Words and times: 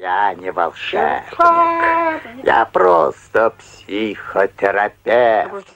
Я 0.00 0.32
не 0.32 0.50
волшебник. 0.50 1.38
Я 2.42 2.64
просто 2.72 3.52
психотерапевт. 3.58 5.66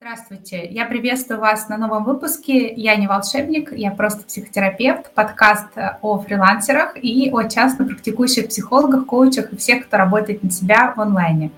Здравствуйте, 0.00 0.66
я 0.66 0.84
приветствую 0.84 1.40
вас 1.40 1.68
на 1.68 1.78
новом 1.78 2.04
выпуске 2.04 2.72
«Я 2.72 2.94
не 2.94 3.08
волшебник, 3.08 3.72
я 3.72 3.90
просто 3.90 4.24
психотерапевт», 4.24 5.12
подкаст 5.14 5.66
о 6.00 6.20
фрилансерах 6.20 6.92
и 6.94 7.28
о 7.32 7.42
частно 7.48 7.86
практикующих 7.86 8.50
психологах, 8.50 9.06
коучах 9.06 9.52
и 9.52 9.56
всех, 9.56 9.88
кто 9.88 9.96
работает 9.96 10.44
на 10.44 10.52
себя 10.52 10.92
в 10.94 11.00
онлайне. 11.00 11.50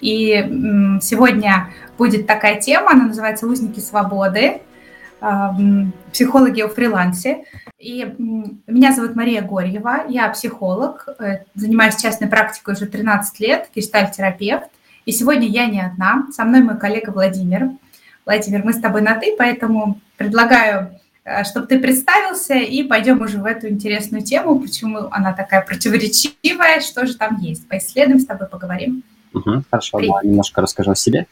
И 0.00 0.98
сегодня 1.02 1.68
будет 1.98 2.26
такая 2.26 2.58
тема, 2.58 2.92
она 2.92 3.04
называется 3.04 3.46
«Узники 3.46 3.80
свободы», 3.80 4.62
психологи 6.12 6.60
о 6.62 6.68
фрилансе. 6.68 7.44
И 7.78 8.14
меня 8.66 8.92
зовут 8.92 9.16
Мария 9.16 9.40
Горьева, 9.40 10.04
я 10.08 10.28
психолог, 10.28 11.08
э, 11.18 11.44
занимаюсь 11.54 11.96
частной 11.96 12.28
практикой 12.28 12.74
уже 12.74 12.84
13 12.86 13.40
лет, 13.40 13.70
гештальт-терапевт. 13.74 14.68
И 15.06 15.12
сегодня 15.12 15.48
я 15.48 15.64
не 15.66 15.80
одна, 15.80 16.26
со 16.30 16.44
мной 16.44 16.62
мой 16.62 16.78
коллега 16.78 17.10
Владимир. 17.10 17.70
Владимир, 18.26 18.62
мы 18.64 18.74
с 18.74 18.80
тобой 18.80 19.00
на 19.00 19.14
«ты», 19.14 19.34
поэтому 19.36 19.98
предлагаю, 20.18 20.98
э, 21.24 21.42
чтобы 21.44 21.68
ты 21.68 21.78
представился, 21.78 22.54
и 22.54 22.82
пойдем 22.82 23.22
уже 23.22 23.38
в 23.38 23.46
эту 23.46 23.68
интересную 23.68 24.22
тему, 24.22 24.60
почему 24.60 25.08
она 25.10 25.32
такая 25.32 25.62
противоречивая, 25.62 26.80
что 26.80 27.06
же 27.06 27.16
там 27.16 27.38
есть. 27.38 27.66
Поисследуем 27.66 28.20
с 28.20 28.26
тобой, 28.26 28.46
поговорим. 28.46 29.02
Угу, 29.32 29.62
хорошо, 29.70 29.98
привет. 29.98 30.22
немножко 30.22 30.60
расскажу 30.60 30.90
о 30.90 30.96
себе. 30.96 31.26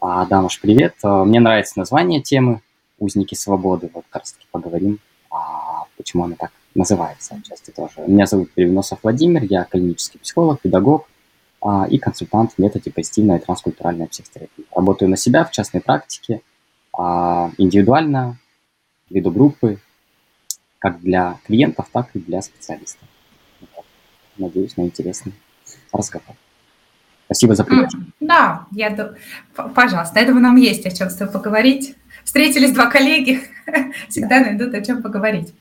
А, 0.00 0.24
Дамаш, 0.24 0.58
привет. 0.60 0.94
Э, 1.04 1.24
мне 1.24 1.40
нравится 1.40 1.78
название 1.78 2.22
темы 2.22 2.60
«Узники 2.98 3.34
свободы». 3.34 3.90
Вот 3.92 4.04
как 4.10 4.22
раз 4.22 4.32
таки 4.32 4.46
поговорим, 4.50 4.98
а, 5.30 5.84
почему 5.96 6.24
она 6.24 6.36
так 6.36 6.52
называется 6.74 7.34
отчасти 7.34 7.70
тоже. 7.70 8.00
Меня 8.06 8.26
зовут 8.26 8.52
Перевносов 8.52 9.00
Владимир, 9.02 9.42
я 9.44 9.64
клинический 9.64 10.20
психолог, 10.20 10.60
педагог 10.60 11.08
а, 11.60 11.86
и 11.88 11.98
консультант 11.98 12.52
в 12.52 12.58
методе 12.58 12.90
позитивная 12.90 13.38
и 13.38 13.42
транскультуральная 13.42 14.06
психотерапия. 14.06 14.66
Работаю 14.74 15.10
на 15.10 15.16
себя 15.16 15.44
в 15.44 15.50
частной 15.50 15.80
практике, 15.80 16.42
а, 16.92 17.50
индивидуально, 17.58 18.38
веду 19.10 19.30
группы, 19.30 19.78
как 20.78 21.00
для 21.00 21.38
клиентов, 21.44 21.88
так 21.92 22.10
и 22.14 22.18
для 22.18 22.42
специалистов. 22.42 23.08
Надеюсь 24.36 24.76
на 24.76 24.82
интересный 24.82 25.32
разговор. 25.92 26.36
Спасибо 27.24 27.54
за 27.54 27.64
приглашение. 27.64 28.12
Да, 28.20 28.66
я, 28.70 29.14
пожалуйста, 29.74 30.24
думаю, 30.24 30.42
нам 30.42 30.56
есть 30.56 30.86
о 30.86 30.90
чем 30.90 31.10
с 31.10 31.16
тобой 31.16 31.32
поговорить 31.32 31.96
встретились 32.26 32.72
два 32.72 32.86
коллеги, 32.86 33.40
всегда 34.08 34.40
найдут 34.40 34.74
о 34.74 34.82
чем 34.82 35.02
поговорить. 35.02 35.54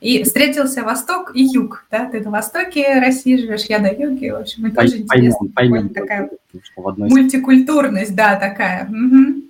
И 0.00 0.22
встретился 0.22 0.82
Восток 0.82 1.32
и 1.34 1.42
Юг, 1.42 1.84
да, 1.90 2.06
ты 2.06 2.20
на 2.20 2.30
востоке 2.30 3.00
России 3.00 3.36
живешь, 3.36 3.64
я 3.64 3.80
на 3.80 3.88
юге, 3.88 4.32
в 4.32 4.36
общем, 4.36 4.66
это 4.66 4.82
тоже 4.82 4.98
интересно. 4.98 5.48
Поймем, 5.54 5.88
такая 5.90 6.30
мультикультурность, 6.74 8.14
да, 8.14 8.36
такая. 8.36 8.84
Угу. 8.84 9.42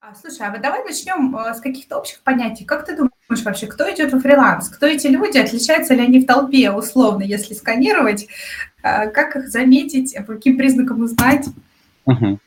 А, 0.00 0.14
слушай, 0.20 0.44
а 0.44 0.50
вот 0.50 0.60
давай 0.60 0.82
начнем 0.82 1.36
э, 1.36 1.54
с 1.54 1.60
каких-то 1.60 1.98
общих 1.98 2.20
понятий. 2.22 2.64
Как 2.64 2.84
ты 2.84 2.96
думаешь 2.96 3.44
вообще, 3.44 3.68
кто 3.68 3.88
идет 3.92 4.12
во 4.12 4.18
фриланс? 4.18 4.68
Кто 4.68 4.86
эти 4.86 5.06
люди? 5.06 5.38
Отличаются 5.38 5.94
ли 5.94 6.00
они 6.02 6.18
в 6.20 6.26
толпе, 6.26 6.72
условно, 6.72 7.22
если 7.22 7.54
сканировать? 7.54 8.26
Э, 8.82 9.08
как 9.08 9.36
их 9.36 9.48
заметить? 9.48 10.16
По 10.26 10.34
каким 10.34 10.56
признакам 10.56 11.02
узнать? 11.02 11.46
Угу. 12.06 12.40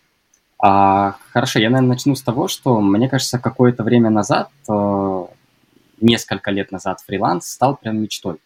А, 0.67 1.17
хорошо, 1.31 1.59
я, 1.59 1.69
наверное, 1.69 1.89
начну 1.89 2.15
с 2.15 2.23
того, 2.23 2.47
что, 2.47 2.81
мне 2.81 3.07
кажется, 3.07 3.37
какое-то 3.37 3.83
время 3.83 4.09
назад, 4.09 4.49
э, 4.67 5.25
несколько 6.01 6.49
лет 6.49 6.71
назад 6.71 7.01
фриланс 7.05 7.47
стал 7.47 7.77
прям 7.77 8.01
мечтой. 8.01 8.37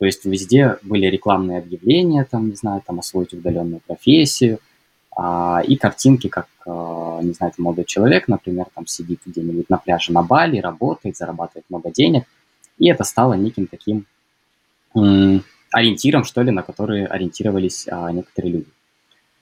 То 0.00 0.04
есть 0.04 0.24
везде 0.24 0.78
были 0.82 1.06
рекламные 1.06 1.58
объявления, 1.60 2.24
там, 2.24 2.48
не 2.48 2.56
знаю, 2.56 2.82
там, 2.84 2.98
освоить 2.98 3.32
удаленную 3.32 3.80
профессию, 3.86 4.58
а, 5.16 5.62
и 5.64 5.76
картинки, 5.76 6.26
как, 6.26 6.48
э, 6.66 6.70
не 7.22 7.32
знаю, 7.32 7.52
молодой 7.58 7.84
человек, 7.84 8.26
например, 8.26 8.66
там 8.74 8.88
сидит 8.88 9.20
где-нибудь 9.24 9.70
на 9.70 9.76
пляже 9.78 10.12
на 10.12 10.24
Бали, 10.24 10.58
работает, 10.58 11.16
зарабатывает 11.16 11.66
много 11.68 11.92
денег, 11.92 12.24
и 12.80 12.88
это 12.88 13.04
стало 13.04 13.34
неким 13.34 13.68
таким 13.68 14.04
ориентиром, 15.70 16.24
что 16.24 16.42
ли, 16.42 16.50
на 16.50 16.62
который 16.62 17.06
ориентировались 17.06 17.86
а, 17.88 18.10
некоторые 18.10 18.52
люди. 18.52 18.68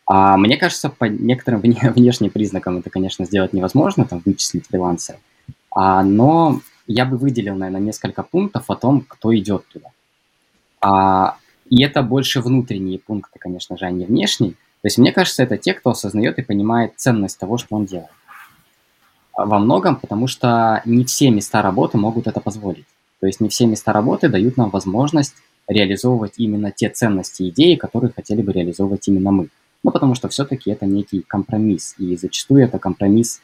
А 0.07 0.37
мне 0.37 0.57
кажется, 0.57 0.89
по 0.89 1.05
некоторым 1.05 1.61
внешним 1.61 2.31
признакам 2.31 2.79
это, 2.79 2.91
конечно, 2.91 3.25
сделать 3.25 3.53
невозможно, 3.53 4.05
там, 4.05 4.23
вычислить 4.25 4.67
фрилансера. 4.67 5.19
А, 5.71 6.03
но 6.03 6.61
я 6.87 7.05
бы 7.05 7.17
выделил, 7.17 7.57
наверное, 7.57 7.81
несколько 7.81 8.23
пунктов 8.23 8.71
о 8.71 8.77
том, 8.77 9.05
кто 9.07 9.37
идет 9.37 9.67
туда. 9.69 9.91
А, 10.81 11.37
и 11.69 11.83
это 11.83 12.03
больше 12.03 12.41
внутренние 12.41 12.99
пункты, 12.99 13.39
конечно 13.39 13.77
же, 13.77 13.85
а 13.87 13.91
не 13.91 14.05
внешние. 14.05 14.53
То 14.53 14.87
есть, 14.89 14.99
мне 14.99 15.13
кажется, 15.13 15.43
это 15.43 15.57
те, 15.57 15.75
кто 15.75 15.91
осознает 15.91 16.39
и 16.39 16.43
понимает 16.43 16.93
ценность 16.97 17.39
того, 17.39 17.59
что 17.59 17.75
он 17.75 17.87
делает. 17.87 18.11
А, 19.37 19.45
во 19.45 19.59
многом, 19.59 19.97
потому 19.97 20.29
что 20.29 20.83
не 20.85 21.05
все 21.05 21.31
места 21.31 21.63
работы 21.63 21.99
могут 21.99 22.29
это 22.29 22.41
позволить. 22.41 22.87
То 23.21 23.27
есть 23.27 23.41
не 23.41 23.49
все 23.49 23.67
места 23.67 23.93
работы 23.93 24.29
дают 24.29 24.57
нам 24.57 24.71
возможность 24.71 25.35
реализовывать 25.67 26.35
именно 26.37 26.71
те 26.71 26.89
ценности 26.89 27.49
идеи, 27.49 27.75
которые 27.75 28.13
хотели 28.15 28.43
бы 28.43 28.53
реализовывать 28.53 29.09
именно 29.09 29.33
мы. 29.33 29.49
Ну, 29.87 29.93
потому 29.93 30.17
что 30.17 30.29
все-таки 30.29 30.69
это 30.73 30.85
некий 30.85 31.21
компромисс, 31.23 31.95
и 31.97 32.17
зачастую 32.17 32.65
это 32.65 32.81
компромисс 32.81 33.41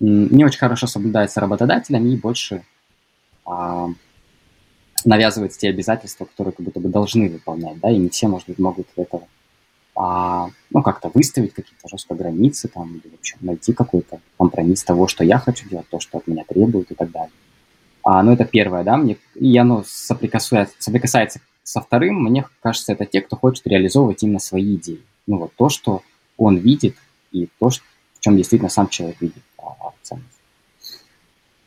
не 0.00 0.44
очень 0.44 0.58
хорошо 0.58 0.88
соблюдается 0.88 1.38
работодателями 1.40 2.08
и 2.08 2.16
больше 2.16 2.64
а, 3.46 3.86
навязывает 5.04 5.52
те 5.52 5.68
обязательства, 5.68 6.24
которые 6.24 6.54
как 6.54 6.66
будто 6.66 6.80
бы 6.80 6.88
должны 6.88 7.28
выполнять, 7.28 7.78
да, 7.78 7.88
и 7.88 7.98
не 7.98 8.08
все, 8.08 8.26
может 8.26 8.48
быть, 8.48 8.58
могут 8.58 8.88
этого, 8.96 9.28
а, 9.94 10.50
ну, 10.70 10.82
как-то 10.82 11.08
выставить 11.14 11.54
какие-то 11.54 11.88
жесткие 11.88 12.18
границы 12.18 12.66
там, 12.66 12.96
или, 12.96 13.08
в 13.08 13.20
общем, 13.20 13.38
найти 13.40 13.72
какой-то 13.72 14.18
компромисс 14.38 14.82
того, 14.82 15.06
что 15.06 15.22
я 15.22 15.38
хочу 15.38 15.68
делать, 15.68 15.88
то, 15.88 16.00
что 16.00 16.18
от 16.18 16.26
меня 16.26 16.42
требуют 16.48 16.90
и 16.90 16.96
так 16.96 17.12
далее. 17.12 17.30
А, 18.02 18.24
ну, 18.24 18.32
это 18.32 18.44
первое, 18.44 18.82
да, 18.82 18.96
мне, 18.96 19.18
и 19.36 19.56
оно 19.56 19.84
соприкасается, 19.86 20.74
соприкасается 20.80 21.40
со 21.62 21.80
вторым, 21.80 22.24
мне 22.24 22.44
кажется, 22.60 22.92
это 22.92 23.06
те, 23.06 23.20
кто 23.20 23.36
хочет 23.36 23.68
реализовывать 23.68 24.24
именно 24.24 24.40
свои 24.40 24.74
идеи 24.74 25.00
ну, 25.30 25.38
вот 25.38 25.52
то, 25.54 25.68
что 25.68 26.02
он 26.36 26.56
видит, 26.56 26.96
и 27.30 27.48
то, 27.60 27.70
что, 27.70 27.84
в 28.18 28.20
чем 28.20 28.36
действительно 28.36 28.68
сам 28.68 28.88
человек 28.88 29.20
видит 29.20 29.42
а, 29.58 29.92
ценность. 30.02 30.26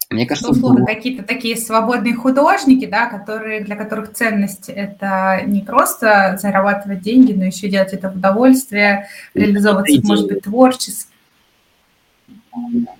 Мне 0.09 0.25
кажется, 0.25 0.51
условно, 0.51 0.85
какие-то 0.85 1.23
такие 1.23 1.55
свободные 1.55 2.13
художники, 2.13 2.85
да, 2.85 3.07
которые, 3.07 3.63
для 3.63 3.77
которых 3.77 4.11
ценность– 4.11 4.67
это 4.67 5.43
не 5.47 5.61
просто 5.61 6.37
зарабатывать 6.39 7.01
деньги, 7.01 7.31
но 7.31 7.45
еще 7.45 7.69
делать 7.69 7.93
это 7.93 8.11
в 8.11 8.17
удовольствие, 8.17 9.07
реализовываться, 9.33 10.01
может 10.03 10.27
быть, 10.27 10.41
творчески. 10.41 11.09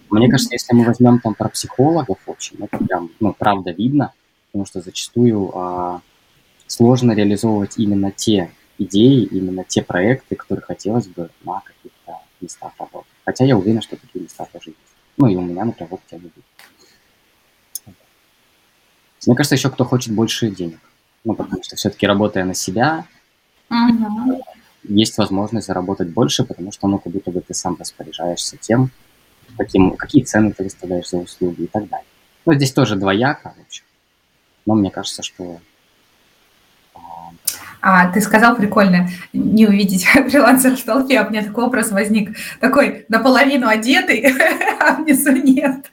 Мне 0.10 0.30
кажется, 0.30 0.54
если 0.54 0.74
мы 0.74 0.86
возьмем 0.86 1.20
там 1.20 1.36
про 1.36 1.50
психологов, 1.50 2.18
в 2.26 2.32
общем, 2.32 2.64
это 2.64 2.78
прям, 2.78 3.12
ну, 3.20 3.36
правда 3.38 3.72
видно, 3.72 4.14
потому 4.48 4.66
что 4.66 4.82
зачастую 4.82 5.52
а, 5.54 6.02
сложно 6.68 7.12
реализовывать 7.12 7.78
именно 7.78 8.12
те 8.12 8.50
идеи, 8.84 9.24
именно 9.24 9.64
те 9.64 9.82
проекты, 9.82 10.36
которые 10.36 10.64
хотелось 10.64 11.08
бы 11.08 11.30
на 11.44 11.62
каких-то 11.62 12.20
местах 12.42 12.74
работать. 12.78 13.12
Хотя 13.26 13.46
я 13.46 13.58
уверен, 13.58 13.82
что 13.82 13.96
такие 13.96 14.24
места 14.24 14.48
тоже 14.52 14.70
есть. 14.70 14.96
Ну 15.18 15.28
и 15.28 15.36
у 15.36 15.42
меня, 15.42 15.66
например, 15.66 15.90
в 15.90 15.94
опыте 15.94 16.16
они 16.16 16.30
будут. 16.30 16.46
Мне 19.26 19.36
кажется, 19.36 19.56
еще 19.56 19.70
кто 19.70 19.86
хочет 19.86 20.14
больше 20.14 20.50
денег. 20.50 20.80
Ну, 21.24 21.34
потому 21.36 21.64
что 21.64 21.76
все-таки 21.78 22.06
работая 22.06 22.44
на 22.44 22.54
себя, 22.54 23.06
uh-huh. 23.70 24.42
есть 24.84 25.18
возможность 25.18 25.68
заработать 25.68 26.10
больше, 26.10 26.44
потому 26.44 26.74
что, 26.74 26.88
ну, 26.88 27.00
как 27.00 27.14
будто 27.14 27.32
бы 27.32 27.40
ты 27.40 27.54
сам 27.54 27.78
распоряжаешься 27.80 28.58
тем, 28.58 28.92
каким, 29.58 29.96
какие 29.96 30.24
цены 30.24 30.52
ты 30.52 30.64
выставляешь 30.64 31.10
за 31.10 31.18
услуги 31.18 31.62
и 31.62 31.68
так 31.68 31.88
далее. 31.88 32.06
Ну, 32.46 32.54
здесь 32.56 32.74
тоже 32.74 32.98
двояко, 32.98 33.54
в 33.58 33.66
общем. 33.66 33.86
Но 34.66 34.76
мне 34.76 34.92
кажется, 34.92 35.24
что 35.24 35.62
а 37.86 38.10
ты 38.14 38.22
сказал 38.22 38.56
прикольно, 38.56 39.10
не 39.34 39.68
увидеть 39.68 40.06
фрилансера 40.30 40.78
в 40.78 40.84
толпе, 40.84 41.20
а 41.20 41.28
у 41.28 41.30
меня 41.30 41.44
такой 41.44 41.66
образ 41.66 41.92
возник, 41.92 42.36
такой 42.62 43.06
наполовину 43.10 43.68
одетый, 43.68 44.26
а 44.80 44.96
внизу 44.96 45.34
нет. 45.34 45.92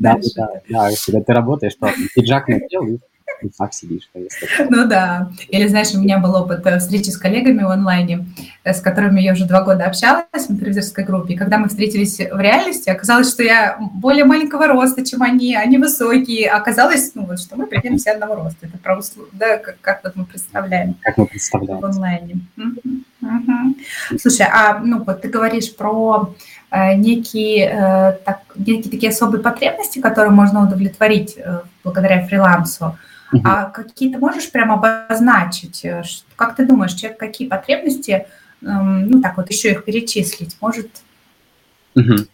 Да, 0.00 0.18
да, 0.36 0.48
да, 0.68 0.88
когда 1.06 1.22
ты 1.22 1.32
работаешь, 1.32 1.76
то 1.76 1.92
пиджак 2.14 2.48
надел 2.48 2.88
и 2.88 2.98
и 3.42 3.48
так 3.48 3.74
сидишь. 3.74 4.08
Ну 4.70 4.86
да. 4.86 5.30
Или, 5.48 5.68
знаешь, 5.68 5.94
у 5.94 6.00
меня 6.00 6.18
был 6.18 6.34
опыт 6.34 6.66
э, 6.66 6.78
встречи 6.78 7.10
с 7.10 7.16
коллегами 7.16 7.62
в 7.62 7.70
онлайне, 7.70 8.26
э, 8.64 8.72
с 8.72 8.80
которыми 8.80 9.20
я 9.20 9.32
уже 9.32 9.46
два 9.46 9.62
года 9.62 9.84
общалась 9.84 10.26
в 10.48 10.50
интервьюерской 10.50 11.04
группе. 11.04 11.34
И 11.34 11.36
когда 11.36 11.58
мы 11.58 11.68
встретились 11.68 12.18
в 12.18 12.40
реальности, 12.40 12.90
оказалось, 12.90 13.30
что 13.30 13.42
я 13.42 13.78
более 13.94 14.24
маленького 14.24 14.66
роста, 14.66 15.04
чем 15.04 15.22
они, 15.22 15.54
они 15.54 15.78
высокие. 15.78 16.50
Оказалось, 16.50 17.12
ну 17.14 17.26
вот, 17.26 17.40
что 17.40 17.56
мы 17.56 17.66
примерно 17.66 17.98
все 17.98 18.12
одного 18.12 18.36
роста. 18.36 18.66
Это 18.66 18.78
про 18.78 18.98
услуг, 18.98 19.28
да, 19.32 19.58
как, 19.58 19.80
как 19.80 20.04
вот 20.04 20.16
мы 20.16 20.24
представляем. 20.24 20.96
Как 21.02 21.16
мы 21.16 21.26
представляем. 21.26 21.80
В 21.80 21.84
онлайне. 21.84 22.40
Угу. 22.56 24.18
Слушай, 24.20 24.46
а 24.52 24.78
ну 24.78 25.02
вот 25.04 25.22
ты 25.22 25.28
говоришь 25.28 25.74
про 25.74 26.34
э, 26.70 26.94
некие, 26.94 28.18
так, 28.24 28.40
некие 28.56 28.90
такие 28.90 29.10
особые 29.10 29.42
потребности, 29.42 29.98
которые 29.98 30.30
можно 30.30 30.62
удовлетворить 30.62 31.36
благодаря 31.82 32.26
фрилансу. 32.26 32.96
Угу. 33.32 33.42
А 33.44 33.64
какие-то 33.66 34.18
можешь 34.18 34.50
прямо 34.50 34.74
обозначить? 34.74 35.84
Э, 35.84 36.02
как 36.36 36.56
ты 36.56 36.66
думаешь, 36.66 36.94
человек 36.94 37.18
какие 37.18 37.48
потребности, 37.48 38.26
эм, 38.62 39.08
ну 39.08 39.20
так 39.20 39.36
вот 39.36 39.50
еще 39.50 39.72
их 39.72 39.84
перечислить, 39.84 40.56
может? 40.60 40.88
Угу. 41.94 42.26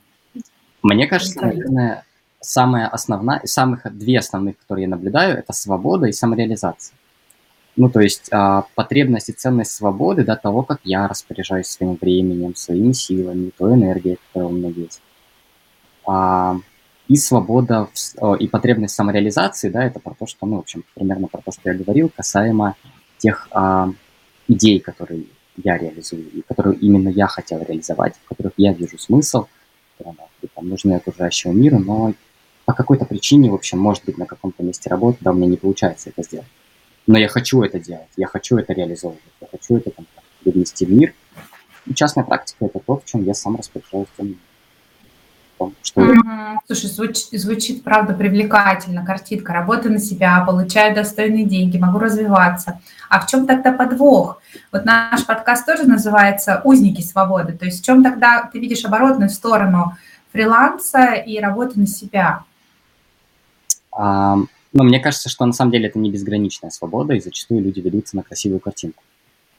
Мне 0.82 1.06
кажется, 1.06 1.40
наверное, 1.40 2.04
самая 2.40 2.86
основная, 2.86 3.40
самых 3.44 3.82
две 3.96 4.18
основных, 4.18 4.58
которые 4.58 4.84
я 4.84 4.88
наблюдаю, 4.88 5.38
это 5.38 5.52
свобода 5.52 6.06
и 6.06 6.12
самореализация. 6.12 6.94
Ну, 7.76 7.90
то 7.90 8.00
есть 8.00 8.28
а, 8.30 8.66
потребность 8.76 9.30
и 9.30 9.32
ценность 9.32 9.72
свободы 9.72 10.24
до 10.24 10.36
того, 10.36 10.62
как 10.62 10.78
я 10.84 11.08
распоряжаюсь 11.08 11.66
своим 11.66 11.98
временем, 12.00 12.54
своими 12.54 12.92
силами, 12.92 13.50
той 13.56 13.74
энергией, 13.74 14.18
которая 14.28 14.50
у 14.50 14.52
меня 14.52 14.68
есть. 14.68 15.00
А, 16.06 16.56
и 17.08 17.16
свобода 17.16 17.88
в, 17.92 18.34
и 18.36 18.48
потребность 18.48 18.94
самореализации, 18.94 19.68
да, 19.68 19.84
это 19.84 20.00
про 20.00 20.14
то, 20.14 20.26
что, 20.26 20.46
ну, 20.46 20.56
в 20.56 20.60
общем, 20.60 20.84
примерно 20.94 21.28
про 21.28 21.42
то, 21.42 21.52
что 21.52 21.70
я 21.70 21.74
говорил, 21.74 22.10
касаемо 22.14 22.76
тех 23.18 23.48
а, 23.50 23.90
идей, 24.48 24.80
которые 24.80 25.24
я 25.56 25.76
реализую, 25.78 26.28
и 26.30 26.42
которые 26.42 26.76
именно 26.76 27.08
я 27.08 27.26
хотел 27.26 27.60
реализовать, 27.60 28.14
в 28.24 28.28
которых 28.28 28.54
я 28.56 28.72
вижу 28.72 28.98
смысл, 28.98 29.46
которые 29.98 30.16
там, 30.54 30.68
нужны 30.68 30.94
окружающему 30.94 31.52
миру, 31.52 31.78
но 31.78 32.14
по 32.64 32.72
какой-то 32.72 33.04
причине, 33.04 33.50
в 33.50 33.54
общем, 33.54 33.78
может 33.78 34.04
быть, 34.04 34.18
на 34.18 34.26
каком-то 34.26 34.62
месте 34.62 34.88
работы, 34.88 35.18
да, 35.20 35.32
у 35.32 35.34
меня 35.34 35.46
не 35.46 35.56
получается 35.56 36.10
это 36.10 36.22
сделать. 36.22 36.48
Но 37.06 37.18
я 37.18 37.28
хочу 37.28 37.62
это 37.62 37.78
делать, 37.78 38.08
я 38.16 38.26
хочу 38.26 38.56
это 38.56 38.72
реализовывать, 38.72 39.22
я 39.40 39.46
хочу 39.50 39.76
это 39.76 39.90
там, 39.90 40.06
привнести 40.42 40.86
в 40.86 40.90
мир. 40.90 41.14
И 41.86 41.94
частная 41.94 42.24
практика– 42.24 42.64
это 42.66 42.78
то, 42.78 42.96
в 42.96 43.04
чем 43.04 43.24
я 43.24 43.34
сам 43.34 43.56
распоряжаюсь 43.56 44.08
что... 45.82 46.00
Mm-hmm. 46.00 46.56
Слушай, 46.66 46.86
звучит, 46.86 47.40
звучит, 47.40 47.84
правда, 47.84 48.14
привлекательно. 48.14 49.04
Картинка, 49.04 49.52
работа 49.52 49.90
на 49.90 49.98
себя, 49.98 50.42
получаю 50.46 50.94
достойные 50.94 51.44
деньги, 51.44 51.78
могу 51.78 51.98
развиваться. 51.98 52.80
А 53.08 53.20
в 53.20 53.26
чем 53.26 53.46
тогда 53.46 53.72
подвох? 53.72 54.40
Вот 54.72 54.84
наш 54.84 55.24
подкаст 55.26 55.66
тоже 55.66 55.84
называется 55.84 56.60
«Узники 56.64 57.02
свободы». 57.02 57.52
То 57.52 57.64
есть 57.64 57.82
в 57.82 57.84
чем 57.84 58.02
тогда 58.02 58.48
ты 58.52 58.58
видишь 58.58 58.84
оборотную 58.84 59.30
сторону 59.30 59.96
фриланса 60.32 61.14
и 61.14 61.38
работы 61.38 61.78
на 61.78 61.86
себя? 61.86 62.44
А, 63.92 64.36
ну, 64.72 64.82
мне 64.82 64.98
кажется, 64.98 65.28
что 65.28 65.46
на 65.46 65.52
самом 65.52 65.70
деле 65.70 65.88
это 65.88 65.98
не 65.98 66.10
безграничная 66.10 66.70
свобода, 66.70 67.14
и 67.14 67.20
зачастую 67.20 67.62
люди 67.62 67.80
ведутся 67.80 68.16
на 68.16 68.22
красивую 68.22 68.60
картинку. 68.60 69.02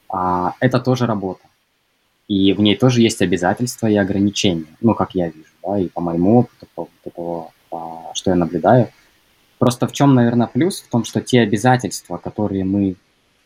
А, 0.09 0.53
это 0.59 0.79
тоже 0.79 1.05
работа. 1.05 1.45
И 2.27 2.53
в 2.53 2.61
ней 2.61 2.75
тоже 2.75 3.01
есть 3.01 3.21
обязательства 3.21 3.87
и 3.87 3.95
ограничения, 3.95 4.65
ну, 4.81 4.95
как 4.95 5.13
я 5.13 5.27
вижу 5.27 5.54
да, 5.65 5.79
и 5.79 5.87
по 5.87 6.01
моему 6.01 6.39
опыту, 6.39 6.67
по 6.75 6.89
этого, 7.03 7.51
по, 7.69 8.11
что 8.13 8.31
я 8.31 8.35
наблюдаю. 8.35 8.89
Просто 9.57 9.87
в 9.87 9.91
чем, 9.91 10.13
наверное, 10.13 10.47
плюс? 10.47 10.81
В 10.81 10.89
том, 10.89 11.05
что 11.05 11.21
те 11.21 11.41
обязательства, 11.41 12.17
которые 12.17 12.63
мы 12.65 12.95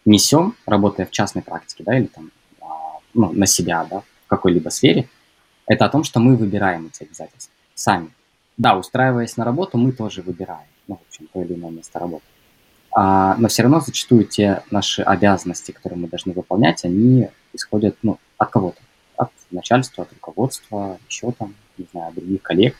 несем, 0.05 0.55
работая 0.65 1.05
в 1.05 1.11
частной 1.11 1.43
практике, 1.43 1.83
да, 1.83 1.97
или 1.97 2.07
там, 2.07 2.31
а, 2.61 2.65
ну, 3.13 3.31
на 3.31 3.45
себя, 3.45 3.85
да, 3.89 4.01
в 4.25 4.27
какой-либо 4.27 4.69
сфере, 4.69 5.07
это 5.67 5.85
о 5.85 5.89
том, 5.89 6.03
что 6.03 6.19
мы 6.19 6.35
выбираем 6.35 6.87
эти 6.87 7.03
обязательства 7.03 7.53
сами. 7.75 8.09
Да, 8.57 8.77
устраиваясь 8.77 9.37
на 9.37 9.45
работу, 9.45 9.77
мы 9.77 9.91
тоже 9.91 10.21
выбираем, 10.21 10.67
ну, 10.87 10.95
в 10.95 11.07
общем, 11.07 11.27
то 11.31 11.41
или 11.41 11.53
иное 11.53 11.71
место 11.71 11.99
работы. 11.99 12.25
А, 12.91 13.35
но 13.37 13.47
все 13.47 13.63
равно 13.63 13.79
зачастую 13.79 14.25
те 14.25 14.63
наши 14.71 15.03
обязанности, 15.03 15.71
которые 15.71 15.99
мы 15.99 16.07
должны 16.07 16.33
выполнять, 16.33 16.83
они 16.83 17.29
исходят 17.53 17.95
ну, 18.01 18.17
от 18.37 18.49
кого-то, 18.49 18.81
от 19.19 19.31
начальства, 19.51 20.03
от 20.03 20.13
руководства, 20.13 20.97
еще 21.07 21.31
там, 21.31 21.53
не 21.77 21.85
знаю, 21.91 22.13
других 22.13 22.41
коллег. 22.41 22.75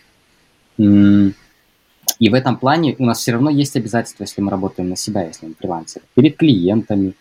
И 0.77 2.29
в 2.29 2.33
этом 2.33 2.57
плане 2.57 2.95
у 2.97 3.05
нас 3.05 3.19
все 3.19 3.33
равно 3.33 3.49
есть 3.49 3.75
обязательства, 3.75 4.23
если 4.23 4.41
мы 4.41 4.49
работаем 4.49 4.89
на 4.89 4.95
себя, 4.95 5.25
если 5.25 5.47
мы 5.47 5.53
фрилансеры, 5.53 6.05
перед 6.15 6.37
клиентами, 6.37 7.13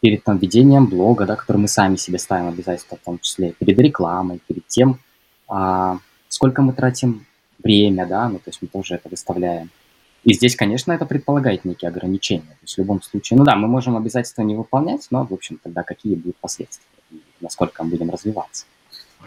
перед 0.00 0.24
там, 0.24 0.38
ведением 0.38 0.86
блога, 0.86 1.26
да, 1.26 1.36
который 1.36 1.58
мы 1.58 1.68
сами 1.68 1.96
себе 1.96 2.18
ставим 2.18 2.48
обязательства 2.48 2.96
в 2.96 3.04
том 3.04 3.18
числе, 3.18 3.52
перед 3.52 3.78
рекламой, 3.78 4.40
перед 4.46 4.66
тем, 4.66 5.00
а, 5.48 5.98
сколько 6.28 6.62
мы 6.62 6.72
тратим 6.74 7.26
время, 7.62 8.06
да, 8.06 8.28
ну, 8.28 8.38
то 8.38 8.48
есть 8.48 8.60
мы 8.62 8.68
тоже 8.68 8.94
это 8.96 9.08
выставляем. 9.08 9.70
И 10.26 10.34
здесь, 10.34 10.56
конечно, 10.56 10.90
это 10.90 11.06
предполагает 11.06 11.64
некие 11.64 11.88
ограничения. 11.88 12.42
То 12.42 12.62
есть 12.62 12.74
в 12.74 12.78
любом 12.78 13.00
случае, 13.00 13.38
ну 13.38 13.44
да, 13.44 13.54
мы 13.54 13.68
можем 13.68 13.96
обязательства 13.96 14.42
не 14.42 14.56
выполнять, 14.56 15.06
но, 15.10 15.24
в 15.24 15.32
общем, 15.32 15.60
тогда 15.62 15.84
какие 15.84 16.16
будут 16.16 16.36
последствия, 16.38 16.84
насколько 17.40 17.84
мы 17.84 17.90
будем 17.90 18.10
развиваться. 18.10 18.66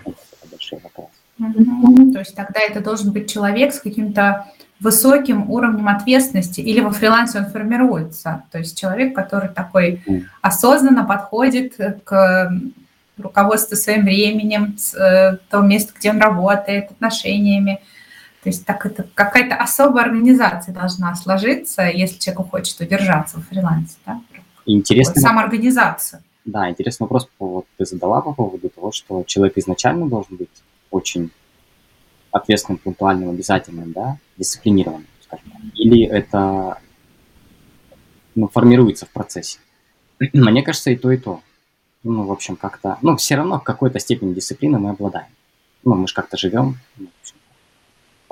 Это 0.04 0.18
большой 0.51 0.80
вопрос. 0.84 1.07
Угу. 1.40 2.12
То 2.12 2.19
есть 2.19 2.36
тогда 2.36 2.60
это 2.60 2.81
должен 2.81 3.13
быть 3.13 3.31
человек 3.31 3.74
с 3.74 3.80
каким-то 3.80 4.51
высоким 4.81 5.50
уровнем 5.50 5.88
ответственности, 5.88 6.60
или 6.60 6.81
во 6.81 6.92
фрилансе 6.92 7.40
он 7.40 7.45
формируется. 7.45 8.44
То 8.52 8.57
есть 8.57 8.78
человек, 8.78 9.16
который 9.16 9.48
такой 9.48 10.04
осознанно 10.42 11.06
подходит 11.06 11.78
к 12.04 12.52
руководству 13.18 13.78
своим 13.78 14.04
временем, 14.04 14.78
с 14.78 14.94
э, 14.95 15.38
того 15.50 15.66
места, 15.66 15.94
где 15.98 16.10
он 16.10 16.19
работает, 16.19 16.92
отношениями. 16.92 17.80
То 18.44 18.50
есть 18.50 18.66
так 18.66 18.86
это 18.86 19.08
какая-то 19.14 19.56
особая 19.56 20.06
организация 20.06 20.74
должна 20.74 21.14
сложиться, 21.16 21.84
если 21.84 22.20
человек 22.20 22.50
хочет 22.50 22.80
удержаться 22.80 23.38
в 23.38 23.48
фрилансе. 23.48 23.98
Да? 24.06 24.22
Интересно. 24.66 25.22
Самоорганизация. 25.22 26.24
Да, 26.46 26.70
интересный 26.70 27.04
вопрос 27.04 27.30
вот, 27.38 27.66
ты 27.78 27.86
задала 27.86 28.22
по 28.22 28.34
поводу 28.34 28.70
того, 28.70 28.92
что 28.92 29.24
человек 29.24 29.58
изначально 29.58 30.08
должен 30.08 30.38
быть 30.38 30.50
очень 30.90 31.32
ответственным, 32.32 32.78
пунктуальным, 32.78 33.30
обязательным, 33.30 33.92
да, 33.92 34.18
дисциплинированным, 34.38 35.08
скажем 35.22 35.52
так. 35.52 35.62
Или 35.76 36.06
это 36.06 36.80
ну, 38.36 38.48
формируется 38.48 39.06
в 39.06 39.10
процессе. 39.10 39.60
Мне 40.34 40.64
кажется, 40.64 40.92
и 40.92 40.96
то, 40.96 41.12
и 41.12 41.18
то. 41.18 41.42
Ну, 42.04 42.24
в 42.24 42.32
общем, 42.32 42.56
как-то... 42.56 42.98
Ну, 43.02 43.18
все 43.18 43.36
равно 43.36 43.60
в 43.60 43.64
какой-то 43.64 44.00
степени 44.00 44.34
дисциплины 44.34 44.80
мы 44.80 44.92
обладаем. 44.92 45.28
Ну, 45.84 45.96
мы 45.96 46.08
же 46.08 46.14
как-то 46.14 46.38
живем, 46.38 46.78
ну, 46.98 47.08
общем, 47.22 47.36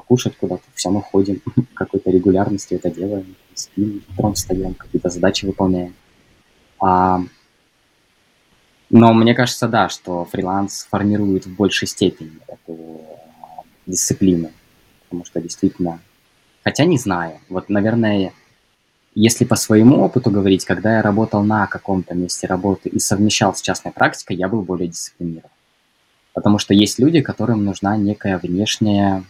покушать 0.08 0.38
куда-то, 0.38 0.64
все 0.74 0.90
мы 0.90 1.02
ходим, 1.02 1.42
какой-то 1.74 2.10
регулярности 2.10 2.76
это 2.76 2.90
делаем, 2.90 3.36
спим, 3.54 4.04
утром 4.10 4.34
встаем, 4.34 4.74
какие-то 4.74 5.10
задачи 5.10 5.46
выполняем. 5.46 5.94
А 6.80 7.22
но 8.90 9.14
мне 9.14 9.34
кажется, 9.34 9.68
да, 9.68 9.90
что 9.90 10.24
фриланс 10.24 10.88
формирует 10.90 11.46
в 11.46 11.54
большей 11.54 11.90
степени 11.90 12.32
эту 12.48 12.74
э, 12.74 13.62
дисциплину. 13.86 14.50
Потому 15.04 15.26
что 15.26 15.42
действительно, 15.42 16.00
хотя 16.64 16.86
не 16.86 16.98
знаю, 16.98 17.40
вот, 17.50 17.68
наверное, 17.68 18.32
если 19.14 19.44
по 19.44 19.58
своему 19.58 20.02
опыту 20.04 20.32
говорить, 20.32 20.64
когда 20.64 20.96
я 20.96 21.02
работал 21.02 21.44
на 21.44 21.68
каком-то 21.68 22.16
месте 22.16 22.48
работы 22.48 22.88
и 22.88 23.00
совмещал 23.00 23.54
с 23.54 23.62
частной 23.62 23.92
практикой, 23.92 24.38
я 24.38 24.48
был 24.48 24.62
более 24.62 24.88
дисциплинирован. 24.88 25.52
Потому 26.34 26.58
что 26.58 26.74
есть 26.74 26.98
люди, 26.98 27.20
которым 27.22 27.66
нужна 27.66 27.98
некая 27.98 28.38
внешняя, 28.38 29.26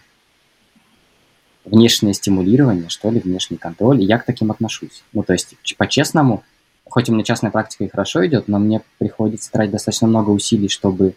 внешнее 1.70 2.14
стимулирование, 2.14 2.90
что 2.90 3.10
ли, 3.10 3.20
внешний 3.20 3.58
контроль, 3.58 4.02
и 4.02 4.06
я 4.06 4.18
к 4.18 4.26
таким 4.26 4.52
отношусь. 4.52 5.04
Ну, 5.14 5.24
то 5.24 5.34
есть, 5.34 5.56
по-честному, 5.78 6.44
хоть 6.86 7.10
у 7.10 7.14
меня 7.14 7.24
частная 7.24 7.52
практика 7.52 7.84
и 7.84 7.90
хорошо 7.90 8.26
идет, 8.26 8.48
но 8.48 8.60
мне 8.60 8.82
приходится 8.98 9.52
тратить 9.52 9.74
достаточно 9.74 10.08
много 10.08 10.30
усилий, 10.30 10.70
чтобы 10.70 11.16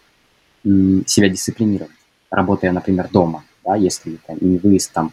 себя 0.62 1.28
дисциплинировать, 1.28 1.92
работая, 2.30 2.72
например, 2.72 3.08
дома, 3.10 3.44
да, 3.64 3.76
если 3.76 4.18
это 4.26 4.44
не 4.44 4.58
выезд 4.58 4.92
там 4.92 5.12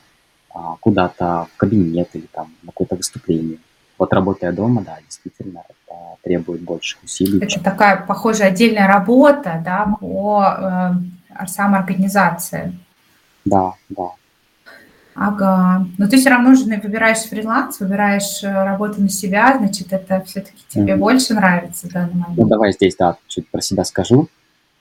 а, 0.53 0.75
куда-то 0.81 1.47
в 1.53 1.57
кабинет 1.57 2.09
или 2.13 2.25
там 2.33 2.51
на 2.63 2.71
какое-то 2.71 2.95
выступление. 2.95 3.59
Вот 3.97 4.11
работая 4.11 4.51
дома, 4.51 4.83
да, 4.83 4.97
действительно, 5.05 5.63
это 5.69 5.95
требует 6.23 6.61
больших 6.61 7.01
усилий. 7.03 7.37
Это 7.37 7.47
чем... 7.47 7.63
такая, 7.63 8.03
похоже, 8.05 8.43
отдельная 8.43 8.87
работа, 8.87 9.61
да, 9.63 9.95
по 9.99 10.93
э, 11.39 11.47
самоорганизации. 11.47 12.77
Да, 13.45 13.73
да. 13.89 14.09
Ага. 15.19 15.87
Но 15.97 16.07
ты 16.07 16.17
все 16.17 16.29
равно 16.29 16.53
же 16.53 16.65
выбираешь 16.65 17.23
фриланс, 17.23 17.79
выбираешь 17.79 18.43
э, 18.43 18.63
работу 18.63 19.01
на 19.01 19.09
себя, 19.09 19.55
значит, 19.57 19.91
это 19.91 20.21
все-таки 20.27 20.63
тебе 20.69 20.93
mm-hmm. 20.93 20.97
больше 20.97 21.33
нравится 21.33 21.87
в 21.87 21.91
данный 21.91 22.13
момент. 22.13 22.37
Ну, 22.37 22.45
давай 22.47 22.71
здесь, 22.71 22.95
да, 22.95 23.17
чуть 23.27 23.49
про 23.49 23.59
себя 23.61 23.83
скажу. 23.83 24.27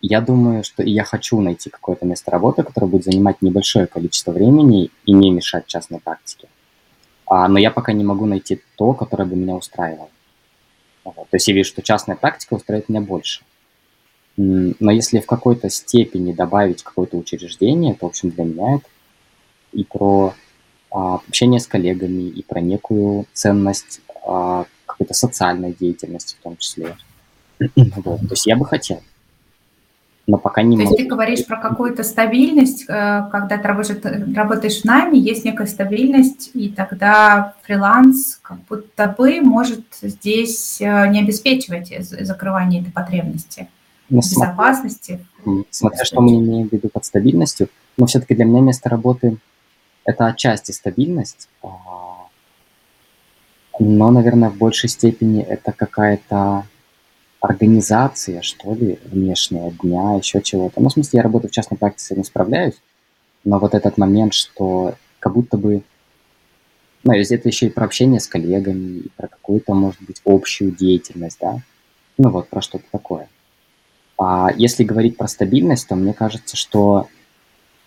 Я 0.02 0.20
думаю, 0.20 0.62
что 0.62 0.82
я 0.82 1.04
хочу 1.04 1.40
найти 1.40 1.70
какое-то 1.70 2.04
место 2.04 2.30
работы, 2.30 2.62
которое 2.64 2.86
будет 2.86 3.04
занимать 3.04 3.40
небольшое 3.40 3.86
количество 3.86 4.30
времени 4.32 4.90
и 5.06 5.12
не 5.14 5.30
мешать 5.30 5.66
частной 5.66 6.00
практике. 6.00 6.48
А, 7.26 7.48
но 7.48 7.58
я 7.58 7.70
пока 7.70 7.94
не 7.94 8.04
могу 8.04 8.26
найти 8.26 8.60
то, 8.76 8.92
которое 8.92 9.24
бы 9.24 9.36
меня 9.36 9.54
устраивало. 9.54 10.10
Вот. 11.02 11.30
То 11.30 11.36
есть 11.36 11.48
я 11.48 11.54
вижу, 11.54 11.70
что 11.70 11.80
частная 11.80 12.14
практика 12.14 12.52
устраивает 12.52 12.90
меня 12.90 13.00
больше. 13.00 13.42
Но 14.36 14.90
если 14.90 15.20
в 15.20 15.26
какой-то 15.26 15.70
степени 15.70 16.32
добавить 16.32 16.82
какое-то 16.82 17.16
учреждение, 17.16 17.94
то, 17.94 18.04
в 18.04 18.10
общем, 18.10 18.28
для 18.28 18.44
меня 18.44 18.74
это 18.76 18.86
и 19.76 19.84
про 19.84 20.34
а, 20.90 21.16
общение 21.16 21.60
с 21.60 21.66
коллегами, 21.66 22.22
и 22.22 22.42
про 22.42 22.60
некую 22.60 23.26
ценность 23.34 24.00
а, 24.26 24.64
какой-то 24.86 25.12
социальной 25.12 25.76
деятельности 25.78 26.36
в 26.40 26.42
том 26.42 26.56
числе. 26.56 26.96
Вот. 27.96 28.20
То 28.20 28.30
есть 28.30 28.46
я 28.46 28.56
бы 28.56 28.64
хотел. 28.64 29.02
но 30.26 30.38
пока 30.38 30.62
не 30.62 30.76
То 30.76 30.82
могу. 30.82 30.94
есть 30.94 31.02
ты 31.02 31.08
говоришь 31.08 31.46
про 31.46 31.58
какую-то 31.58 32.02
стабильность, 32.02 32.84
э, 32.88 33.28
когда 33.30 33.58
ты 33.58 33.68
работаешь, 33.68 34.36
работаешь 34.36 34.80
в 34.80 34.84
найме, 34.84 35.18
есть 35.18 35.44
некая 35.44 35.66
стабильность, 35.66 36.50
и 36.54 36.68
тогда 36.68 37.54
фриланс 37.62 38.38
как 38.42 38.58
будто 38.68 39.14
бы 39.16 39.40
может 39.40 39.84
здесь 40.02 40.80
э, 40.80 41.08
не 41.08 41.20
обеспечивать 41.20 41.92
закрывание 42.00 42.82
этой 42.82 42.92
потребности, 42.92 43.68
ну, 44.10 44.18
безопасности. 44.18 45.24
Смотря, 45.70 46.04
что 46.04 46.20
мы 46.20 46.36
имеем 46.36 46.68
в 46.68 46.72
виду 46.72 46.88
под 46.88 47.04
стабильностью, 47.04 47.68
но 47.96 48.06
все-таки 48.06 48.34
для 48.34 48.44
меня 48.44 48.60
место 48.60 48.88
работы– 48.88 49.38
это 50.06 50.26
отчасти 50.26 50.72
стабильность, 50.72 51.48
а, 51.62 52.28
но, 53.78 54.10
наверное, 54.10 54.48
в 54.50 54.56
большей 54.56 54.88
степени 54.88 55.42
это 55.42 55.72
какая-то 55.72 56.64
организация, 57.40 58.40
что 58.42 58.74
ли, 58.74 58.98
внешняя 59.04 59.70
дня, 59.70 60.14
еще 60.14 60.40
чего-то. 60.40 60.80
Ну, 60.80 60.88
в 60.88 60.92
смысле, 60.92 61.18
я 61.18 61.22
работаю 61.22 61.50
в 61.50 61.54
частной 61.54 61.76
практике, 61.76 62.14
этим 62.14 62.24
справляюсь, 62.24 62.80
но 63.44 63.58
вот 63.58 63.74
этот 63.74 63.98
момент, 63.98 64.32
что 64.32 64.94
как 65.18 65.34
будто 65.34 65.58
бы, 65.58 65.82
ну, 67.04 67.12
это 67.12 67.48
еще 67.48 67.66
и 67.66 67.70
про 67.70 67.84
общение 67.84 68.20
с 68.20 68.26
коллегами, 68.26 69.00
и 69.00 69.08
про 69.16 69.28
какую-то, 69.28 69.74
может 69.74 70.02
быть, 70.02 70.22
общую 70.24 70.70
деятельность, 70.70 71.38
да, 71.40 71.58
ну, 72.16 72.30
вот 72.30 72.48
про 72.48 72.62
что-то 72.62 72.84
такое. 72.90 73.28
А 74.18 74.50
если 74.56 74.82
говорить 74.82 75.16
про 75.16 75.28
стабильность, 75.28 75.88
то 75.88 75.94
мне 75.94 76.14
кажется, 76.14 76.56
что, 76.56 77.08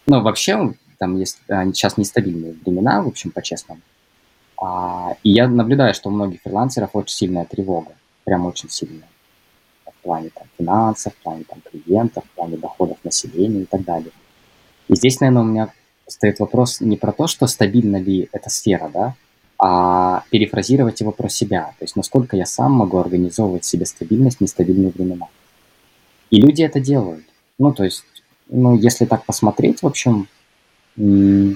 ну, 0.05 0.21
вообще, 0.21 0.73
там 0.99 1.17
есть 1.17 1.39
сейчас 1.47 1.97
нестабильные 1.97 2.53
времена, 2.53 3.01
в 3.01 3.07
общем, 3.07 3.31
по-честному. 3.31 3.81
А, 4.61 5.15
и 5.23 5.31
я 5.31 5.47
наблюдаю, 5.47 5.93
что 5.93 6.09
у 6.09 6.11
многих 6.11 6.41
фрилансеров 6.41 6.91
очень 6.93 7.15
сильная 7.15 7.45
тревога, 7.45 7.93
прям 8.25 8.45
очень 8.45 8.69
сильная 8.69 9.07
в 9.85 10.03
плане 10.03 10.29
там, 10.29 10.47
финансов, 10.57 11.13
в 11.13 11.23
плане 11.23 11.43
там, 11.43 11.61
клиентов, 11.61 12.23
в 12.25 12.35
плане 12.35 12.57
доходов 12.57 12.97
населения 13.03 13.61
и 13.61 13.65
так 13.65 13.83
далее. 13.83 14.11
И 14.87 14.95
здесь, 14.95 15.19
наверное, 15.19 15.43
у 15.43 15.45
меня 15.45 15.73
стоит 16.07 16.39
вопрос 16.39 16.81
не 16.81 16.97
про 16.97 17.11
то, 17.11 17.27
что 17.27 17.47
стабильна 17.47 17.97
ли 17.97 18.29
эта 18.31 18.49
сфера, 18.49 18.89
да, 18.93 19.15
а 19.57 20.23
перефразировать 20.29 21.01
его 21.01 21.11
про 21.11 21.29
себя. 21.29 21.73
То 21.79 21.83
есть 21.83 21.95
насколько 21.95 22.37
я 22.37 22.45
сам 22.45 22.71
могу 22.71 22.97
организовывать 22.97 23.65
себе 23.65 23.85
стабильность 23.85 24.37
в 24.37 24.41
нестабильные 24.41 24.91
времена. 24.91 25.27
И 26.29 26.39
люди 26.39 26.63
это 26.63 26.79
делают. 26.79 27.25
Ну, 27.57 27.73
то 27.73 27.83
есть, 27.83 28.03
ну, 28.47 28.77
если 28.77 29.05
так 29.05 29.25
посмотреть, 29.25 29.81
в 29.81 29.87
общем, 29.87 30.27
наверное, 30.96 31.55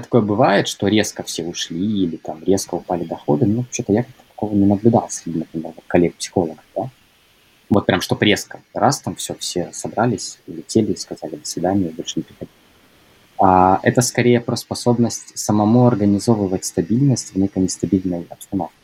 такое 0.00 0.22
бывает, 0.22 0.68
что 0.68 0.88
резко 0.88 1.22
все 1.22 1.44
ушли 1.44 2.04
или 2.04 2.16
там 2.16 2.42
резко 2.44 2.74
упали 2.74 3.04
доходы. 3.04 3.46
Ну, 3.46 3.64
что-то 3.70 3.92
я 3.92 4.04
такого 4.30 4.54
не 4.54 4.66
наблюдал 4.66 5.08
среди, 5.10 5.38
например, 5.38 5.72
коллег-психологов, 5.86 6.64
да? 6.74 6.90
Вот 7.70 7.86
прям, 7.86 8.00
что 8.00 8.16
резко. 8.20 8.60
Раз 8.74 9.00
там 9.00 9.16
все, 9.16 9.34
все 9.34 9.70
собрались, 9.72 10.38
улетели 10.46 10.94
сказали 10.94 11.36
до 11.36 11.46
свидания, 11.46 11.90
больше 11.90 12.20
не 12.20 12.22
приходи. 12.22 12.50
А 13.38 13.80
это 13.82 14.00
скорее 14.00 14.40
про 14.40 14.56
способность 14.56 15.36
самому 15.36 15.86
организовывать 15.86 16.64
стабильность 16.64 17.34
в 17.34 17.38
некой 17.38 17.62
нестабильной 17.62 18.26
обстановке 18.30 18.74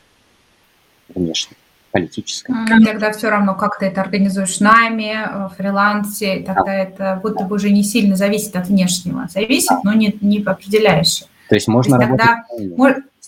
внешней, 1.09 1.57
политической. 1.91 2.55
Тогда 2.85 3.13
все 3.13 3.31
равно, 3.31 3.55
как 3.55 3.79
ты 3.79 3.87
это 3.87 4.01
организуешь 4.01 4.61
найме, 4.61 5.29
в 5.33 5.55
фрилансе, 5.57 6.43
тогда 6.47 6.65
да. 6.65 6.75
это 6.75 7.21
будто 7.23 7.45
бы 7.45 7.57
уже 7.57 7.71
не 7.71 7.83
сильно 7.83 8.17
зависит 8.17 8.57
от 8.57 8.69
внешнего. 8.69 9.29
Зависит, 9.29 9.71
да. 9.71 9.81
но 9.85 9.93
не, 9.93 10.17
не 10.21 10.43
определяюще. 10.43 11.25
То 11.49 11.55
есть 11.55 11.69
можно 11.69 11.97
То 11.99 12.03
есть 12.03 12.11
работать... 12.11 12.27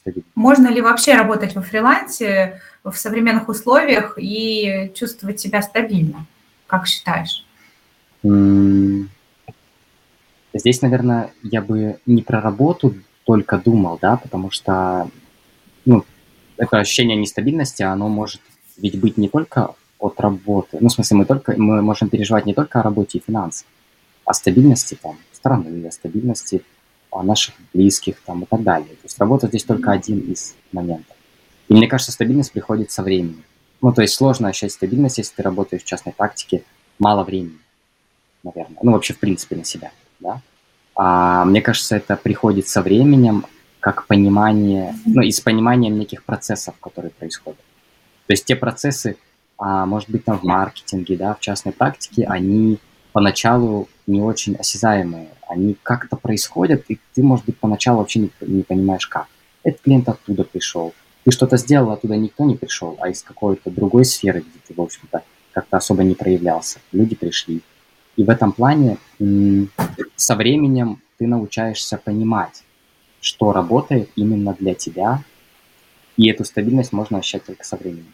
Тогда 0.04 0.22
можно 0.34 0.68
ли 0.68 0.80
вообще 0.80 1.14
работать 1.14 1.54
во 1.54 1.62
фрилансе 1.62 2.60
в 2.82 2.94
современных 2.94 3.48
условиях 3.48 4.18
и 4.20 4.90
чувствовать 4.94 5.38
себя 5.40 5.62
стабильно? 5.62 6.26
Как 6.66 6.86
считаешь? 6.86 7.44
Здесь, 10.54 10.82
наверное, 10.82 11.30
я 11.42 11.62
бы 11.62 11.98
не 12.06 12.22
про 12.22 12.40
работу 12.40 12.94
только 13.24 13.58
думал, 13.58 13.98
да, 14.00 14.16
потому 14.16 14.50
что 14.50 15.08
ну, 15.84 16.04
это 16.56 16.78
ощущение 16.78 17.16
нестабильности, 17.16 17.82
оно 17.82 18.08
может 18.08 18.40
ведь 18.76 18.98
быть 18.98 19.16
не 19.16 19.28
только 19.28 19.74
от 19.98 20.20
работы. 20.20 20.78
Ну, 20.80 20.88
в 20.88 20.92
смысле, 20.92 21.18
мы 21.18 21.24
только 21.24 21.54
мы 21.56 21.82
можем 21.82 22.08
переживать 22.08 22.46
не 22.46 22.54
только 22.54 22.80
о 22.80 22.82
работе 22.82 23.18
и 23.18 23.22
финансах, 23.24 23.66
а 24.24 24.34
стабильности 24.34 24.98
там 25.00 25.16
страны, 25.32 25.86
о 25.86 25.90
стабильности 25.90 26.62
наших 27.22 27.54
близких 27.74 28.20
там 28.22 28.42
и 28.42 28.46
так 28.46 28.62
далее. 28.62 28.88
То 28.88 29.04
есть 29.04 29.18
работа 29.18 29.46
здесь 29.46 29.64
только 29.64 29.92
один 29.92 30.20
из 30.20 30.54
моментов. 30.72 31.16
И 31.68 31.74
мне 31.74 31.86
кажется, 31.86 32.12
стабильность 32.12 32.52
приходит 32.52 32.90
со 32.90 33.02
временем. 33.02 33.44
Ну, 33.80 33.92
то 33.92 34.02
есть 34.02 34.14
сложно 34.14 34.48
ощущать 34.48 34.72
стабильность, 34.72 35.18
если 35.18 35.34
ты 35.34 35.42
работаешь 35.42 35.82
в 35.82 35.86
частной 35.86 36.12
практике, 36.12 36.62
мало 36.98 37.24
времени, 37.24 37.58
наверное. 38.42 38.78
Ну, 38.82 38.92
вообще, 38.92 39.14
в 39.14 39.18
принципе, 39.18 39.56
на 39.56 39.64
себя, 39.64 39.90
да. 40.20 40.40
А 40.94 41.44
мне 41.44 41.60
кажется, 41.60 41.96
это 41.96 42.16
приходит 42.16 42.68
со 42.68 42.82
временем, 42.82 43.44
как 43.80 44.06
понимание, 44.06 44.94
ну, 45.04 45.22
и 45.22 45.30
с 45.30 45.40
пониманием 45.40 45.98
неких 45.98 46.24
процессов, 46.24 46.74
которые 46.80 47.10
происходят. 47.10 47.60
То 48.26 48.32
есть 48.32 48.44
те 48.44 48.56
процессы, 48.56 49.16
а, 49.58 49.86
может 49.86 50.10
быть, 50.10 50.24
там 50.24 50.38
в 50.38 50.42
маркетинге, 50.44 51.16
да, 51.16 51.34
в 51.34 51.40
частной 51.40 51.72
практике, 51.72 52.24
они 52.24 52.78
поначалу 53.12 53.88
не 54.06 54.20
очень 54.20 54.56
осязаемые. 54.56 55.28
Они 55.48 55.76
как-то 55.82 56.16
происходят, 56.16 56.84
и 56.88 56.98
ты, 57.14 57.22
может 57.22 57.44
быть, 57.44 57.58
поначалу 57.58 57.98
вообще 57.98 58.20
не, 58.20 58.30
не 58.40 58.62
понимаешь, 58.62 59.06
как. 59.06 59.26
Этот 59.62 59.82
клиент 59.82 60.08
оттуда 60.08 60.44
пришел. 60.44 60.94
Ты 61.24 61.30
что-то 61.30 61.56
сделал, 61.56 61.92
оттуда 61.92 62.16
никто 62.16 62.44
не 62.44 62.56
пришел, 62.56 62.96
а 63.00 63.08
из 63.08 63.22
какой-то 63.22 63.70
другой 63.70 64.04
сферы, 64.04 64.40
где 64.40 64.58
ты, 64.66 64.74
в 64.74 64.80
общем-то, 64.80 65.22
как-то 65.52 65.76
особо 65.76 66.02
не 66.02 66.14
проявлялся. 66.14 66.80
Люди 66.90 67.14
пришли. 67.14 67.60
И 68.16 68.24
в 68.24 68.30
этом 68.30 68.52
плане 68.52 68.98
со 70.16 70.34
временем 70.34 71.00
ты 71.18 71.26
научаешься 71.26 71.98
понимать, 71.98 72.64
что 73.20 73.52
работает 73.52 74.10
именно 74.16 74.54
для 74.58 74.74
тебя, 74.74 75.22
и 76.16 76.28
эту 76.30 76.44
стабильность 76.44 76.92
можно 76.92 77.18
ощущать 77.18 77.44
только 77.44 77.64
со 77.64 77.76
временем. 77.76 78.12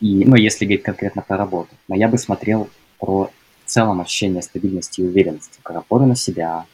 И, 0.00 0.24
ну, 0.24 0.36
если 0.36 0.64
говорить 0.64 0.82
конкретно 0.82 1.22
про 1.22 1.36
работу. 1.36 1.74
Но 1.88 1.94
я 1.94 2.08
бы 2.08 2.16
смотрел 2.16 2.70
про 2.98 3.30
целом 3.66 4.00
ощущение 4.00 4.42
стабильности 4.42 5.00
и 5.00 5.04
уверенности, 5.04 5.60
как 5.62 5.76
опоры 5.76 6.06
на 6.06 6.16
себя, 6.16 6.66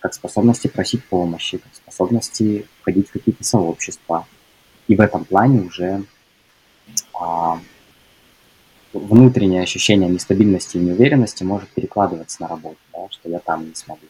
как 0.00 0.14
способности 0.14 0.68
просить 0.68 1.04
помощи, 1.04 1.58
как 1.58 1.74
способности 1.74 2.66
входить 2.80 3.08
в 3.08 3.12
какие-то 3.12 3.44
сообщества. 3.44 4.26
И 4.86 4.96
в 4.96 5.00
этом 5.00 5.24
плане 5.24 5.60
уже 5.60 6.04
а, 7.20 7.60
внутреннее 8.92 9.62
ощущение 9.62 10.08
нестабильности 10.08 10.76
и 10.76 10.80
неуверенности 10.80 11.44
может 11.44 11.68
перекладываться 11.70 12.42
на 12.42 12.48
работу, 12.48 12.78
да, 12.92 13.08
что 13.10 13.28
я 13.28 13.40
там 13.40 13.68
не 13.68 13.74
смогу. 13.74 14.00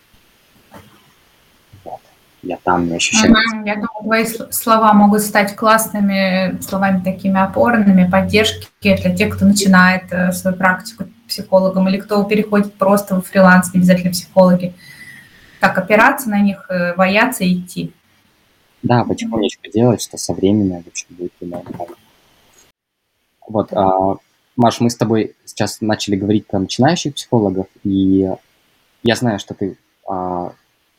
Я 2.43 2.57
там 2.63 2.89
не 2.89 2.97
ощущаю. 2.97 3.33
Ага, 3.33 3.63
я 3.67 3.75
думаю, 3.75 3.91
твои 4.03 4.25
слова 4.53 4.93
могут 4.93 5.23
стать 5.23 5.57
классными 5.57 6.61
словами 6.63 7.03
такими 7.03 7.41
опорными, 7.41 8.09
поддержки 8.09 8.69
для 8.81 9.15
тех, 9.15 9.35
кто 9.35 9.45
начинает 9.45 10.13
э, 10.13 10.33
свою 10.33 10.57
практику 10.57 11.05
психологом 11.27 11.89
или 11.89 11.99
кто 11.99 12.23
переходит 12.25 12.75
просто 12.75 13.17
в 13.17 13.23
фриланс, 13.23 13.75
не 13.75 13.81
обязательно 13.81 14.13
психологи. 14.13 14.75
Так, 15.61 15.77
опираться 15.79 16.31
на 16.31 16.41
них, 16.41 16.67
э, 16.69 16.95
бояться 16.95 17.45
идти. 17.45 17.93
Да, 18.83 19.05
потихонечку 19.05 19.69
делать, 19.73 20.01
что 20.01 20.17
со 20.17 20.33
временем 20.33 20.83
в 20.85 20.89
общем, 20.89 21.07
будет 21.11 21.33
примерно 21.33 21.65
Вот, 23.49 23.73
а, 23.73 24.17
Маш, 24.57 24.79
мы 24.81 24.91
с 24.91 24.97
тобой 24.97 25.35
сейчас 25.45 25.81
начали 25.81 26.15
говорить 26.15 26.47
про 26.47 26.61
начинающих 26.61 27.15
психологов, 27.15 27.67
и 27.83 28.31
я 29.03 29.17
знаю, 29.17 29.41
что 29.41 29.55
ты 29.55 29.77
а, 30.09 30.53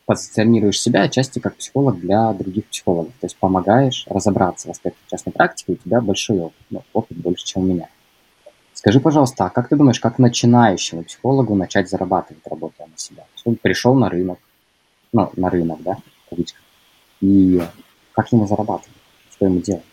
позиционируешь 0.09 0.81
себя 0.81 1.03
отчасти 1.03 1.37
как 1.37 1.55
психолог 1.55 1.99
для 1.99 2.33
других 2.33 2.65
психологов, 2.65 3.13
то 3.19 3.27
есть 3.27 3.37
помогаешь 3.37 4.07
разобраться 4.09 4.67
в 4.67 4.71
аспектах 4.71 5.03
частной 5.05 5.33
практики, 5.33 5.69
у 5.69 5.75
тебя 5.75 6.01
большой 6.01 6.39
опыт, 6.39 6.65
ну, 6.71 6.83
опыт 6.93 7.15
больше, 7.15 7.45
чем 7.45 7.61
у 7.61 7.65
меня. 7.67 7.89
Скажи, 8.73 8.99
пожалуйста, 8.99 9.45
а 9.45 9.49
как 9.51 9.69
ты 9.69 9.75
думаешь, 9.75 9.99
как 9.99 10.17
начинающему 10.17 11.03
психологу 11.03 11.53
начать 11.53 11.91
зарабатывать, 11.91 12.41
работая 12.47 12.87
на 12.87 12.97
себя? 12.97 13.23
Он 13.45 13.55
пришел 13.55 13.93
на 13.93 14.09
рынок, 14.09 14.39
ну, 15.13 15.29
на 15.35 15.51
рынок, 15.51 15.79
да, 15.83 15.97
в 16.31 16.43
и 17.21 17.61
как 18.13 18.31
ему 18.31 18.47
зарабатывать? 18.47 18.97
Что 19.29 19.45
ему 19.45 19.59
делать? 19.59 19.83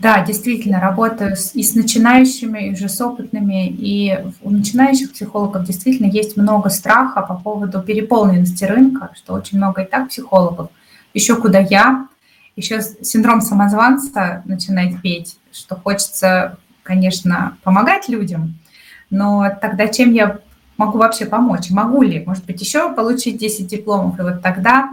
Да, 0.00 0.24
действительно, 0.24 0.80
работаю 0.80 1.36
с, 1.36 1.54
и 1.54 1.62
с 1.62 1.74
начинающими, 1.74 2.68
и 2.68 2.72
уже 2.72 2.88
с 2.88 2.98
опытными. 3.02 3.68
И 3.68 4.18
у 4.40 4.50
начинающих 4.50 5.12
психологов 5.12 5.66
действительно 5.66 6.06
есть 6.06 6.38
много 6.38 6.70
страха 6.70 7.20
по 7.20 7.34
поводу 7.34 7.82
переполненности 7.82 8.64
рынка, 8.64 9.10
что 9.14 9.34
очень 9.34 9.58
много 9.58 9.82
и 9.82 9.86
так 9.86 10.08
психологов. 10.08 10.70
Еще 11.12 11.36
куда 11.36 11.58
я, 11.58 12.08
еще 12.56 12.80
синдром 12.80 13.42
самозванца 13.42 14.42
начинает 14.46 15.02
петь, 15.02 15.38
что 15.52 15.76
хочется, 15.76 16.56
конечно, 16.82 17.58
помогать 17.62 18.08
людям, 18.08 18.58
но 19.10 19.50
тогда 19.60 19.86
чем 19.86 20.14
я 20.14 20.38
могу 20.78 20.96
вообще 20.96 21.26
помочь? 21.26 21.68
Могу 21.68 22.00
ли, 22.00 22.24
может 22.24 22.46
быть, 22.46 22.62
еще 22.62 22.90
получить 22.94 23.36
10 23.36 23.66
дипломов, 23.66 24.18
и 24.18 24.22
вот 24.22 24.40
тогда... 24.40 24.88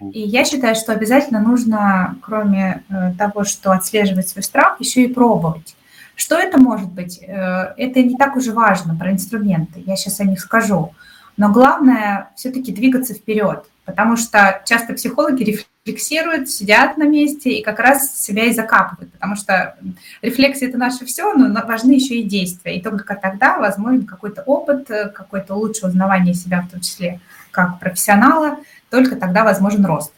И 0.00 0.20
я 0.20 0.44
считаю, 0.44 0.74
что 0.74 0.92
обязательно 0.92 1.40
нужно, 1.40 2.16
кроме 2.22 2.84
э, 2.88 3.12
того, 3.18 3.44
что 3.44 3.72
отслеживать 3.72 4.28
свой 4.28 4.42
страх, 4.42 4.76
еще 4.80 5.02
и 5.02 5.12
пробовать. 5.12 5.76
Что 6.14 6.36
это 6.36 6.58
может 6.58 6.90
быть? 6.90 7.20
Э, 7.22 7.74
это 7.76 8.02
не 8.02 8.16
так 8.16 8.36
уже 8.36 8.52
важно 8.52 8.96
про 8.96 9.12
инструменты, 9.12 9.82
я 9.86 9.96
сейчас 9.96 10.20
о 10.20 10.24
них 10.24 10.40
скажу. 10.40 10.92
Но 11.36 11.52
главное 11.52 12.30
все-таки 12.34 12.72
двигаться 12.72 13.14
вперед, 13.14 13.64
потому 13.84 14.16
что 14.16 14.60
часто 14.64 14.94
психологи 14.94 15.62
рефлексируют, 15.86 16.50
сидят 16.50 16.98
на 16.98 17.04
месте 17.04 17.50
и 17.50 17.62
как 17.62 17.78
раз 17.78 18.20
себя 18.20 18.46
и 18.46 18.52
закапывают, 18.52 19.12
потому 19.12 19.36
что 19.36 19.76
рефлексия– 20.20 20.68
это 20.70 20.76
наше 20.76 21.06
все, 21.06 21.32
но 21.34 21.64
важны 21.64 21.92
еще 21.92 22.16
и 22.16 22.24
действия. 22.24 22.76
И 22.76 22.82
только 22.82 23.14
тогда 23.14 23.56
возможен 23.56 24.04
какой-то 24.04 24.42
опыт, 24.42 24.90
э, 24.90 25.08
какое-то 25.10 25.54
лучшее 25.54 25.90
узнавание 25.90 26.34
себя, 26.34 26.62
в 26.62 26.70
том 26.72 26.80
числе 26.80 27.20
как 27.52 27.78
профессионала, 27.78 28.58
только 28.90 29.16
тогда 29.16 29.44
возможен 29.44 29.84
рост. 29.84 30.12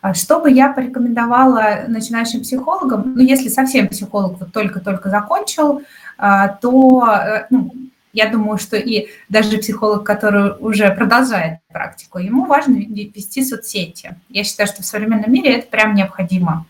А 0.00 0.14
что 0.14 0.40
бы 0.40 0.50
я 0.50 0.72
порекомендовала 0.72 1.84
начинающим 1.88 2.42
психологам, 2.42 3.14
ну, 3.16 3.22
если 3.22 3.48
совсем 3.48 3.88
психолог 3.88 4.38
вот 4.38 4.52
только-только 4.52 5.10
закончил, 5.10 5.82
а, 6.16 6.48
то 6.48 7.06
э, 7.06 7.46
ну, 7.50 7.72
я 8.12 8.28
думаю, 8.28 8.58
что 8.58 8.76
и 8.76 9.08
даже 9.28 9.58
психолог, 9.58 10.04
который 10.04 10.52
уже 10.60 10.90
продолжает 10.94 11.58
практику, 11.68 12.18
ему 12.18 12.44
важно 12.46 12.76
вести 12.76 13.44
соцсети. 13.44 14.16
Я 14.28 14.44
считаю, 14.44 14.68
что 14.68 14.82
в 14.82 14.86
современном 14.86 15.32
мире 15.32 15.58
это 15.58 15.68
прям 15.68 15.94
необходимо. 15.94 16.66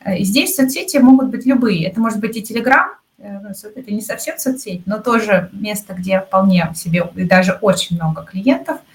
Э, 0.00 0.22
здесь 0.22 0.54
соцсети 0.54 0.98
могут 0.98 1.30
быть 1.30 1.46
любые. 1.46 1.88
Это 1.88 1.98
может 1.98 2.20
быть 2.20 2.36
и 2.36 2.42
Телеграм, 2.42 2.90
э, 3.18 3.40
ну, 3.40 3.48
это 3.48 3.92
не 3.92 4.02
совсем 4.02 4.38
соцсеть, 4.38 4.86
но 4.86 4.98
тоже 5.00 5.50
место, 5.52 5.94
где 5.94 6.20
вполне 6.20 6.72
себе 6.76 7.10
и 7.16 7.24
даже 7.24 7.58
очень 7.60 7.96
много 7.96 8.22
клиентов– 8.22 8.78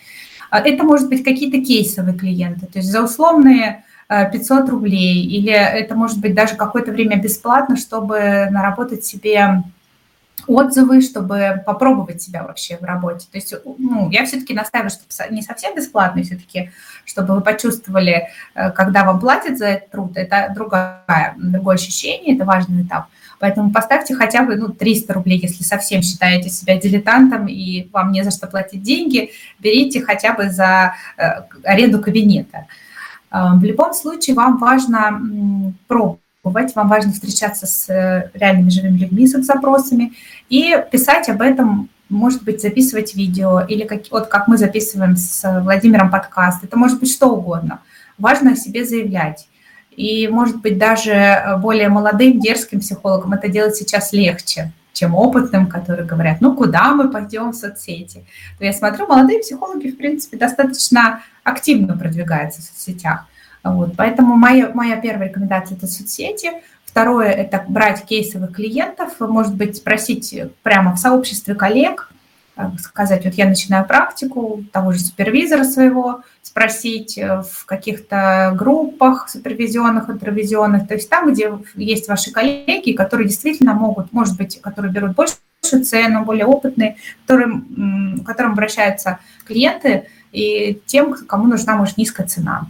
это 0.59 0.83
может 0.83 1.09
быть 1.09 1.23
какие-то 1.23 1.63
кейсовые 1.63 2.17
клиенты, 2.17 2.67
то 2.67 2.79
есть 2.79 2.91
за 2.91 3.03
условные 3.03 3.83
500 4.07 4.67
э, 4.67 4.71
рублей, 4.71 5.25
или 5.25 5.51
это 5.51 5.95
может 5.95 6.19
быть 6.19 6.35
даже 6.35 6.55
какое-то 6.55 6.91
время 6.91 7.17
бесплатно, 7.17 7.77
чтобы 7.77 8.47
наработать 8.51 9.05
себе 9.05 9.63
отзывы, 10.47 11.01
чтобы 11.01 11.63
попробовать 11.65 12.21
себя 12.21 12.43
вообще 12.43 12.77
в 12.77 12.83
работе. 12.83 13.27
То 13.31 13.37
есть 13.37 13.53
ну, 13.77 14.09
я 14.11 14.25
все-таки 14.25 14.53
настаиваю, 14.53 14.89
что 14.89 15.05
не 15.31 15.41
совсем 15.41 15.75
бесплатно, 15.75 16.21
все-таки, 16.23 16.71
чтобы 17.05 17.35
вы 17.35 17.41
почувствовали, 17.41 18.27
э, 18.55 18.71
когда 18.71 19.03
вам 19.05 19.19
платят 19.19 19.57
за 19.57 19.67
этот 19.67 19.91
труд, 19.91 20.11
это 20.17 20.51
другая, 20.53 21.35
другое 21.37 21.75
ощущение, 21.75 22.35
это 22.35 22.45
важный 22.45 22.83
этап. 22.83 23.07
Поэтому 23.43 23.73
поставьте 23.73 24.15
хотя 24.15 24.43
бы 24.43 24.55
ну, 24.55 24.69
300 24.69 25.13
рублей, 25.15 25.37
если 25.37 25.63
совсем 25.63 26.01
считаете 26.01 26.49
себя 26.49 26.79
дилетантом 26.79 27.47
и 27.47 27.89
вам 27.91 28.13
не 28.13 28.23
за 28.23 28.31
что 28.31 28.47
платить 28.47 28.81
деньги, 28.81 29.31
берите 29.59 29.99
хотя 29.99 30.31
бы 30.31 30.49
за 30.49 30.93
э, 31.17 31.41
аренду 31.65 31.99
кабинета. 32.01 32.67
Э, 33.31 33.55
в 33.55 33.63
любом 33.65 33.93
случае 33.93 34.37
вам 34.37 34.59
важно 34.59 35.75
пробовать, 35.87 36.73
вам 36.73 36.87
важно 36.87 37.11
встречаться 37.11 37.67
с 37.67 37.89
э, 37.89 38.31
реальными 38.33 38.69
живыми 38.69 38.99
людьми, 38.99 39.27
с 39.27 39.35
их 39.35 39.43
запросами 39.43 40.13
и 40.47 40.81
писать 40.89 41.27
об 41.27 41.41
этом 41.41 41.89
может 42.07 42.43
быть, 42.43 42.61
записывать 42.61 43.13
видео, 43.13 43.59
или 43.59 43.83
как, 43.83 44.03
вот 44.11 44.27
как 44.27 44.47
мы 44.47 44.57
записываем 44.57 45.17
с 45.17 45.61
Владимиром 45.63 46.09
подкаст, 46.09 46.63
это 46.63 46.77
может 46.77 46.99
быть 47.01 47.11
что 47.11 47.27
угодно. 47.27 47.81
Важно 48.17 48.51
о 48.51 48.55
себе 48.55 48.85
заявлять. 48.85 49.47
И, 49.95 50.27
может 50.27 50.61
быть, 50.61 50.77
даже 50.77 51.11
э, 51.11 51.57
более 51.57 51.89
молодым, 51.89 52.39
дерзким 52.39 52.79
психологам 52.79 53.33
это 53.33 53.47
делать 53.47 53.75
сейчас 53.75 54.13
легче, 54.13 54.71
чем 54.93 55.15
опытным, 55.15 55.67
которые 55.67 56.05
говорят, 56.05 56.41
ну, 56.41 56.55
куда 56.55 56.93
мы 56.93 57.09
пойдем 57.09 57.51
в 57.51 57.55
соцсети? 57.55 58.25
То 58.57 58.65
я 58.65 58.73
смотрю, 58.73 59.07
молодые 59.07 59.39
психологи, 59.39 59.89
в 59.89 59.97
принципе, 59.97 60.37
достаточно 60.37 61.21
активно 61.43 61.97
продвигаются 61.97 62.61
в 62.61 62.65
соцсетях. 62.65 63.25
Вот, 63.63 63.93
поэтому 63.95 64.35
моя, 64.35 64.69
моя 64.73 64.97
первая 64.97 65.29
рекомендация– 65.29 65.77
это 65.77 65.87
соцсети. 65.87 66.51
Второе– 66.85 67.29
это 67.31 67.63
брать 67.67 68.05
кейсовых 68.05 68.53
клиентов, 68.53 69.19
может 69.19 69.55
быть, 69.55 69.77
спросить 69.77 70.35
прямо 70.61 70.95
в 70.95 70.99
сообществе 70.99 71.55
коллег, 71.55 72.11
сказать, 72.77 73.25
вот 73.25 73.33
я 73.33 73.47
начинаю 73.47 73.85
практику 73.85 74.63
того 74.71 74.91
же 74.91 74.99
супервизора 74.99 75.63
своего, 75.63 76.21
спросить 76.41 77.17
э, 77.17 77.41
в 77.41 77.65
каких-то 77.65 78.53
группах 78.55 79.27
супервизионных, 79.29 80.09
интервизионных, 80.09 80.87
то 80.87 80.93
есть 80.93 81.09
там, 81.09 81.31
где 81.31 81.51
есть 81.75 82.07
ваши 82.07 82.31
коллеги, 82.31 82.93
которые 82.93 83.27
действительно 83.27 83.73
могут, 83.73 84.13
может 84.13 84.37
быть, 84.37 84.61
которые 84.61 84.91
берут 84.91 85.15
больше 85.15 85.35
цену, 85.83 86.25
более 86.25 86.45
опытные, 86.45 86.97
которым, 87.25 88.19
к 88.23 88.27
которым 88.27 88.51
обращаются 88.51 89.19
клиенты 89.45 90.07
и 90.31 90.79
тем, 90.85 91.13
кому 91.13 91.47
нужна, 91.47 91.75
может, 91.75 91.97
низкая 91.97 92.27
цена. 92.27 92.67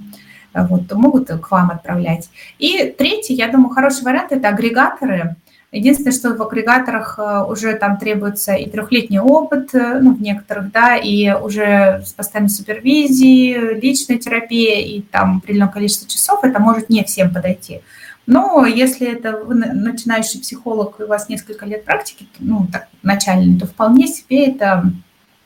Вот, 0.53 0.91
могут 0.93 1.29
к 1.29 1.51
вам 1.51 1.71
отправлять. 1.71 2.29
И 2.59 2.93
третий, 2.97 3.33
я 3.33 3.47
думаю, 3.47 3.73
хороший 3.73 4.03
вариант– 4.03 4.31
это 4.31 4.49
агрегаторы– 4.49 5.35
Единственное, 5.73 6.11
что 6.11 6.35
в 6.35 6.41
агрегаторах 6.43 7.17
э, 7.17 7.45
уже 7.49 7.73
там 7.73 7.97
требуется 7.97 8.53
и 8.53 8.69
трехлетний 8.69 9.17
опыт, 9.17 9.73
э, 9.73 9.99
ну, 9.99 10.13
в 10.13 10.21
некоторых, 10.21 10.71
да, 10.71 10.95
и 10.95 11.33
уже 11.33 12.03
с 12.05 12.13
постоянной 12.13 12.51
супервизией, 12.51 13.79
личной 13.79 14.19
терапией 14.19 14.97
и 14.97 15.01
там 15.01 15.39
определенное 15.39 15.73
количество 15.73 16.07
часов, 16.07 16.43
это 16.43 16.59
может 16.59 16.89
не 16.89 17.03
всем 17.03 17.33
подойти. 17.33 17.81
Но 18.27 18.67
если 18.67 19.11
это 19.11 19.35
вы 19.35 19.55
начинающий 19.55 20.39
психолог, 20.39 20.99
и 20.99 21.03
у 21.03 21.07
вас 21.07 21.27
несколько 21.27 21.65
лет 21.65 21.85
практики, 21.85 22.27
ну, 22.37 22.67
так, 22.71 22.87
начальный, 23.01 23.59
то 23.59 23.65
вполне 23.65 24.05
себе 24.05 24.45
это 24.45 24.83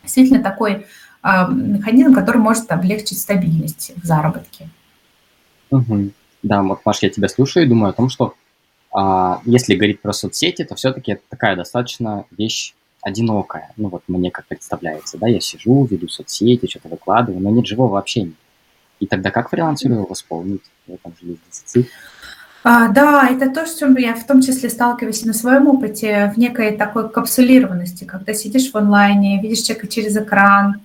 действительно 0.03 0.43
такой 0.43 0.85
а, 1.21 1.47
механизм, 1.47 2.13
который 2.13 2.39
может 2.39 2.69
облегчить 2.69 3.19
стабильность 3.19 3.93
в 3.95 4.05
заработке. 4.05 4.67
Угу. 5.71 6.11
Да, 6.43 6.61
вот, 6.63 6.81
Маш, 6.83 7.01
я 7.01 7.09
тебя 7.09 7.29
слушаю 7.29 7.65
и 7.65 7.69
думаю 7.69 7.91
о 7.91 7.93
том, 7.93 8.09
что 8.09 8.35
а, 8.91 9.41
если 9.45 9.75
говорить 9.75 10.01
про 10.01 10.13
соцсети, 10.13 10.63
то 10.63 10.75
все-таки 10.75 11.13
это 11.13 11.21
такая 11.29 11.55
достаточно 11.55 12.25
вещь 12.37 12.73
одинокая. 13.01 13.71
Ну 13.77 13.89
вот 13.89 14.03
мне 14.07 14.31
как 14.31 14.47
представляется, 14.47 15.17
да, 15.17 15.27
я 15.27 15.39
сижу, 15.39 15.85
веду 15.85 16.07
соцсети, 16.07 16.69
что-то 16.69 16.89
выкладываю, 16.89 17.41
но 17.41 17.49
нет 17.49 17.65
живого 17.65 17.99
общения. 17.99 18.33
И 18.99 19.05
тогда 19.05 19.31
как 19.31 19.49
фрилансеру 19.49 19.95
его 19.95 20.05
восполнить 20.05 20.63
в 20.87 20.93
этом 20.93 21.13
же 21.21 21.27
есть 21.27 21.41
дефицит? 21.49 21.91
А, 22.63 22.89
да, 22.89 23.29
это 23.29 23.49
то, 23.49 23.65
с 23.65 23.77
чем 23.77 23.95
я 23.95 24.13
в 24.15 24.25
том 24.25 24.41
числе 24.41 24.69
сталкиваюсь 24.69 25.23
на 25.23 25.33
своем 25.33 25.67
опыте, 25.67 26.33
в 26.35 26.39
некой 26.39 26.75
такой 26.75 27.09
капсулированности, 27.09 28.03
когда 28.03 28.33
сидишь 28.33 28.71
в 28.71 28.75
онлайне, 28.75 29.41
видишь 29.41 29.61
человека 29.61 29.87
через 29.87 30.17
экран, 30.17 30.81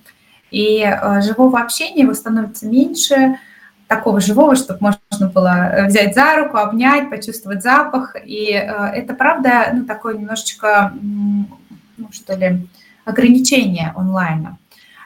и 0.51 0.81
э, 0.81 1.21
живого 1.21 1.59
общения 1.59 2.03
его 2.03 2.13
становится 2.13 2.67
меньше, 2.67 3.37
такого 3.95 4.19
живого, 4.19 4.55
чтобы 4.55 4.79
можно 4.81 5.29
было 5.29 5.49
э, 5.49 5.87
взять 5.87 6.15
за 6.15 6.35
руку, 6.37 6.57
обнять, 6.57 7.09
почувствовать 7.09 7.61
запах. 7.61 8.15
И 8.25 8.51
э, 8.51 8.85
это, 8.95 9.13
правда, 9.13 9.69
ну, 9.73 9.85
такое 9.85 10.15
немножечко, 10.17 10.93
ну, 11.01 12.09
что 12.11 12.35
ли, 12.35 12.67
ограничение 13.05 13.93
онлайна. 13.95 14.57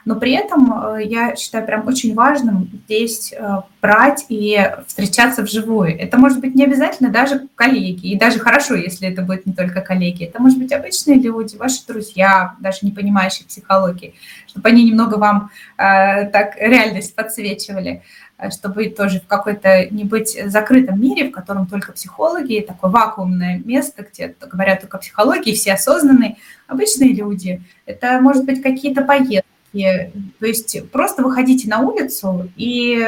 Но 0.04 0.14
при 0.16 0.32
этом 0.32 0.72
э, 0.72 1.04
я 1.04 1.36
считаю 1.36 1.66
прям 1.66 1.86
очень 1.86 2.14
важным 2.14 2.70
здесь 2.86 3.34
брать 3.82 4.24
и 4.30 4.58
встречаться 4.86 5.42
вживую. 5.42 6.00
Это 6.00 6.16
может 6.16 6.40
быть 6.40 6.54
не 6.54 6.64
обязательно 6.64 7.10
даже 7.10 7.46
коллеги, 7.54 8.06
и 8.08 8.18
даже 8.18 8.38
хорошо, 8.38 8.74
если 8.74 9.08
это 9.08 9.20
будет 9.22 9.44
не 9.44 9.52
только 9.52 9.82
коллеги. 9.82 10.24
Это 10.24 10.40
может 10.40 10.58
быть 10.58 10.72
обычные 10.72 11.18
люди, 11.18 11.56
ваши 11.56 11.86
друзья, 11.86 12.54
даже 12.60 12.78
не 12.82 12.92
понимающие 12.92 13.46
психологии, 13.46 14.14
чтобы 14.46 14.70
они 14.70 14.84
немного 14.84 15.16
вам 15.16 15.50
э, 15.76 16.24
так 16.30 16.56
реальность 16.56 17.14
подсвечивали. 17.14 18.02
Э, 18.38 18.50
чтобы 18.50 18.88
тоже 18.88 19.20
в 19.20 19.26
какой-то 19.26 19.86
не 19.90 20.04
быть 20.04 20.38
закрытом 20.46 21.00
мире, 21.00 21.28
в 21.28 21.32
котором 21.32 21.66
только 21.66 21.92
психологи, 21.92 22.64
такое 22.66 22.90
вакуумное 22.90 23.60
место, 23.64 24.06
где 24.10 24.34
говорят 24.40 24.80
только 24.80 24.96
о 24.96 25.00
психологии, 25.00 25.54
все 25.54 25.72
осознанные, 25.72 26.36
обычные 26.68 27.12
люди. 27.12 27.60
Это, 27.84 28.20
может 28.20 28.44
быть, 28.44 28.62
какие-то 28.62 29.02
поездки. 29.02 29.44
То 29.72 30.46
есть 30.46 30.90
просто 30.90 31.22
выходите 31.22 31.68
на 31.68 31.80
улицу 31.80 32.48
и 32.56 33.04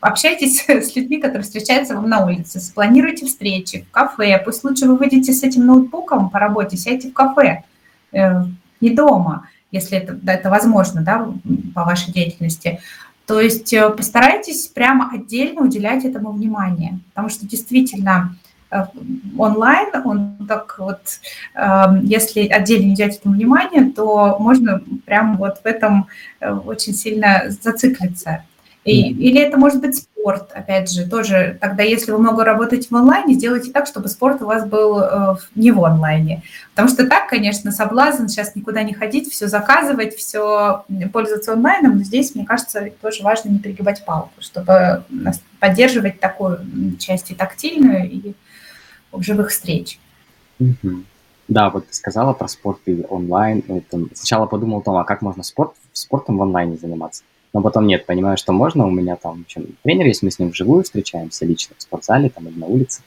общайтесь 0.00 0.64
с 0.68 0.94
людьми, 0.94 1.18
которые 1.18 1.44
встречаются 1.44 1.94
вам 1.94 2.08
на 2.10 2.24
улице, 2.24 2.60
спланируйте 2.60 3.24
встречи 3.24 3.86
в 3.88 3.90
кафе. 3.90 4.40
Пусть 4.44 4.64
лучше 4.64 4.86
вы 4.86 4.96
выйдете 4.96 5.32
с 5.32 5.42
этим 5.42 5.64
ноутбуком 5.64 6.28
по 6.28 6.38
работе, 6.38 6.76
сядьте 6.76 7.08
в 7.08 7.14
кафе, 7.14 7.64
э, 8.12 8.44
не 8.82 8.90
дома, 8.90 9.48
если 9.70 9.96
это, 9.96 10.18
это 10.26 10.50
возможно, 10.50 11.00
да, 11.00 11.32
по 11.74 11.84
вашей 11.84 12.12
деятельности. 12.12 12.80
То 13.26 13.40
есть 13.40 13.72
э, 13.72 13.90
постарайтесь 13.90 14.66
прямо 14.66 15.10
отдельно 15.12 15.62
уделять 15.62 16.04
этому 16.04 16.32
внимание, 16.32 16.98
потому 17.10 17.28
что 17.28 17.46
действительно 17.46 18.36
э, 18.70 18.84
онлайн, 19.38 19.88
он 20.04 20.36
так 20.48 20.76
вот, 20.78 21.00
эм, 21.54 22.04
если 22.04 22.46
отдельно 22.48 22.92
уделять 22.92 23.18
этому 23.18 23.34
внимание, 23.34 23.90
то 23.92 24.36
можно 24.38 24.82
прямо 25.06 25.36
вот 25.36 25.58
в 25.62 25.66
этом 25.66 26.08
э, 26.40 26.52
очень 26.52 26.94
сильно 26.94 27.44
зациклиться. 27.48 28.44
И, 28.84 29.12
или 29.12 29.40
это 29.40 29.56
может 29.56 29.80
быть 29.80 30.04
спорт, 30.22 30.52
опять 30.52 30.90
же, 30.90 31.08
тоже. 31.08 31.58
Тогда, 31.60 31.82
если 31.82 32.12
вы 32.12 32.18
много 32.18 32.44
работаете 32.44 32.88
в 32.88 32.96
онлайне, 32.96 33.34
сделайте 33.34 33.72
так, 33.72 33.86
чтобы 33.88 34.08
спорт 34.08 34.40
у 34.40 34.46
вас 34.46 34.64
был 34.64 35.00
э, 35.00 35.36
не 35.56 35.72
в 35.72 35.84
онлайне. 35.84 36.42
Потому 36.70 36.88
что 36.88 37.06
так, 37.08 37.28
конечно, 37.28 37.72
соблазн 37.72 38.28
сейчас 38.28 38.54
никуда 38.54 38.84
не 38.84 38.94
ходить, 38.94 39.30
все 39.30 39.48
заказывать, 39.48 40.14
все 40.14 40.84
пользоваться 41.12 41.54
онлайном. 41.54 41.96
Но 41.98 42.04
здесь, 42.04 42.34
мне 42.36 42.46
кажется, 42.46 42.90
тоже 43.00 43.24
важно 43.24 43.48
не 43.48 43.58
перегибать 43.58 44.04
палку, 44.04 44.32
чтобы 44.40 45.04
поддерживать 45.58 46.20
такую 46.20 46.60
часть 46.98 47.32
и 47.32 47.34
тактильную, 47.34 48.08
и 48.08 48.34
живых 49.18 49.50
встреч. 49.50 49.98
Да, 51.48 51.70
вот 51.70 51.88
ты 51.88 51.94
сказала 51.94 52.32
про 52.32 52.46
спорт 52.46 52.78
и 52.86 53.04
онлайн. 53.08 53.64
Это, 53.66 54.06
сначала 54.14 54.46
подумал 54.46 54.78
о 54.78 54.82
том, 54.82 54.96
а 54.96 55.04
как 55.04 55.20
можно 55.20 55.42
спорт, 55.42 55.72
спортом 55.92 56.38
в 56.38 56.42
онлайне 56.42 56.76
заниматься. 56.76 57.24
Но 57.52 57.60
потом 57.60 57.86
нет, 57.86 58.06
понимаю, 58.06 58.36
что 58.36 58.52
можно. 58.52 58.86
У 58.86 58.90
меня 58.90 59.16
там 59.16 59.38
в 59.38 59.42
общем, 59.42 59.76
тренер 59.82 60.06
есть, 60.06 60.22
мы 60.22 60.30
с 60.30 60.38
ним 60.38 60.50
вживую 60.50 60.84
встречаемся 60.84 61.44
лично 61.44 61.74
в 61.76 61.82
спортзале 61.82 62.30
там, 62.30 62.48
или 62.48 62.58
на 62.58 62.66
улице. 62.66 63.02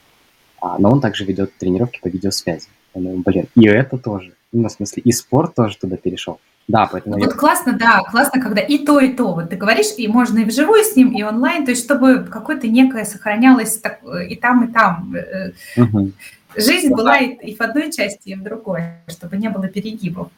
А, 0.60 0.78
но 0.78 0.90
он 0.90 1.00
также 1.00 1.24
ведет 1.24 1.56
тренировки 1.56 2.00
по 2.00 2.08
видеосвязи. 2.08 2.68
Я 2.94 3.02
думаю, 3.02 3.22
блин, 3.24 3.46
и 3.54 3.66
это 3.66 3.98
тоже. 3.98 4.32
Ну, 4.52 4.68
в 4.68 4.72
смысле, 4.72 5.02
и 5.04 5.12
спорт 5.12 5.54
тоже 5.54 5.76
туда 5.76 5.96
перешел. 5.96 6.40
Да, 6.68 6.88
поэтому... 6.90 7.18
Вот 7.18 7.30
я... 7.30 7.36
классно, 7.36 7.74
да, 7.74 8.00
классно, 8.10 8.40
когда 8.40 8.60
и 8.60 8.78
то, 8.78 8.98
и 8.98 9.12
то. 9.12 9.34
Вот 9.34 9.50
ты 9.50 9.56
говоришь, 9.56 9.94
и 9.96 10.08
можно 10.08 10.38
и 10.38 10.44
вживую 10.44 10.82
с 10.82 10.96
ним, 10.96 11.12
и 11.12 11.22
онлайн, 11.22 11.64
то 11.64 11.70
есть 11.70 11.84
чтобы 11.84 12.24
какое-то 12.24 12.66
некое 12.66 13.04
сохранялось 13.04 13.78
так, 13.78 14.00
и 14.28 14.34
там, 14.34 14.64
и 14.64 14.72
там. 14.72 15.14
Угу. 15.76 16.12
Жизнь 16.56 16.88
ну, 16.88 16.96
была 16.96 17.18
да. 17.18 17.24
и 17.24 17.54
в 17.54 17.60
одной 17.60 17.92
части, 17.92 18.30
и 18.30 18.34
в 18.34 18.42
другой, 18.42 18.82
чтобы 19.08 19.36
не 19.36 19.48
было 19.48 19.68
перегибов. 19.68 20.28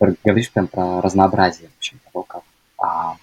Говоришь 0.00 0.50
прям 0.52 0.68
про 0.68 1.00
разнообразие, 1.00 1.68
в 1.68 1.76
общем, 1.78 2.00
того, 2.12 2.22
как, 2.22 2.42
а, 2.78 3.16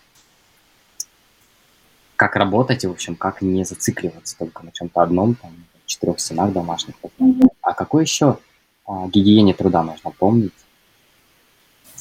как 2.16 2.36
работать, 2.36 2.84
и, 2.84 2.88
в 2.88 2.92
общем, 2.92 3.16
как 3.16 3.42
не 3.42 3.64
зацикливаться 3.64 4.38
только 4.38 4.66
на 4.66 4.72
чем-то 4.72 5.02
одном, 5.02 5.36
там, 5.36 5.52
в 5.84 5.88
четырех 5.88 6.20
стенах 6.20 6.52
домашних. 6.52 6.96
Mm-hmm. 7.20 7.48
А 7.62 7.74
какой 7.74 8.04
еще 8.04 8.40
а, 8.86 9.08
гигиене 9.08 9.54
труда 9.54 9.84
нужно 9.84 10.12
помнить? 10.12 10.54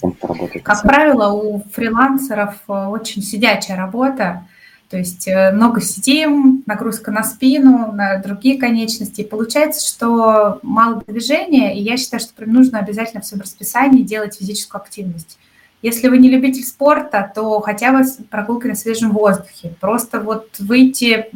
тем, 0.05 0.13
кто 0.13 0.29
работает. 0.29 0.65
Как 0.65 0.83
правило, 0.83 1.33
у 1.33 1.63
фрилансеров 1.73 2.57
э, 2.69 2.73
очень 2.73 3.23
сидячая 3.23 3.77
работа, 3.77 4.47
то 4.89 4.99
есть 4.99 5.27
э, 5.27 5.51
много 5.53 5.81
сидим, 5.81 6.63
нагрузка 6.67 7.11
на 7.11 7.25
спину, 7.25 7.93
на 7.93 8.19
другие 8.19 8.59
конечности. 8.59 9.23
И 9.23 9.27
получается, 9.27 9.87
что 9.87 10.59
мало 10.63 11.03
движения, 11.07 11.77
и 11.79 11.83
я 11.83 11.97
считаю, 11.97 12.21
что 12.21 12.35
прям 12.35 12.53
нужно 12.53 12.79
обязательно 12.79 13.23
в 13.23 13.27
своем 13.27 13.43
расписании 13.43 14.03
делать 14.03 14.37
физическую 14.37 14.83
активность. 14.83 15.39
Если 15.83 16.09
вы 16.09 16.17
не 16.17 16.31
любитель 16.31 16.65
спорта, 16.65 17.31
то 17.35 17.61
хотя 17.61 17.93
бы 17.93 18.05
прогулки 18.31 18.67
на 18.67 18.75
свежем 18.75 19.11
воздухе. 19.13 19.75
Просто 19.81 20.19
вот 20.19 20.49
выйти, 20.59 21.27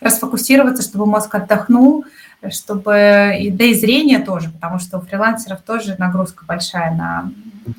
расфокусироваться, 0.00 0.84
чтобы 0.84 1.06
мозг 1.06 1.34
отдохнул, 1.34 2.04
чтобы 2.50 3.36
и, 3.40 3.50
да 3.50 3.64
и 3.64 3.74
зрение 3.74 4.20
тоже, 4.20 4.50
потому 4.50 4.78
что 4.78 4.98
у 4.98 5.00
фрилансеров 5.00 5.62
тоже 5.62 5.96
нагрузка 5.98 6.44
большая 6.46 6.94
на 6.94 7.30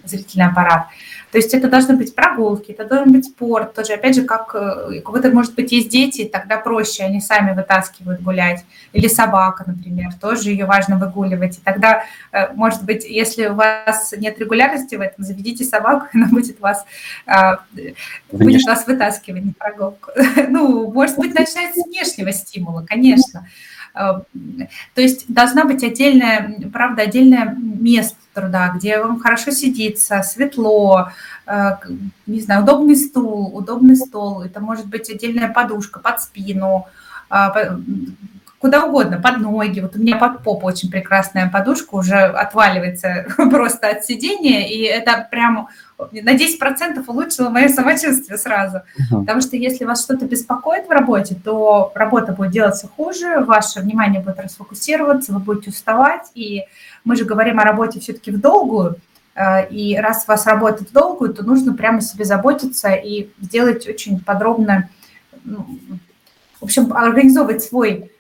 зрительный 0.06 0.48
аппарат. 0.48 0.88
То 1.32 1.38
есть 1.38 1.54
это 1.54 1.70
должны 1.70 1.96
быть 1.98 2.16
прогулки, 2.16 2.72
это 2.72 2.86
должен 2.86 3.12
быть 3.12 3.26
спорт, 3.26 3.74
тоже, 3.74 3.94
опять 3.94 4.16
же, 4.16 4.24
как 4.24 4.56
э, 4.56 5.00
у 5.00 5.02
кого-то, 5.02 5.30
может 5.30 5.56
быть, 5.56 5.72
есть 5.72 5.90
дети, 5.90 6.24
тогда 6.26 6.58
проще, 6.58 7.04
они 7.04 7.20
сами 7.20 7.54
вытаскивают 7.54 8.22
гулять. 8.22 8.64
Или 8.94 9.08
собака, 9.08 9.66
например, 9.68 10.14
тоже 10.14 10.52
ее 10.52 10.66
важно 10.66 10.98
выгуливать. 10.98 11.58
И 11.58 11.62
тогда, 11.62 12.04
э, 12.32 12.54
может 12.54 12.84
быть, 12.84 13.06
если 13.06 13.48
у 13.48 13.56
вас 13.56 14.14
нет 14.18 14.40
регулярности 14.40 14.96
в 14.96 15.02
этом, 15.02 15.26
заведите 15.26 15.66
собаку, 15.66 16.08
она 16.14 16.28
будет 16.28 16.60
вас, 16.62 16.86
а, 17.26 17.60
будет 18.32 18.66
вас 18.66 18.88
вытаскивать 18.88 19.46
на 19.46 19.54
прогулку. 19.54 20.12
Ну, 20.50 20.92
может 20.92 21.18
быть, 21.18 21.34
начинается 21.34 21.82
с 21.82 21.86
внешнего 21.86 22.32
стимула, 22.32 22.86
конечно. 22.88 23.48
То 23.98 25.02
есть 25.02 25.26
должна 25.28 25.66
быть 25.66 25.84
отдельная, 25.84 26.70
правда, 26.72 27.04
отдельное 27.04 27.56
место 27.58 28.18
труда, 28.34 28.74
где 28.76 29.00
вам 29.00 29.20
хорошо 29.20 29.52
сидится, 29.52 30.22
светло, 30.22 31.10
э, 31.48 31.72
не 32.28 32.40
знаю, 32.40 32.64
удобный 32.64 32.96
стул, 32.96 33.56
удобный 33.56 33.96
стол. 33.96 34.44
Это 34.44 34.60
может 34.60 34.86
быть 34.86 35.10
отдельная 35.10 35.52
подушка 35.52 36.00
под 36.00 36.22
спину, 36.22 36.86
э, 37.32 37.78
куда 38.60 38.86
угодно, 38.86 39.22
под 39.22 39.38
ноги. 39.38 39.80
Вот 39.80 39.96
у 39.96 40.00
меня 40.00 40.18
под 40.18 40.44
попу 40.44 40.66
очень 40.66 40.90
прекрасная 40.90 41.50
подушка, 41.50 41.96
уже 41.96 42.16
отваливается 42.16 43.28
просто 43.38 43.90
от 43.90 44.06
сидения, 44.06 44.72
и 44.72 44.82
это 44.84 45.28
прям 45.30 45.70
на 45.98 46.36
10% 46.36 47.04
улучшило 47.08 47.50
мое 47.50 47.70
самочувствие 47.70 48.38
сразу. 48.38 48.78
Uh-huh. 48.78 49.22
Потому 49.22 49.42
что 49.42 49.56
если 49.56 49.86
вас 49.86 50.04
что-то 50.04 50.26
беспокоит 50.26 50.88
в 50.88 50.92
работе, 50.92 51.36
то 51.36 51.92
работа 51.96 52.34
будет 52.34 52.52
делаться 52.52 52.88
хуже, 52.88 53.40
ваше 53.40 53.82
внимание 53.82 54.22
будет 54.22 54.40
расфокусироваться, 54.40 55.34
вы 55.34 55.40
будете 55.40 55.70
уставать, 55.70 56.28
и 56.36 56.64
мы 57.04 57.16
же 57.16 57.26
говорим 57.26 57.60
о 57.60 57.64
работе 57.64 58.00
все-таки 58.00 58.32
в 58.32 58.40
долгую, 58.40 58.98
э, 59.36 59.70
и 59.70 59.98
раз 59.98 60.26
у 60.28 60.32
вас 60.32 60.46
работает 60.46 60.90
в 60.90 60.94
долгую, 60.94 61.34
то 61.34 61.44
нужно 61.44 61.74
прямо 61.74 62.02
себе 62.02 62.26
заботиться 62.26 62.94
и 62.94 63.30
сделать 63.42 63.88
очень 63.88 64.20
подробно, 64.20 64.90
ну, 65.44 65.66
в 66.60 66.64
общем, 66.64 66.94
организовывать 66.94 67.64
свой 67.64 68.12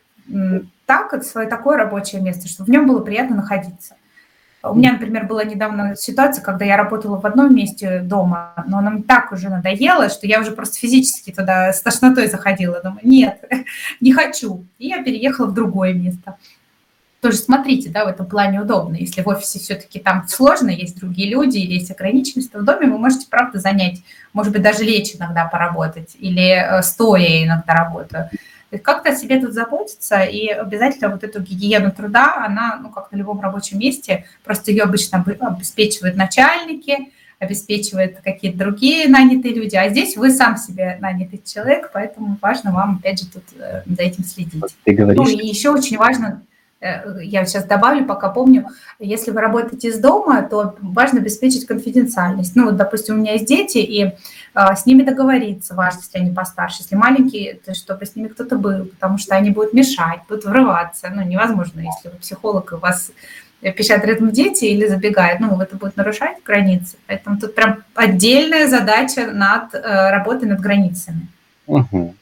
так, 0.86 1.24
свое 1.24 1.48
такое 1.48 1.78
рабочее 1.78 2.22
место, 2.22 2.48
чтобы 2.48 2.68
в 2.68 2.72
нем 2.72 2.88
было 2.88 3.00
приятно 3.00 3.36
находиться. 3.36 3.96
У 4.64 4.76
меня, 4.76 4.94
например, 4.94 5.26
была 5.26 5.44
недавно 5.44 5.96
ситуация, 5.96 6.44
когда 6.44 6.66
я 6.66 6.78
работала 6.78 7.20
в 7.20 7.26
одном 7.26 7.56
месте 7.56 8.00
дома, 8.00 8.54
но 8.68 8.80
она 8.80 8.90
мне 8.90 9.04
так 9.04 9.32
уже 9.32 9.50
надоела, 9.50 10.10
что 10.10 10.28
я 10.28 10.42
уже 10.42 10.52
просто 10.52 10.78
физически 10.78 11.32
туда 11.32 11.72
с 11.72 11.82
тошнотой 11.82 12.28
заходила. 12.28 12.82
Думаю, 12.82 13.02
нет, 13.04 13.40
не 14.02 14.14
хочу. 14.14 14.66
И 14.80 14.88
я 14.88 15.04
переехала 15.04 15.48
в 15.48 15.54
другое 15.54 15.94
место. 15.94 16.38
Тоже 17.22 17.38
смотрите, 17.38 17.90
да, 17.90 18.06
в 18.06 18.10
этом 18.10 18.26
плане 18.28 18.62
удобно. 18.62 18.96
Если 18.96 19.22
в 19.22 19.28
офисе 19.28 19.60
все-таки 19.60 20.00
там 20.00 20.28
сложно, 20.28 20.70
есть 20.70 21.00
другие 21.00 21.30
люди 21.30 21.58
или 21.58 21.74
есть 21.74 21.90
ограниченность, 21.92 22.52
то 22.52 22.60
в 22.60 22.64
доме 22.64 22.88
вы 22.88 22.98
можете, 22.98 23.28
правда, 23.30 23.60
занять, 23.60 24.02
может 24.34 24.54
быть, 24.54 24.62
даже 24.62 24.84
лечь 24.84 25.16
иногда 25.16 25.46
поработать 25.46 26.16
или 26.20 26.50
э, 26.50 26.82
стоя 26.84 27.44
иногда 27.44 27.74
работаю. 27.74 28.30
Как-то 28.84 29.10
о 29.10 29.16
себе 29.16 29.40
тут 29.40 29.54
заботиться, 29.54 30.24
и 30.24 30.48
обязательно 30.48 31.10
вот 31.10 31.24
эту 31.24 31.42
гигиену 31.42 31.92
труда, 31.92 32.46
она, 32.46 32.80
ну, 32.82 32.90
как 32.90 33.12
на 33.12 33.16
любом 33.16 33.40
рабочем 33.40 33.80
месте, 33.80 34.26
просто 34.44 34.72
ее 34.72 34.84
обычно 34.84 35.24
обеспечивают 35.24 36.18
начальники, 36.18 37.12
обеспечивают 37.40 38.18
какие-то 38.24 38.58
другие 38.58 39.08
нанятые 39.08 39.54
люди, 39.54 39.76
а 39.76 39.90
здесь 39.90 40.18
вы 40.18 40.32
сам 40.32 40.58
себе 40.58 40.98
нанятый 41.00 41.42
человек, 41.46 41.92
поэтому 41.94 42.38
важно 42.42 42.72
вам, 42.72 42.98
опять 43.00 43.20
же, 43.20 43.28
тут 43.28 43.44
э, 43.60 43.84
за 43.86 44.02
этим 44.02 44.24
следить. 44.24 44.64
Ты 44.84 44.94
говоришь... 44.94 45.18
Ну, 45.18 45.30
и 45.30 45.48
еще 45.48 45.70
очень 45.70 45.98
важно 45.98 46.42
я 46.80 47.46
сейчас 47.46 47.66
добавлю, 47.66 48.06
пока 48.06 48.30
помню, 48.30 48.68
если 49.00 49.32
вы 49.32 49.42
работаете 49.42 49.88
из 49.90 50.00
дома, 50.00 50.44
то 50.44 50.76
важно 50.82 51.20
обеспечить 51.20 51.66
конфиденциальность. 51.66 52.56
Ну, 52.56 52.66
вот, 52.66 52.76
допустим, 52.76 53.16
у 53.16 53.18
меня 53.18 53.34
есть 53.34 53.48
дети, 53.48 53.80
и 53.80 54.14
а, 54.54 54.76
с 54.76 54.86
ними 54.86 55.02
договориться 55.02 55.74
важно, 55.74 56.00
если 56.00 56.20
они 56.20 56.32
постарше. 56.32 56.78
Если 56.82 56.96
маленькие, 56.96 57.56
то 57.56 57.74
чтобы 57.74 58.06
с 58.06 58.16
ними 58.16 58.28
кто-то 58.28 58.58
был, 58.58 58.86
потому 58.86 59.18
что 59.18 59.36
они 59.36 59.50
будут 59.50 59.74
мешать, 59.74 60.20
будут 60.30 60.46
врываться. 60.46 61.10
Ну, 61.14 61.24
невозможно, 61.24 61.80
если 61.80 62.10
вы 62.10 62.18
психолог, 62.18 62.72
и 62.72 62.76
у 62.76 62.80
вас 62.80 63.12
пищат 63.76 64.06
рядом 64.06 64.32
дети 64.32 64.66
или 64.66 64.88
забегают, 64.88 65.40
ну, 65.40 65.60
это 65.60 65.76
будет 65.78 65.98
нарушать 65.98 66.44
границы. 66.44 66.98
Поэтому 67.08 67.40
тут 67.40 67.56
прям 67.56 67.84
отдельная 67.96 68.68
задача 68.68 69.32
над 69.32 69.74
э, 69.74 70.12
работой 70.12 70.48
над 70.48 70.60
границами. 70.60 71.28
Угу. 71.66 72.16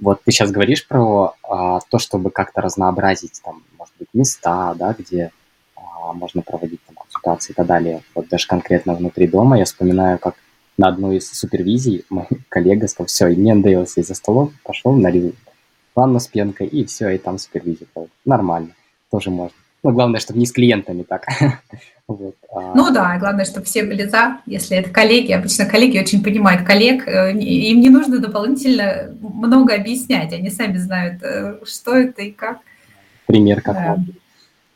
Вот 0.00 0.22
ты 0.22 0.30
сейчас 0.32 0.50
говоришь 0.50 0.86
про 0.86 1.34
а, 1.42 1.80
то, 1.90 1.98
чтобы 1.98 2.30
как-то 2.30 2.60
разнообразить 2.60 3.40
там 3.44 3.62
быть, 3.98 4.08
места, 4.12 4.74
да, 4.74 4.94
где 4.96 5.32
а, 5.76 6.12
можно 6.12 6.42
проводить 6.42 6.80
там, 6.86 6.96
консультации 6.96 7.52
и 7.52 7.54
так 7.54 7.66
далее. 7.66 8.02
Вот 8.14 8.28
даже 8.28 8.46
конкретно 8.46 8.94
внутри 8.94 9.26
дома 9.26 9.58
я 9.58 9.64
вспоминаю, 9.64 10.18
как 10.18 10.34
на 10.76 10.88
одной 10.88 11.16
из 11.16 11.30
супервизий 11.30 12.04
мой 12.08 12.26
коллега 12.48 12.88
сказал, 12.88 13.06
все, 13.06 13.28
и 13.28 13.36
мне 13.36 13.54
надоело 13.54 13.86
сидеть 13.86 14.08
за 14.08 14.14
столом, 14.14 14.54
пошел, 14.64 14.92
налил 14.92 15.34
ванну 15.94 16.20
с 16.20 16.28
пенкой, 16.28 16.68
и 16.68 16.84
все, 16.84 17.10
и 17.10 17.18
там 17.18 17.38
супервизия. 17.38 17.88
Нормально, 18.24 18.74
тоже 19.10 19.30
можно. 19.30 19.56
Ну, 19.82 19.92
главное, 19.92 20.20
чтобы 20.20 20.38
не 20.38 20.46
с 20.46 20.52
клиентами 20.52 21.02
так. 21.02 21.26
вот, 22.08 22.34
а... 22.52 22.74
Ну 22.74 22.90
да, 22.90 23.16
главное, 23.18 23.44
чтобы 23.44 23.66
все 23.66 23.84
были 23.84 24.04
за, 24.06 24.38
если 24.46 24.76
это 24.76 24.90
коллеги. 24.90 25.32
Обычно 25.32 25.66
коллеги 25.66 25.98
очень 25.98 26.22
понимают 26.22 26.66
коллег, 26.66 27.06
э, 27.06 27.32
им 27.32 27.80
не 27.80 27.88
нужно 27.88 28.18
дополнительно 28.18 29.14
много 29.20 29.74
объяснять, 29.74 30.32
они 30.32 30.50
сами 30.50 30.76
знают, 30.78 31.22
э, 31.22 31.58
что 31.64 31.96
это 31.96 32.22
и 32.22 32.32
как 32.32 32.58
пример 33.28 33.60
как 33.60 33.74
да. 33.74 33.96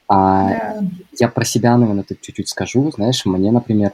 А 0.09 0.49
да. 0.49 0.83
я 1.19 1.29
про 1.29 1.45
себя, 1.45 1.77
наверное, 1.77 2.05
тут 2.05 2.21
чуть-чуть 2.21 2.49
скажу. 2.49 2.93
Знаешь, 2.93 3.25
мне, 3.25 3.51
например, 3.51 3.93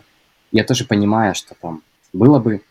я 0.51 0.65
тоже 0.65 0.85
понимаю, 0.85 1.35
что 1.35 1.55
там 1.55 1.83
было 2.13 2.41
бы 2.41 2.63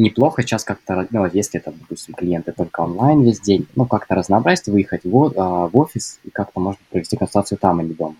неплохо 0.00 0.42
сейчас 0.42 0.64
как-то, 0.64 1.06
ну, 1.10 1.26
если 1.32 1.60
это, 1.60 1.72
допустим, 1.72 2.14
клиенты 2.14 2.52
только 2.52 2.80
онлайн 2.80 3.22
весь 3.22 3.40
день, 3.40 3.66
ну, 3.76 3.86
как-то 3.86 4.14
разнообразить, 4.14 4.66
выехать 4.66 5.04
в, 5.04 5.32
а, 5.36 5.68
в 5.68 5.76
офис 5.76 6.18
и 6.24 6.30
как-то 6.30 6.60
можно 6.60 6.80
провести 6.90 7.16
консультацию 7.16 7.58
там, 7.58 7.80
а 7.80 7.82
не 7.82 7.92
дома. 7.92 8.16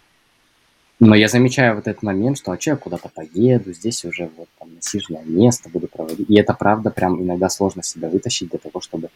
Но 1.01 1.15
я 1.15 1.29
замечаю 1.29 1.77
вот 1.77 1.89
этот 1.89 2.03
момент, 2.03 2.37
что 2.37 2.53
а 2.53 2.61
что 2.61 2.71
я 2.71 2.77
куда-то 2.77 3.09
поеду, 3.09 3.73
здесь 3.73 4.05
уже 4.05 4.31
вот 4.37 4.49
там 4.59 4.75
насиженное 4.75 5.25
место 5.25 5.71
буду 5.71 5.89
проводить. 5.89 6.29
И 6.29 6.39
это 6.39 6.53
правда 6.53 6.91
прям 6.91 7.23
иногда 7.23 7.49
сложно 7.49 7.83
себя 7.83 8.11
вытащить 8.11 8.51
для 8.51 8.59
того, 8.59 8.83
чтобы 8.83 9.09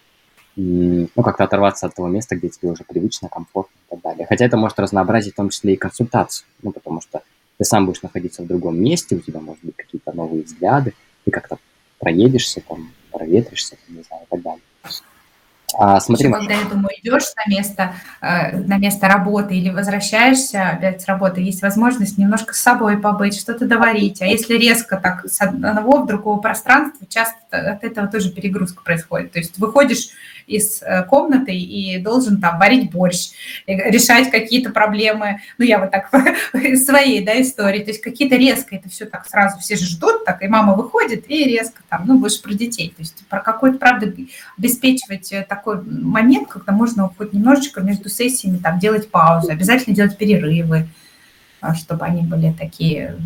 ну, 0.56 1.08
как-то 1.22 1.44
оторваться 1.44 1.86
от 1.86 1.94
того 1.94 2.08
места, 2.08 2.36
где 2.36 2.48
тебе 2.48 2.70
уже 2.70 2.84
привычно, 2.84 3.28
комфортно 3.28 3.74
и 3.76 3.90
так 3.90 4.00
далее. 4.02 4.26
Хотя 4.26 4.46
это 4.46 4.56
может 4.56 4.78
разнообразить 4.78 5.34
в 5.34 5.36
том 5.36 5.50
числе 5.50 5.74
и 5.74 5.76
консультацию, 5.76 6.46
ну, 6.62 6.72
потому 6.72 7.02
что 7.02 7.22
ты 7.58 7.64
сам 7.64 7.84
будешь 7.84 8.02
находиться 8.02 8.42
в 8.42 8.46
другом 8.46 8.80
месте, 8.80 9.16
у 9.16 9.20
тебя, 9.20 9.40
может 9.40 9.62
быть, 9.62 9.76
какие-то 9.76 10.12
новые 10.12 10.44
взгляды, 10.44 10.94
ты 11.24 11.30
как-то 11.30 11.58
проедешься, 12.04 12.60
там, 12.60 12.92
проветришься, 13.10 13.76
там, 13.86 13.96
не 13.96 14.02
знаю, 14.02 14.22
и 14.24 14.30
так 14.30 14.42
далее. 14.42 14.60
А, 15.76 15.98
смотри, 15.98 16.28
Еще, 16.28 16.36
когда, 16.38 16.54
я 16.54 16.64
думаю, 16.66 16.90
идешь 17.02 17.32
на 17.34 17.50
место, 17.50 17.94
э, 18.20 18.58
на 18.58 18.78
место 18.78 19.08
работы 19.08 19.56
или 19.56 19.70
возвращаешься 19.70 20.70
опять 20.70 21.02
с 21.02 21.06
работы, 21.06 21.40
есть 21.40 21.62
возможность 21.62 22.16
немножко 22.16 22.54
с 22.54 22.60
собой 22.60 22.98
побыть, 22.98 23.36
что-то 23.36 23.66
доварить. 23.66 24.22
А 24.22 24.26
если 24.26 24.56
резко 24.56 24.96
так 24.96 25.24
с 25.26 25.40
одного 25.40 26.02
в 26.02 26.06
другого 26.06 26.40
пространства, 26.40 27.06
часто 27.08 27.36
от 27.50 27.82
этого 27.82 28.06
тоже 28.06 28.30
перегрузка 28.30 28.84
происходит. 28.84 29.32
То 29.32 29.40
есть 29.40 29.58
выходишь 29.58 30.10
из 30.46 30.82
э, 30.82 31.02
комнаты 31.04 31.52
и 31.54 31.98
должен 31.98 32.40
там 32.40 32.58
варить 32.58 32.90
борщ, 32.90 33.30
решать 33.66 34.30
какие-то 34.30 34.70
проблемы, 34.70 35.40
ну, 35.58 35.64
я 35.64 35.78
вот 35.78 35.90
так 35.90 36.10
из 36.54 36.84
своей, 36.84 37.24
да, 37.24 37.40
истории, 37.40 37.80
то 37.80 37.90
есть 37.90 38.00
какие-то 38.00 38.36
резко 38.36 38.76
это 38.76 38.88
все 38.88 39.06
так 39.06 39.26
сразу, 39.26 39.58
все 39.60 39.76
ждут, 39.76 40.24
так, 40.24 40.42
и 40.42 40.48
мама 40.48 40.74
выходит, 40.74 41.30
и 41.30 41.44
резко 41.44 41.82
там, 41.88 42.04
ну, 42.06 42.18
больше 42.18 42.42
про 42.42 42.54
детей, 42.54 42.88
то 42.88 43.02
есть 43.02 43.26
про 43.28 43.40
какой-то, 43.40 43.78
правда, 43.78 44.12
обеспечивать 44.58 45.32
э, 45.32 45.44
такой 45.48 45.82
момент, 45.82 46.48
когда 46.48 46.72
можно 46.72 47.10
хоть 47.16 47.32
немножечко 47.32 47.80
между 47.80 48.08
сессиями 48.08 48.58
там 48.58 48.78
делать 48.78 49.10
паузу, 49.10 49.50
обязательно 49.50 49.96
делать 49.96 50.16
перерывы, 50.16 50.88
а, 51.60 51.74
чтобы 51.74 52.04
они 52.04 52.22
были 52.22 52.52
такие, 52.52 53.16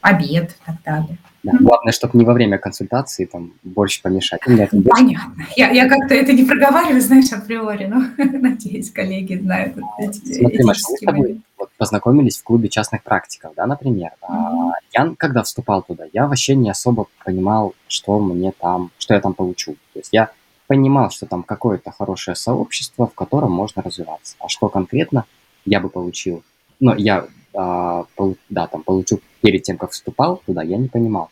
обед 0.00 0.50
и 0.50 0.66
так 0.66 0.82
далее. 0.82 1.18
Да, 1.42 1.52
главное, 1.58 1.92
чтобы 1.92 2.18
не 2.18 2.24
во 2.24 2.34
время 2.34 2.58
консультации 2.58 3.24
там 3.24 3.54
борщ 3.62 4.02
помешать. 4.02 4.40
Понятно. 4.44 5.46
Я, 5.56 5.70
я 5.70 5.88
как-то 5.88 6.14
это 6.14 6.32
не 6.32 6.44
проговариваю, 6.44 7.00
знаешь, 7.00 7.32
априори, 7.32 7.86
но 7.86 8.04
надеюсь, 8.18 8.90
коллеги 8.90 9.36
знают 9.36 9.76
эти 9.98 10.40
Смотри, 10.40 10.64
Маша, 10.64 10.80
мы 10.90 10.96
с 10.96 11.00
тобой 11.00 11.40
вот, 11.58 11.70
познакомились 11.78 12.38
в 12.38 12.44
клубе 12.44 12.68
частных 12.68 13.02
практиков, 13.02 13.52
да, 13.56 13.66
например. 13.66 14.10
Mm-hmm. 14.22 14.70
Я, 14.92 15.14
когда 15.16 15.42
вступал 15.42 15.82
туда, 15.82 16.04
я 16.12 16.26
вообще 16.26 16.54
не 16.54 16.68
особо 16.68 17.06
понимал, 17.24 17.74
что 17.88 18.18
мне 18.18 18.52
там, 18.52 18.90
что 18.98 19.14
я 19.14 19.20
там 19.20 19.32
получу. 19.32 19.76
То 19.94 20.00
есть 20.00 20.10
я 20.12 20.30
понимал, 20.66 21.10
что 21.10 21.26
там 21.26 21.42
какое-то 21.42 21.90
хорошее 21.90 22.36
сообщество, 22.36 23.06
в 23.06 23.14
котором 23.14 23.50
можно 23.50 23.82
развиваться. 23.82 24.36
А 24.40 24.48
что 24.48 24.68
конкретно 24.68 25.24
я 25.64 25.80
бы 25.80 25.88
получил? 25.88 26.42
Ну, 26.80 26.94
я 26.96 27.26
а, 27.54 28.04
да, 28.48 28.66
там 28.66 28.82
получил 28.82 29.20
перед 29.40 29.62
тем, 29.62 29.76
как 29.78 29.90
вступал 29.90 30.42
туда, 30.46 30.62
я 30.62 30.76
не 30.76 30.88
понимал. 30.88 31.30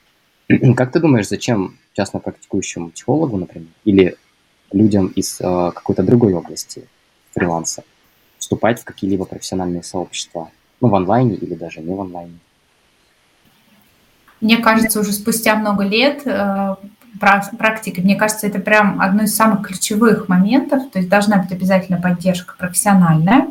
как 0.77 0.93
ты 0.93 1.01
думаешь, 1.01 1.29
зачем 1.29 1.79
частно 1.93 2.21
практикующему 2.21 2.91
психологу, 2.91 3.37
например, 3.37 3.69
или 3.85 4.17
людям 4.73 5.09
из 5.09 5.41
а, 5.41 5.71
какой-то 5.73 6.03
другой 6.03 6.35
области 6.35 6.87
фриланса 7.35 7.85
вступать 8.39 8.81
в 8.81 8.85
какие-либо 8.85 9.25
профессиональные 9.25 9.83
сообщества, 9.83 10.51
ну, 10.81 10.89
в 10.89 10.95
онлайне 10.95 11.35
или 11.35 11.55
даже 11.55 11.81
не 11.81 11.95
в 11.95 12.01
онлайне? 12.01 12.39
Мне 14.41 14.59
кажется, 14.59 15.01
уже 15.01 15.13
спустя 15.13 15.57
много 15.57 15.85
лет 15.85 16.23
э, 16.25 16.77
практики, 17.59 18.01
мне 18.01 18.15
кажется, 18.15 18.47
это 18.47 18.61
прям 18.61 19.01
одно 19.01 19.25
из 19.25 19.35
самых 19.35 19.67
ключевых 19.67 20.29
моментов, 20.29 20.91
то 20.93 20.99
есть 20.99 21.11
должна 21.11 21.39
быть 21.39 21.51
обязательно 21.51 22.01
поддержка 22.01 22.55
профессиональная, 22.57 23.49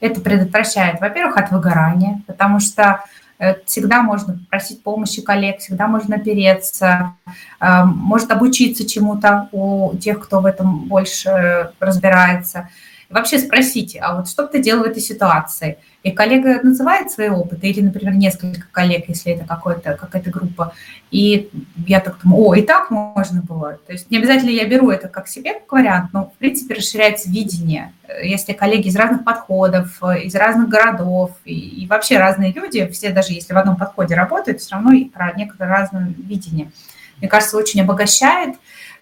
это 0.00 0.20
предотвращает, 0.20 1.00
во-первых, 1.00 1.36
от 1.36 1.50
выгорания, 1.50 2.22
потому 2.26 2.60
что 2.60 3.04
э, 3.38 3.54
всегда 3.64 4.02
можно 4.02 4.34
попросить 4.34 4.82
помощи 4.82 5.22
коллег, 5.22 5.58
всегда 5.58 5.86
можно 5.86 6.16
опереться, 6.16 7.14
э, 7.60 7.84
может 7.84 8.30
обучиться 8.30 8.88
чему-то 8.88 9.48
у 9.52 9.96
тех, 9.96 10.20
кто 10.20 10.40
в 10.40 10.46
этом 10.46 10.88
больше 10.88 11.72
разбирается. 11.80 12.68
Вообще 13.08 13.38
спросите, 13.38 14.00
а 14.00 14.16
вот 14.16 14.28
что 14.28 14.44
бы 14.44 14.50
ты 14.50 14.60
делал 14.60 14.82
в 14.82 14.86
этой 14.86 15.00
ситуации? 15.00 15.78
И 16.02 16.12
коллега 16.12 16.60
называет 16.62 17.10
свои 17.10 17.28
опыты, 17.28 17.68
или, 17.68 17.80
например, 17.80 18.14
несколько 18.14 18.66
коллег, 18.70 19.08
если 19.08 19.32
это 19.32 19.44
какая-то 19.44 19.94
какая 19.94 20.22
группа, 20.22 20.72
и 21.10 21.50
я 21.86 22.00
так 22.00 22.18
думаю, 22.22 22.48
о, 22.48 22.54
и 22.54 22.62
так 22.62 22.90
можно 22.90 23.42
было. 23.42 23.78
То 23.86 23.92
есть 23.92 24.10
не 24.10 24.18
обязательно 24.18 24.50
я 24.50 24.66
беру 24.66 24.90
это 24.90 25.08
как 25.08 25.26
себе, 25.26 25.54
как 25.54 25.72
вариант, 25.72 26.10
но, 26.12 26.26
в 26.26 26.38
принципе, 26.38 26.74
расширяется 26.74 27.30
видение. 27.30 27.92
Если 28.22 28.52
коллеги 28.52 28.88
из 28.88 28.96
разных 28.96 29.24
подходов, 29.24 30.02
из 30.02 30.34
разных 30.34 30.68
городов, 30.68 31.32
и, 31.44 31.54
и 31.54 31.86
вообще 31.86 32.18
разные 32.18 32.52
люди, 32.52 32.86
все 32.88 33.10
даже 33.10 33.32
если 33.32 33.54
в 33.54 33.58
одном 33.58 33.76
подходе 33.76 34.14
работают, 34.14 34.60
все 34.60 34.74
равно 34.74 34.92
про 35.12 35.32
некоторое 35.32 35.70
разное 35.70 36.14
видение. 36.16 36.70
Мне 37.18 37.28
кажется, 37.28 37.56
очень 37.56 37.80
обогащает 37.80 38.56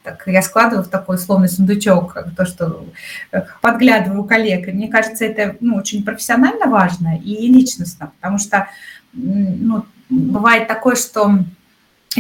так 0.07 0.23
я 0.27 0.41
складываю 0.41 0.85
в 0.85 0.89
такой 0.89 1.17
условный 1.17 1.49
сундучок, 1.49 2.17
то, 2.37 2.47
что 2.47 2.87
э, 3.33 3.43
подглядываю 3.61 4.23
коллег. 4.23 4.69
И 4.69 4.73
мне 4.73 4.87
кажется, 4.89 5.25
это 5.25 5.57
ну, 5.59 5.75
очень 5.75 6.05
профессионально 6.05 6.67
важно 6.67 7.19
и 7.19 7.49
личностно, 7.49 8.13
потому 8.21 8.39
что 8.39 8.69
ну, 9.13 9.85
бывает 10.09 10.69
такое, 10.69 10.95
что 10.95 11.41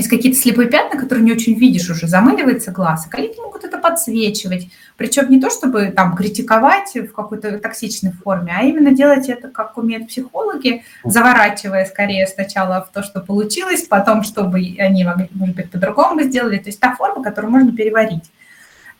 есть 0.00 0.08
какие-то 0.08 0.38
слепые 0.38 0.68
пятна, 0.68 0.98
которые 1.00 1.24
не 1.24 1.32
очень 1.32 1.54
видишь 1.54 1.88
уже, 1.90 2.06
замыливается 2.06 2.70
глаз, 2.72 3.06
и 3.06 3.10
коллеги 3.10 3.38
могут 3.40 3.64
это 3.64 3.78
подсвечивать. 3.78 4.68
Причем 4.96 5.30
не 5.30 5.40
то, 5.40 5.50
чтобы 5.50 5.86
там 5.86 6.16
критиковать 6.16 6.94
в 6.94 7.12
какой-то 7.12 7.58
токсичной 7.58 8.12
форме, 8.12 8.54
а 8.56 8.62
именно 8.62 8.90
делать 8.90 9.28
это, 9.28 9.48
как 9.48 9.76
умеют 9.76 10.08
психологи, 10.08 10.82
заворачивая 11.04 11.84
скорее 11.84 12.26
сначала 12.26 12.84
в 12.84 12.92
то, 12.92 13.02
что 13.02 13.20
получилось, 13.20 13.82
потом, 13.82 14.22
чтобы 14.22 14.58
они 14.78 15.04
могли, 15.04 15.28
может 15.32 15.56
быть, 15.56 15.70
по-другому 15.70 16.22
сделали. 16.22 16.58
То 16.58 16.68
есть 16.68 16.80
та 16.80 16.94
форма, 16.94 17.22
которую 17.22 17.50
можно 17.50 17.72
переварить. 17.72 18.24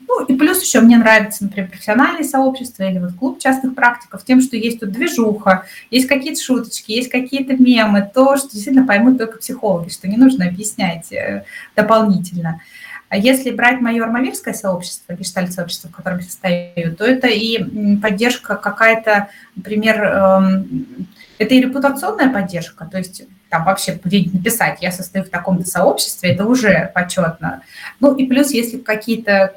Ну 0.08 0.24
и 0.24 0.36
плюс 0.36 0.62
еще 0.62 0.80
мне 0.80 0.96
нравится, 0.96 1.44
например, 1.44 1.70
профессиональные 1.70 2.24
сообщества 2.24 2.84
или 2.84 2.98
вот 2.98 3.12
клуб 3.14 3.38
частных 3.40 3.74
практиков 3.74 4.24
тем, 4.24 4.40
что 4.40 4.56
есть 4.56 4.80
тут 4.80 4.90
движуха, 4.90 5.64
есть 5.90 6.06
какие-то 6.06 6.40
шуточки, 6.40 6.92
есть 6.92 7.10
какие-то 7.10 7.54
мемы, 7.54 8.08
то, 8.12 8.36
что 8.36 8.50
действительно 8.50 8.86
поймут 8.86 9.18
только 9.18 9.38
психологи, 9.38 9.90
что 9.90 10.08
не 10.08 10.16
нужно 10.16 10.46
объяснять 10.46 11.12
э, 11.12 11.44
дополнительно. 11.74 12.60
А 13.08 13.16
если 13.16 13.50
брать 13.52 13.80
мое 13.80 14.02
армавирское 14.02 14.52
сообщество, 14.52 15.12
гештальт-сообщество, 15.12 15.88
в 15.88 15.92
котором 15.92 16.18
я 16.18 16.24
состою, 16.24 16.96
то 16.96 17.04
это 17.04 17.28
и 17.28 17.96
поддержка 18.00 18.56
какая-то, 18.56 19.28
например, 19.54 20.02
эм, 20.02 21.08
это 21.38 21.54
и 21.54 21.60
репутационная 21.60 22.32
поддержка, 22.32 22.84
то 22.84 22.98
есть 22.98 23.22
там 23.48 23.64
вообще 23.64 24.00
написать, 24.02 24.78
я 24.80 24.90
состою 24.90 25.24
в 25.24 25.28
таком-то 25.28 25.64
сообществе, 25.64 26.32
это 26.32 26.44
уже 26.46 26.90
почетно. 26.94 27.62
Ну 28.00 28.14
и 28.16 28.26
плюс, 28.26 28.50
если 28.50 28.78
какие-то 28.78 29.54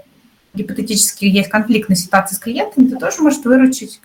гипотетически 0.54 1.26
есть 1.26 1.50
конфликтная 1.50 1.96
ситуация 1.96 2.36
с 2.36 2.40
клиентами, 2.40 2.90
то 2.90 2.98
тоже 2.98 3.22
может 3.22 3.46
выручить, 3.46 4.02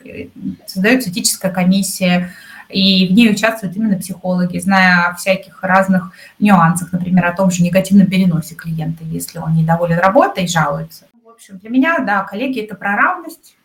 создается 0.66 1.10
этическая 1.10 1.50
комиссия, 1.50 2.32
и 2.68 3.08
в 3.08 3.12
ней 3.12 3.30
участвуют 3.30 3.76
именно 3.76 3.98
психологи, 3.98 4.58
зная 4.58 5.08
о 5.08 5.14
всяких 5.14 5.62
разных 5.62 6.12
нюансах, 6.38 6.92
например, 6.92 7.26
о 7.26 7.36
том 7.36 7.50
же 7.50 7.62
негативном 7.62 8.06
переносе 8.06 8.54
клиента, 8.54 9.04
если 9.04 9.38
он 9.38 9.54
недоволен 9.54 9.98
работой 9.98 10.44
и 10.44 10.48
жалуется. 10.48 11.06
В 11.24 11.28
общем, 11.28 11.58
для 11.58 11.70
меня, 11.70 11.98
да, 11.98 12.22
коллеги, 12.24 12.60
это 12.60 12.74
про 12.74 12.96
равность 12.96 13.56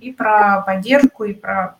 и 0.00 0.12
про 0.12 0.60
поддержку, 0.60 1.24
и 1.24 1.32
про, 1.32 1.76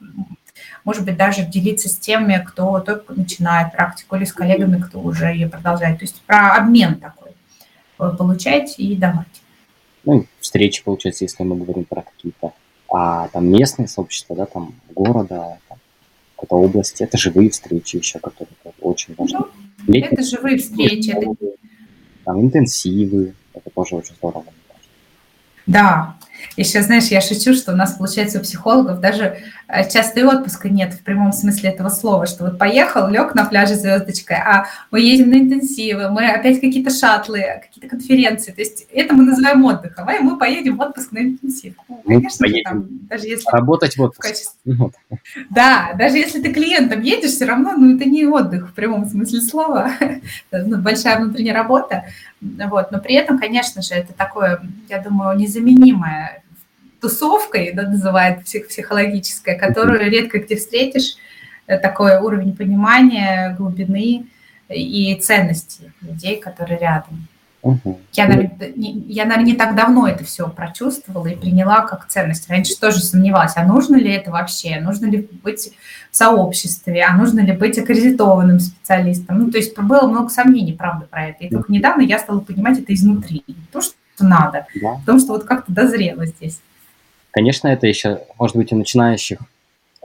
может 0.84 1.04
быть, 1.04 1.16
даже 1.16 1.44
делиться 1.44 1.88
с 1.88 1.96
теми, 1.96 2.42
кто 2.46 2.80
только 2.80 3.12
начинает 3.14 3.72
практику, 3.72 4.16
или 4.16 4.24
с 4.24 4.32
коллегами, 4.32 4.80
кто 4.80 5.00
уже 5.00 5.26
ее 5.26 5.48
продолжает. 5.48 5.98
То 5.98 6.04
есть 6.04 6.22
про 6.22 6.54
обмен 6.54 6.96
такой, 6.96 7.32
получать 8.16 8.76
и 8.78 8.96
давать 8.96 9.42
ну, 10.04 10.26
встречи, 10.52 10.84
получается, 10.84 11.24
если 11.24 11.42
мы 11.44 11.56
говорим 11.56 11.86
про 11.86 12.02
какие-то 12.02 12.52
а, 12.90 13.28
там 13.28 13.50
местные 13.50 13.88
сообщества, 13.88 14.36
да, 14.36 14.44
там 14.44 14.74
города, 14.94 15.58
там, 15.66 15.78
какой-то 16.36 16.56
области, 16.56 17.02
это 17.02 17.16
живые 17.16 17.48
встречи 17.48 17.96
еще, 17.96 18.18
которые 18.18 18.50
очень 18.82 19.14
важны. 19.16 19.46
Ну, 19.86 19.94
это 19.98 20.22
живые 20.22 20.58
встречи. 20.58 21.10
Это... 21.10 21.34
Там 22.24 22.42
интенсивы, 22.42 23.34
это 23.54 23.70
тоже 23.70 23.96
очень 23.96 24.14
здорово. 24.14 24.44
Да, 25.66 26.16
еще, 26.56 26.82
знаешь, 26.82 27.06
я 27.06 27.20
шучу, 27.20 27.54
что 27.54 27.72
у 27.72 27.76
нас, 27.76 27.92
получается, 27.92 28.38
у 28.38 28.42
психологов 28.42 29.00
даже 29.00 29.38
э, 29.68 29.88
часто 29.90 30.20
и 30.20 30.22
отпуска 30.22 30.68
нет 30.68 30.94
в 30.94 31.00
прямом 31.00 31.32
смысле 31.32 31.70
этого 31.70 31.88
слова, 31.88 32.26
что 32.26 32.44
вот 32.44 32.58
поехал, 32.58 33.08
лег 33.08 33.34
на 33.34 33.44
пляже 33.44 33.74
звездочкой, 33.74 34.36
а 34.36 34.66
мы 34.90 35.00
едем 35.00 35.30
на 35.30 35.34
интенсивы, 35.34 36.10
мы 36.10 36.26
опять 36.26 36.60
какие-то 36.60 36.90
шатлы, 36.90 37.62
какие-то 37.62 37.88
конференции. 37.88 38.52
То 38.52 38.60
есть 38.60 38.86
это 38.92 39.14
мы 39.14 39.24
называем 39.24 39.64
отдыхом, 39.64 40.08
а 40.08 40.12
мы 40.20 40.38
поедем 40.38 40.76
в 40.76 40.80
отпуск 40.80 41.12
на 41.12 41.18
интенсив. 41.18 41.74
Ну, 41.88 42.02
конечно, 42.06 42.46
поедем 42.46 42.64
там, 42.64 42.88
даже 43.08 43.26
если 43.26 43.50
работать 43.50 43.96
в 43.96 44.02
отпуск. 44.02 44.24
В 44.24 44.28
качестве... 44.28 44.90
Да, 45.50 45.92
даже 45.98 46.16
если 46.16 46.42
ты 46.42 46.52
клиентом 46.52 47.02
едешь, 47.02 47.32
все 47.32 47.44
равно, 47.44 47.72
ну, 47.76 47.96
это 47.96 48.08
не 48.08 48.26
отдых 48.26 48.70
в 48.70 48.74
прямом 48.74 49.06
смысле 49.06 49.40
слова, 49.40 49.90
ну, 50.52 50.78
большая 50.78 51.18
внутренняя 51.18 51.54
работа. 51.54 52.04
Вот. 52.42 52.90
Но 52.90 52.98
при 52.98 53.14
этом, 53.14 53.38
конечно 53.38 53.82
же, 53.82 53.94
это 53.94 54.12
такое, 54.12 54.60
я 54.88 54.98
думаю, 54.98 55.38
незаменимое 55.38 56.42
тусовкой, 57.00 57.72
да, 57.72 57.82
называют 57.82 58.44
псих 58.44 58.68
психологическая, 58.68 59.58
которую 59.58 60.10
редко 60.10 60.38
где 60.38 60.56
встретишь, 60.56 61.16
э, 61.66 61.78
такой 61.78 62.18
уровень 62.18 62.56
понимания, 62.56 63.54
глубины 63.56 64.26
и 64.68 65.14
ценности 65.16 65.92
людей, 66.00 66.40
которые 66.40 66.78
рядом. 66.78 67.26
Угу. 67.62 68.00
Я, 68.12 68.26
наверное, 68.26 68.72
не, 68.74 68.92
я, 69.06 69.24
наверное, 69.24 69.52
не 69.52 69.54
так 69.54 69.76
давно 69.76 70.08
это 70.08 70.24
все 70.24 70.48
прочувствовала 70.48 71.28
и 71.28 71.36
приняла 71.36 71.82
как 71.82 72.08
ценность. 72.08 72.50
Раньше 72.50 72.78
тоже 72.78 72.98
сомневалась, 72.98 73.52
а 73.56 73.64
нужно 73.64 73.96
ли 73.96 74.10
это 74.10 74.32
вообще, 74.32 74.80
нужно 74.80 75.06
ли 75.06 75.28
быть 75.44 75.72
в 76.10 76.16
сообществе, 76.16 77.04
а 77.04 77.14
нужно 77.16 77.40
ли 77.40 77.52
быть 77.52 77.78
аккредитованным 77.78 78.58
специалистом. 78.58 79.38
Ну, 79.38 79.50
то 79.50 79.58
есть 79.58 79.78
было 79.78 80.08
много 80.08 80.28
сомнений, 80.28 80.72
правда, 80.72 81.06
про 81.06 81.28
это. 81.28 81.44
И 81.44 81.50
только 81.50 81.72
недавно 81.72 82.02
я 82.02 82.18
стала 82.18 82.40
понимать 82.40 82.80
это 82.80 82.92
изнутри. 82.92 83.44
Не 83.46 83.54
то, 83.70 83.80
что 83.80 83.94
надо, 84.18 84.66
да. 84.80 84.94
потому 85.00 85.20
что 85.20 85.28
вот 85.28 85.44
как-то 85.44 85.72
дозрела 85.72 86.26
здесь. 86.26 86.60
Конечно, 87.30 87.68
это 87.68 87.86
еще, 87.86 88.22
может 88.38 88.56
быть, 88.56 88.72
у 88.72 88.76
начинающих 88.76 89.38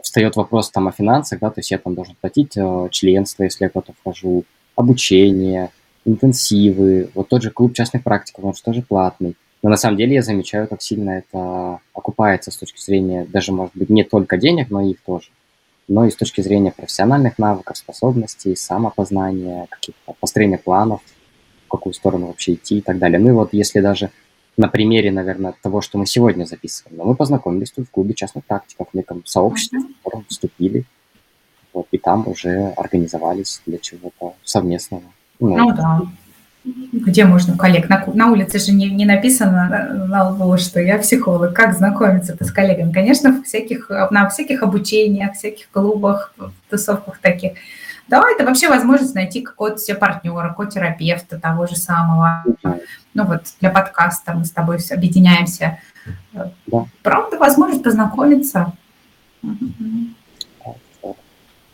встает 0.01 0.35
вопрос 0.35 0.69
там 0.69 0.87
о 0.87 0.91
финансах, 0.91 1.39
да, 1.39 1.49
то 1.49 1.59
есть 1.59 1.71
я 1.71 1.77
там 1.79 1.95
должен 1.95 2.15
платить 2.21 2.55
э, 2.55 2.87
членство, 2.91 3.43
если 3.43 3.65
я 3.65 3.69
куда-то 3.69 3.93
вхожу, 3.99 4.45
обучение, 4.75 5.71
интенсивы, 6.07 7.09
вот 7.13 7.27
тот 7.27 7.43
же 7.43 7.51
клуб 7.51 7.73
частных 7.73 8.03
практиков, 8.03 8.43
он 8.43 8.55
же 8.55 8.63
тоже 8.63 8.81
платный. 8.81 9.35
Но 9.61 9.69
на 9.69 9.77
самом 9.77 9.97
деле 9.97 10.15
я 10.15 10.21
замечаю, 10.21 10.67
как 10.67 10.81
сильно 10.81 11.11
это 11.11 11.79
окупается 11.93 12.51
с 12.51 12.57
точки 12.57 12.79
зрения 12.79 13.25
даже, 13.25 13.51
может 13.51 13.75
быть, 13.75 13.89
не 13.89 14.03
только 14.03 14.37
денег, 14.37 14.69
но 14.69 14.81
и 14.81 14.91
их 14.91 15.01
тоже. 15.01 15.29
Но 15.87 16.05
и 16.05 16.09
с 16.09 16.15
точки 16.15 16.41
зрения 16.41 16.71
профессиональных 16.71 17.37
навыков, 17.37 17.77
способностей, 17.77 18.55
самопознания, 18.55 19.67
каких-то 19.69 20.15
построения 20.19 20.57
планов, 20.57 21.01
в 21.65 21.69
какую 21.69 21.93
сторону 21.93 22.27
вообще 22.27 22.53
идти 22.53 22.77
и 22.77 22.81
так 22.81 22.97
далее. 22.99 23.19
Ну 23.19 23.29
и 23.29 23.33
вот 23.33 23.49
если 23.51 23.81
даже 23.81 24.11
на 24.57 24.67
примере, 24.67 25.11
наверное, 25.11 25.53
того, 25.61 25.81
что 25.81 25.97
мы 25.97 26.05
сегодня 26.05 26.45
записываем, 26.45 26.97
но 26.97 27.03
мы 27.03 27.15
познакомились 27.15 27.71
тут 27.71 27.87
в 27.87 27.91
клубе 27.91 28.13
частных 28.13 28.45
практиков, 28.45 28.87
в 28.91 28.95
неком 28.95 29.25
сообществе, 29.25 29.79
в 29.79 30.03
котором 30.03 30.25
вступили, 30.29 30.85
вот, 31.73 31.87
и 31.91 31.97
там 31.97 32.27
уже 32.27 32.73
организовались 32.77 33.61
для 33.65 33.77
чего-то 33.77 34.35
совместного. 34.43 35.03
Ну, 35.39 35.57
ну 35.57 35.73
да. 35.73 36.01
Где 36.91 37.25
можно 37.25 37.57
коллег? 37.57 37.87
На, 37.89 38.03
на 38.13 38.31
улице 38.31 38.59
же 38.59 38.73
не, 38.73 38.89
не 38.89 39.05
написано 39.05 39.69
на, 39.69 40.05
на 40.05 40.29
лбу, 40.29 40.57
что 40.57 40.81
я 40.81 40.97
психолог. 40.97 41.53
Как 41.53 41.75
знакомиться-то 41.75 42.43
с 42.43 42.51
коллегами? 42.51 42.91
Конечно, 42.91 43.41
всяких, 43.43 43.89
на 43.89 44.27
всяких 44.29 44.63
обучениях, 44.63 45.33
всяких 45.33 45.69
клубах, 45.69 46.33
тусовках 46.69 47.19
таких. 47.19 47.53
Да, 48.07 48.23
это 48.29 48.45
вообще 48.45 48.69
возможность 48.69 49.15
найти 49.15 49.41
какого-то 49.41 49.77
себе 49.77 49.97
партнера, 49.97 50.53
ко-терапевта 50.53 51.39
того 51.39 51.67
же 51.67 51.75
самого. 51.75 52.43
Ну 53.13 53.25
вот 53.25 53.43
для 53.59 53.69
подкаста 53.69 54.33
мы 54.33 54.45
с 54.45 54.51
тобой 54.51 54.79
объединяемся. 54.91 55.79
Да. 56.33 56.51
Правда, 57.01 57.37
возможность 57.37 57.83
познакомиться. 57.83 58.73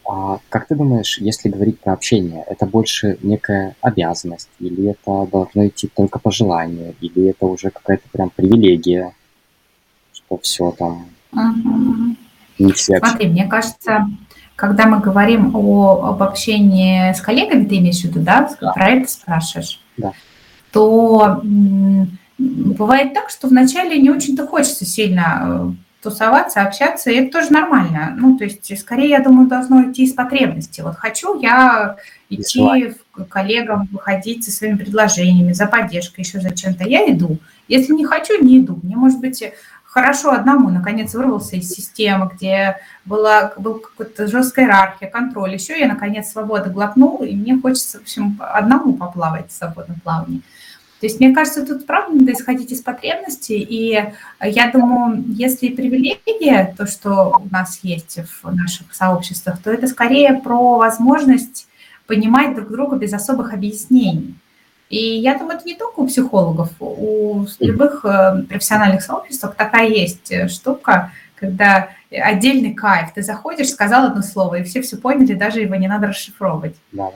А 0.05 0.39
как 0.49 0.67
ты 0.67 0.75
думаешь, 0.75 1.17
если 1.19 1.49
говорить 1.49 1.79
про 1.79 1.93
общение, 1.93 2.43
это 2.47 2.65
больше 2.65 3.17
некая 3.21 3.75
обязанность, 3.81 4.49
или 4.59 4.91
это 4.91 5.27
должно 5.31 5.67
идти 5.67 5.87
только 5.87 6.19
по 6.19 6.29
желанию, 6.29 6.93
или 6.99 7.29
это 7.29 7.45
уже 7.45 7.69
какая-то 7.69 8.03
прям 8.11 8.29
привилегия, 8.29 9.13
что 10.11 10.37
все 10.39 10.71
там 10.71 11.05
угу. 11.31 12.15
не 12.59 12.73
все 12.73 12.97
Смотри, 12.97 13.29
мне 13.29 13.47
кажется, 13.47 14.09
когда 14.57 14.87
мы 14.87 14.99
говорим 14.99 15.55
о, 15.55 16.09
об 16.09 16.21
общении 16.21 17.13
с 17.13 17.21
коллегами, 17.21 17.65
ты 17.65 17.77
имеешь 17.77 18.01
в 18.01 18.03
виду, 18.03 18.19
да, 18.19 18.49
да. 18.59 18.73
про 18.73 18.89
это 18.89 19.09
спрашиваешь, 19.09 19.81
да. 19.95 20.11
то 20.73 21.41
бывает 22.37 23.13
так, 23.13 23.29
что 23.29 23.47
вначале 23.47 23.99
не 23.99 24.09
очень-то 24.09 24.45
хочется 24.47 24.85
сильно 24.85 25.39
э, 25.43 25.71
тусоваться, 26.03 26.61
общаться, 26.61 27.09
и 27.09 27.15
это 27.15 27.39
тоже 27.39 27.51
нормально. 27.51 28.13
Ну, 28.15 28.37
то 28.37 28.43
есть, 28.43 28.79
скорее, 28.79 29.09
я 29.09 29.19
думаю, 29.19 29.47
должно 29.47 29.89
идти 29.89 30.03
из 30.03 30.13
потребности. 30.13 30.81
Вот 30.81 30.95
хочу 30.95 31.39
я 31.39 31.95
идти 32.29 32.93
к 33.13 33.25
коллегам, 33.25 33.87
выходить 33.91 34.43
со 34.43 34.51
своими 34.51 34.77
предложениями, 34.77 35.53
за 35.53 35.65
поддержкой, 35.65 36.21
еще 36.21 36.39
за 36.39 36.55
чем-то, 36.55 36.83
я 36.83 37.09
иду. 37.11 37.37
Если 37.67 37.93
не 37.93 38.05
хочу, 38.05 38.43
не 38.43 38.59
иду. 38.59 38.79
Мне, 38.83 38.95
может 38.95 39.19
быть, 39.19 39.43
хорошо 39.85 40.31
одному, 40.31 40.69
наконец, 40.69 41.13
вырвался 41.13 41.55
из 41.55 41.69
системы, 41.69 42.29
где 42.33 42.77
была, 43.05 43.53
был 43.57 43.75
какая-то 43.75 44.27
жесткая 44.27 44.65
иерархия, 44.65 45.09
контроль. 45.09 45.53
Еще 45.53 45.79
я, 45.79 45.87
наконец, 45.87 46.31
свободы 46.31 46.69
глотнул, 46.71 47.23
и 47.23 47.35
мне 47.35 47.59
хочется, 47.59 47.99
в 47.99 48.01
общем, 48.01 48.39
одному 48.39 48.93
поплавать 48.93 49.51
в 49.51 49.55
свободном 49.55 49.99
плавании. 49.99 50.41
То 51.03 51.07
есть, 51.07 51.19
мне 51.19 51.35
кажется, 51.35 51.65
тут 51.65 51.85
правда 51.85 52.15
надо 52.15 52.31
исходить 52.31 52.71
из 52.71 52.79
потребностей, 52.79 53.59
и 53.59 54.01
я 54.41 54.71
думаю, 54.71 55.21
если 55.27 55.67
привилегия, 55.67 56.73
то, 56.77 56.87
что 56.87 57.41
у 57.43 57.53
нас 57.53 57.81
есть 57.83 58.19
в 58.41 58.49
наших 58.55 58.95
сообществах, 58.95 59.61
то 59.61 59.69
это 59.69 59.87
скорее 59.87 60.35
про 60.35 60.77
возможность 60.77 61.67
понимать 62.07 62.55
друг 62.55 62.69
друга 62.69 62.95
без 62.95 63.11
особых 63.11 63.53
объяснений. 63.53 64.35
И 64.87 65.19
я 65.19 65.37
думаю, 65.37 65.57
это 65.57 65.67
не 65.67 65.75
только 65.75 65.99
у 65.99 66.07
психологов, 66.07 66.69
у 66.79 67.47
любых 67.59 68.05
э, 68.05 68.43
профессиональных 68.47 69.03
сообществ 69.03 69.45
такая 69.57 69.89
есть 69.89 70.31
э, 70.31 70.47
штука, 70.47 71.11
когда 71.35 71.89
отдельный 72.09 72.73
кайф. 72.73 73.11
Ты 73.13 73.23
заходишь, 73.23 73.71
сказал 73.71 74.05
одно 74.05 74.21
слово, 74.21 74.59
и 74.59 74.63
все 74.63 74.81
все 74.81 74.95
поняли, 74.95 75.33
даже 75.33 75.59
его 75.59 75.75
не 75.75 75.89
надо 75.89 76.07
расшифровывать. 76.07 76.77
Да, 76.93 77.09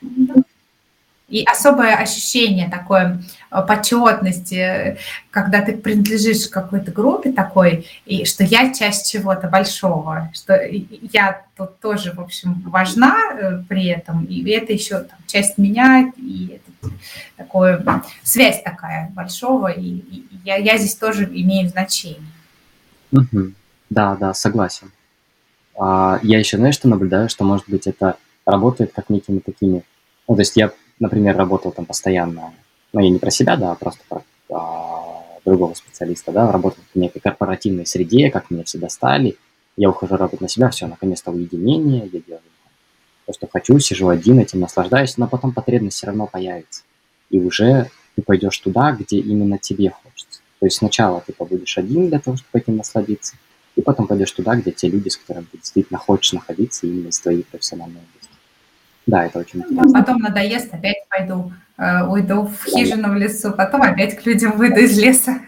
да. 0.00 0.34
И 1.28 1.44
особое 1.44 1.94
ощущение 1.94 2.70
такое 2.70 3.22
э, 3.50 3.62
почетности, 3.66 4.96
когда 5.30 5.60
ты 5.60 5.76
принадлежишь 5.76 6.48
какой-то 6.48 6.90
группе 6.90 7.32
такой, 7.32 7.86
и 8.06 8.24
что 8.24 8.44
я 8.44 8.72
часть 8.72 9.12
чего-то 9.12 9.46
большого, 9.46 10.30
что 10.32 10.58
я 11.12 11.42
тут 11.54 11.78
тоже, 11.80 12.12
в 12.12 12.20
общем, 12.20 12.62
важна 12.66 13.14
э, 13.34 13.62
при 13.68 13.88
этом, 13.88 14.24
и 14.24 14.48
это 14.50 14.72
еще 14.72 15.00
там, 15.00 15.18
часть 15.26 15.58
меня, 15.58 16.10
и 16.16 16.60
это 16.80 16.94
такое, 17.36 17.84
связь 18.22 18.62
такая 18.62 19.10
большого, 19.14 19.68
и, 19.68 19.84
и 19.86 20.24
я, 20.44 20.56
я 20.56 20.78
здесь 20.78 20.94
тоже 20.94 21.24
имею 21.24 21.68
значение. 21.68 22.22
Угу. 23.12 23.52
Да, 23.90 24.16
да, 24.16 24.32
согласен. 24.32 24.90
А, 25.78 26.20
я 26.22 26.38
еще, 26.38 26.56
знаешь, 26.56 26.74
что 26.74 26.88
наблюдаю, 26.88 27.28
что, 27.28 27.44
может 27.44 27.68
быть, 27.68 27.86
это 27.86 28.16
работает 28.46 28.92
как 28.94 29.10
некими 29.10 29.40
такими... 29.40 29.82
Ну, 30.26 30.34
то 30.34 30.40
есть 30.40 30.56
я 30.56 30.72
например, 31.00 31.36
работал 31.36 31.72
там 31.72 31.86
постоянно, 31.86 32.52
ну, 32.92 33.00
я 33.00 33.10
не 33.10 33.18
про 33.18 33.30
себя, 33.30 33.56
да, 33.56 33.72
а 33.72 33.74
просто 33.74 34.00
про 34.08 34.22
а, 34.50 35.24
другого 35.44 35.74
специалиста, 35.74 36.32
да, 36.32 36.50
работал 36.50 36.82
в 36.94 36.98
некой 36.98 37.20
корпоративной 37.20 37.86
среде, 37.86 38.30
как 38.30 38.50
меня 38.50 38.64
всегда 38.64 38.88
стали, 38.88 39.36
я 39.76 39.90
ухожу 39.90 40.16
работать 40.16 40.40
на 40.40 40.48
себя, 40.48 40.70
все, 40.70 40.86
наконец-то 40.86 41.30
уединение, 41.30 42.08
я 42.12 42.20
делаю 42.20 42.42
то, 43.28 43.34
что 43.34 43.46
хочу, 43.46 43.78
сижу 43.78 44.08
один, 44.08 44.38
этим 44.38 44.60
наслаждаюсь, 44.60 45.18
но 45.18 45.28
потом 45.28 45.52
потребность 45.52 45.98
все 45.98 46.06
равно 46.06 46.26
появится. 46.26 46.82
И 47.28 47.38
уже 47.38 47.90
ты 48.16 48.22
пойдешь 48.22 48.58
туда, 48.58 48.92
где 48.92 49.18
именно 49.18 49.58
тебе 49.58 49.90
хочется. 49.90 50.40
То 50.60 50.66
есть 50.66 50.78
сначала 50.78 51.22
ты 51.24 51.34
побудешь 51.34 51.76
один 51.76 52.08
для 52.08 52.20
того, 52.20 52.38
чтобы 52.38 52.58
этим 52.58 52.76
насладиться, 52.76 53.36
и 53.76 53.82
потом 53.82 54.06
пойдешь 54.06 54.32
туда, 54.32 54.56
где 54.56 54.72
те 54.72 54.88
люди, 54.88 55.10
с 55.10 55.18
которыми 55.18 55.46
ты 55.52 55.58
действительно 55.58 55.98
хочешь 55.98 56.32
находиться 56.32 56.86
именно 56.86 57.08
из 57.08 57.20
твоей 57.20 57.44
профессиональной. 57.44 58.00
Да, 59.08 59.24
это 59.24 59.38
очень 59.38 59.60
интересно. 59.60 60.00
Потом 60.00 60.18
надоест, 60.18 60.72
опять 60.72 61.08
пойду, 61.08 61.50
э, 61.78 62.04
уйду 62.04 62.42
в 62.42 62.64
хижину 62.64 63.14
в 63.14 63.16
лесу, 63.16 63.52
потом 63.52 63.80
опять 63.80 64.16
к 64.16 64.26
людям 64.26 64.52
выйду 64.58 64.80
из 64.80 64.98
леса. 64.98 65.40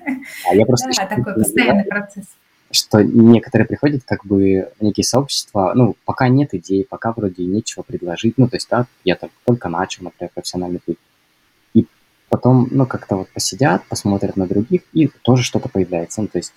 А 0.50 0.54
я 0.54 0.64
просто 0.64 0.90
да, 0.96 1.06
такой 1.06 1.34
постоянный 1.34 1.84
процесс. 1.84 2.24
Что 2.72 3.02
некоторые 3.02 3.66
приходят 3.66 4.02
как 4.04 4.24
бы 4.24 4.70
некие 4.80 5.04
сообщества, 5.04 5.72
ну, 5.74 5.94
пока 6.06 6.28
нет 6.28 6.54
идей, 6.54 6.86
пока 6.88 7.12
вроде 7.12 7.44
нечего 7.44 7.82
предложить, 7.82 8.38
ну, 8.38 8.48
то 8.48 8.56
есть, 8.56 8.68
да, 8.70 8.86
я 9.04 9.16
только, 9.16 9.34
только 9.44 9.68
начал, 9.68 10.04
например, 10.04 10.30
профессиональный 10.34 10.80
путь. 10.80 10.98
И 11.74 11.86
потом, 12.30 12.66
ну, 12.70 12.86
как-то 12.86 13.16
вот 13.16 13.28
посидят, 13.28 13.84
посмотрят 13.88 14.36
на 14.36 14.46
других, 14.46 14.82
и 14.94 15.10
тоже 15.22 15.42
что-то 15.42 15.68
появляется. 15.68 16.22
Ну, 16.22 16.28
то 16.28 16.38
есть 16.38 16.54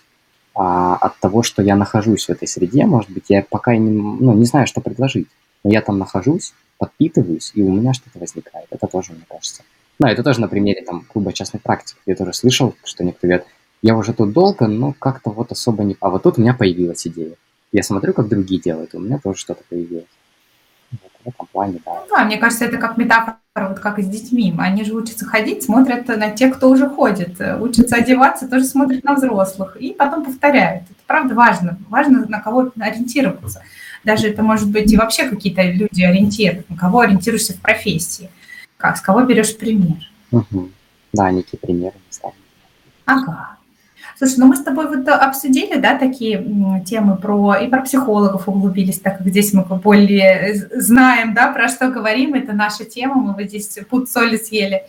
а, 0.55 0.95
от 0.95 1.17
того, 1.17 1.43
что 1.43 1.61
я 1.61 1.75
нахожусь 1.75 2.27
в 2.27 2.29
этой 2.29 2.47
среде, 2.47 2.85
может 2.85 3.09
быть, 3.09 3.25
я 3.27 3.43
пока 3.49 3.75
не, 3.75 3.89
ну, 3.89 4.33
не 4.33 4.45
знаю, 4.45 4.67
что 4.67 4.79
предложить, 4.79 5.27
но 5.65 5.71
я 5.71 5.81
там 5.81 5.97
нахожусь, 5.97 6.53
подпитываюсь, 6.77 7.51
и 7.55 7.62
у 7.62 7.71
меня 7.71 7.93
что-то 7.93 8.19
возникает. 8.19 8.67
Это 8.69 8.88
тоже, 8.88 9.13
мне 9.13 9.23
кажется. 9.29 9.63
Ну, 9.99 10.07
это 10.07 10.23
тоже 10.23 10.41
на 10.41 10.47
примере 10.47 10.83
там 10.83 11.05
клуба 11.05 11.33
частной 11.33 11.59
практики. 11.59 11.99
Я 12.05 12.15
тоже 12.15 12.33
слышал, 12.33 12.75
что 12.83 13.03
некоторые 13.03 13.38
говорят, 13.38 13.53
я 13.81 13.95
уже 13.95 14.13
тут 14.13 14.33
долго, 14.33 14.67
но 14.67 14.93
как-то 14.97 15.29
вот 15.29 15.51
особо 15.51 15.83
не... 15.83 15.95
А 15.99 16.09
вот 16.09 16.23
тут 16.23 16.38
у 16.38 16.41
меня 16.41 16.53
появилась 16.53 17.05
идея. 17.05 17.36
Я 17.71 17.83
смотрю, 17.83 18.13
как 18.13 18.27
другие 18.27 18.62
делают, 18.62 18.93
и 18.93 18.97
у 18.97 18.99
меня 18.99 19.19
тоже 19.19 19.39
что-то 19.39 19.63
появилось. 19.69 20.05
Вот, 20.91 21.12
в 21.23 21.27
этом 21.27 21.47
плане, 21.51 21.79
да. 21.86 21.91
Ну, 21.91 22.15
да, 22.15 22.23
мне 22.25 22.38
кажется, 22.38 22.65
это 22.65 22.77
как 22.77 22.97
метафора, 22.97 23.38
вот 23.55 23.79
как 23.79 23.99
и 23.99 24.03
с 24.03 24.07
детьми. 24.07 24.53
Они 24.57 24.83
же 24.83 24.93
учатся 24.93 25.25
ходить, 25.25 25.63
смотрят 25.63 26.07
на 26.07 26.31
тех, 26.31 26.55
кто 26.55 26.69
уже 26.69 26.88
ходит. 26.88 27.39
Учатся 27.59 27.97
одеваться, 27.97 28.47
тоже 28.47 28.65
смотрят 28.65 29.03
на 29.03 29.15
взрослых. 29.15 29.75
И 29.77 29.93
потом 29.93 30.23
повторяют. 30.23 30.83
Это 30.83 30.99
правда 31.07 31.36
важно. 31.36 31.77
Важно 31.89 32.25
на 32.27 32.39
кого 32.39 32.71
ориентироваться 32.79 33.62
даже 34.03 34.27
это 34.27 34.43
может 34.43 34.69
быть 34.69 34.91
и 34.91 34.97
вообще 34.97 35.27
какие-то 35.27 35.61
люди 35.63 36.01
ориентируют, 36.01 36.69
на 36.69 36.77
кого 36.77 37.01
ориентируешься 37.01 37.53
в 37.53 37.61
профессии, 37.61 38.29
как, 38.77 38.97
с 38.97 39.01
кого 39.01 39.21
берешь 39.21 39.55
пример. 39.57 39.97
Угу. 40.31 40.69
Да, 41.13 41.32
некие 41.32 41.59
примеры. 41.59 41.95
Ага. 43.05 43.57
Слушай, 44.17 44.36
ну 44.38 44.47
мы 44.47 44.55
с 44.55 44.63
тобой 44.63 44.88
вот 44.88 45.07
обсудили, 45.07 45.80
да, 45.80 45.97
такие 45.97 46.84
темы 46.86 47.17
про 47.17 47.55
и 47.55 47.67
про 47.67 47.82
психологов 47.82 48.47
углубились, 48.47 48.99
так 48.99 49.17
как 49.17 49.28
здесь 49.28 49.53
мы 49.53 49.63
более 49.63 50.55
знаем, 50.75 51.34
да, 51.34 51.51
про 51.51 51.67
что 51.67 51.89
говорим, 51.89 52.34
это 52.34 52.53
наша 52.53 52.86
тема, 52.86 53.15
мы 53.15 53.34
вот 53.34 53.43
здесь 53.43 53.80
пуд 53.89 54.09
соли 54.09 54.38
съели. 54.38 54.84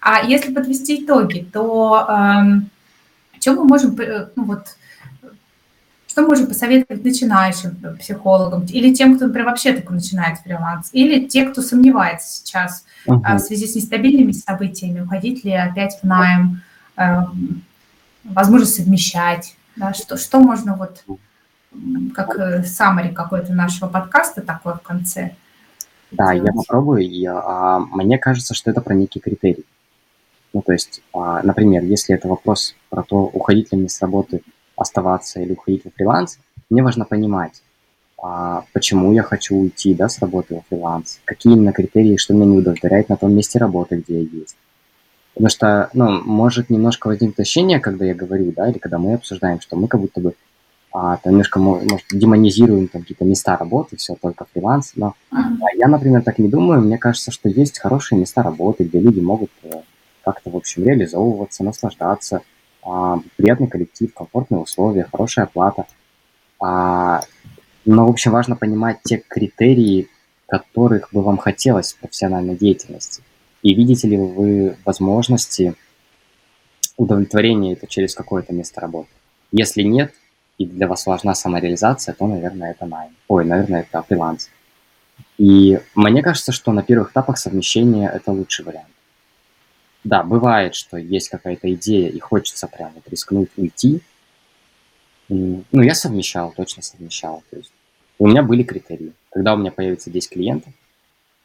А 0.00 0.26
если 0.26 0.52
подвести 0.52 1.02
итоги, 1.02 1.46
то 1.50 2.06
эм, 2.08 2.70
чем 3.38 3.56
мы 3.56 3.64
можем, 3.64 3.98
э, 3.98 4.28
ну 4.36 4.44
вот, 4.44 4.76
что 6.14 6.22
можем 6.22 6.46
посоветовать 6.46 7.02
начинающим 7.02 7.76
психологам 7.98 8.64
или 8.66 8.94
тем, 8.94 9.16
кто, 9.16 9.26
например, 9.26 9.48
вообще 9.48 9.72
только 9.72 9.92
начинает 9.92 10.38
фриланс, 10.38 10.90
или 10.92 11.26
те, 11.26 11.44
кто 11.44 11.60
сомневается 11.60 12.36
сейчас 12.36 12.84
uh-huh. 13.04 13.34
в 13.34 13.38
связи 13.40 13.66
с 13.66 13.74
нестабильными 13.74 14.30
событиями, 14.30 15.00
уходить 15.00 15.42
ли 15.42 15.52
опять 15.52 15.98
в 16.00 16.06
найм, 16.06 16.62
эм, 16.94 17.64
возможно 18.22 18.64
совмещать. 18.64 19.56
Да, 19.74 19.92
что, 19.92 20.16
что 20.16 20.38
можно 20.38 20.76
вот 20.76 21.02
как 22.14 22.38
summary 22.62 23.12
какой-то 23.12 23.52
нашего 23.52 23.88
подкаста 23.88 24.40
такой 24.40 24.74
в 24.74 24.82
конце? 24.82 25.34
Да, 26.12 26.32
я 26.32 26.52
попробую. 26.52 27.02
И, 27.02 27.26
а, 27.26 27.80
мне 27.80 28.18
кажется, 28.18 28.54
что 28.54 28.70
это 28.70 28.80
про 28.80 28.94
некий 28.94 29.18
критерий. 29.18 29.64
Ну, 30.52 30.62
то 30.62 30.72
есть, 30.72 31.02
а, 31.12 31.42
например, 31.42 31.82
если 31.82 32.14
это 32.14 32.28
вопрос 32.28 32.76
про 32.88 33.02
то, 33.02 33.16
уходить 33.16 33.72
ли 33.72 33.78
мне 33.78 33.88
с 33.88 34.00
работы, 34.00 34.42
оставаться 34.76 35.40
или 35.40 35.52
уходить 35.52 35.84
в 35.84 35.90
фриланс, 35.94 36.38
мне 36.70 36.82
важно 36.82 37.04
понимать, 37.04 37.62
а, 38.22 38.64
почему 38.72 39.12
я 39.12 39.22
хочу 39.22 39.56
уйти 39.56 39.94
да, 39.94 40.08
с 40.08 40.18
работы 40.18 40.54
в 40.54 40.68
фриланс, 40.68 41.20
какие 41.24 41.52
именно 41.52 41.72
критерии, 41.72 42.16
что 42.16 42.34
меня 42.34 42.46
не 42.46 42.58
удовлетворяет 42.58 43.08
на 43.08 43.16
том 43.16 43.34
месте 43.34 43.58
работы, 43.58 43.96
где 43.96 44.22
я 44.22 44.28
есть. 44.40 44.56
Потому 45.34 45.50
что, 45.50 45.90
ну, 45.94 46.22
может 46.24 46.70
немножко 46.70 47.08
возникнуть 47.08 47.40
ощущение, 47.40 47.80
когда 47.80 48.04
я 48.04 48.14
говорю, 48.14 48.52
да, 48.52 48.70
или 48.70 48.78
когда 48.78 48.98
мы 48.98 49.14
обсуждаем, 49.14 49.60
что 49.60 49.76
мы 49.76 49.88
как 49.88 50.00
будто 50.00 50.20
бы 50.20 50.34
а, 50.92 51.16
там 51.16 51.32
немножко, 51.32 51.58
может, 51.58 52.06
демонизируем 52.12 52.86
там 52.86 53.02
какие-то 53.02 53.24
места 53.24 53.56
работы, 53.56 53.96
все 53.96 54.14
только 54.14 54.46
фриланс. 54.52 54.92
Но 54.94 55.14
uh-huh. 55.32 55.56
я, 55.74 55.88
например, 55.88 56.22
так 56.22 56.38
не 56.38 56.48
думаю. 56.48 56.82
Мне 56.82 56.98
кажется, 56.98 57.32
что 57.32 57.48
есть 57.48 57.80
хорошие 57.80 58.20
места 58.20 58.44
работы, 58.44 58.84
где 58.84 59.00
люди 59.00 59.18
могут 59.18 59.50
э, 59.64 59.72
как-то, 60.24 60.50
в 60.50 60.56
общем, 60.56 60.84
реализовываться, 60.84 61.64
наслаждаться. 61.64 62.42
А, 62.84 63.18
приятный 63.36 63.66
коллектив, 63.66 64.12
комфортные 64.12 64.60
условия, 64.60 65.08
хорошая 65.10 65.46
оплата. 65.46 65.86
А, 66.60 67.22
но, 67.84 68.06
в 68.06 68.10
общем, 68.10 68.32
важно 68.32 68.56
понимать 68.56 68.98
те 69.02 69.16
критерии, 69.16 70.08
которых 70.46 71.08
бы 71.12 71.22
вам 71.22 71.38
хотелось 71.38 71.92
в 71.92 71.98
профессиональной 71.98 72.56
деятельности. 72.56 73.22
И 73.62 73.74
видите 73.74 74.08
ли 74.08 74.18
вы 74.18 74.76
возможности 74.84 75.74
удовлетворения 76.96 77.72
это 77.72 77.86
через 77.86 78.14
какое-то 78.14 78.52
место 78.52 78.80
работы. 78.80 79.08
Если 79.50 79.82
нет, 79.82 80.12
и 80.58 80.66
для 80.66 80.86
вас 80.86 81.06
важна 81.06 81.34
самореализация, 81.34 82.14
то, 82.14 82.26
наверное, 82.26 82.72
это 82.72 82.86
найм. 82.86 83.16
Ой, 83.28 83.44
наверное, 83.44 83.80
это 83.80 84.02
фриланс. 84.02 84.50
И 85.38 85.80
мне 85.94 86.22
кажется, 86.22 86.52
что 86.52 86.72
на 86.72 86.82
первых 86.82 87.10
этапах 87.10 87.38
совмещения 87.38 88.08
это 88.08 88.30
лучший 88.30 88.64
вариант. 88.64 88.93
Да, 90.04 90.22
бывает, 90.22 90.74
что 90.74 90.98
есть 90.98 91.30
какая-то 91.30 91.72
идея 91.74 92.10
и 92.10 92.18
хочется 92.20 92.68
прямо 92.68 92.92
вот 92.94 93.08
рискнуть 93.08 93.48
уйти. 93.56 94.00
Ну, 95.28 95.64
я 95.72 95.94
совмещал, 95.94 96.52
точно 96.54 96.82
совмещал. 96.82 97.42
То 97.50 97.56
есть 97.56 97.72
у 98.18 98.28
меня 98.28 98.42
были 98.42 98.62
критерии. 98.62 99.12
Когда 99.30 99.54
у 99.54 99.56
меня 99.56 99.72
появится 99.72 100.10
10 100.10 100.30
клиентов, 100.30 100.72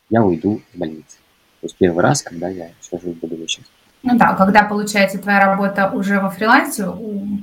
я 0.09 0.23
уйду 0.23 0.61
в 0.73 0.77
больницу. 0.77 1.17
То 1.61 1.65
есть 1.65 1.77
первый 1.77 2.03
раз, 2.03 2.21
когда 2.21 2.49
я 2.49 2.69
сижу 2.81 3.11
в 3.11 3.19
благовещенске. 3.19 3.71
Ну 4.01 4.17
да, 4.17 4.33
когда, 4.33 4.63
получается, 4.63 5.19
твоя 5.19 5.45
работа 5.45 5.91
уже 5.93 6.21
во 6.21 6.29
фрилансе 6.29 6.83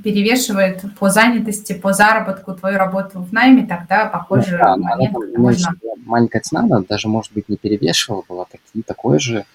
перевешивает 0.03 0.83
по 0.99 1.09
занятости, 1.09 1.73
по 1.73 1.93
заработку 1.93 2.55
твою 2.55 2.79
работу 2.79 3.19
в 3.19 3.31
найме, 3.31 3.67
тогда, 3.67 4.05
похоже, 4.05 4.53
ну, 4.53 4.57
да, 4.57 4.77
момент, 4.77 5.17
можно... 5.37 5.75
Маленькая 6.03 6.41
цена, 6.41 6.61
она 6.61 6.81
даже, 6.81 7.09
может 7.09 7.31
быть, 7.33 7.47
не 7.47 7.57
перевешивала, 7.57 8.23
была 8.27 8.45
такие, 8.45 8.83
такое 8.83 9.19
же, 9.19 9.45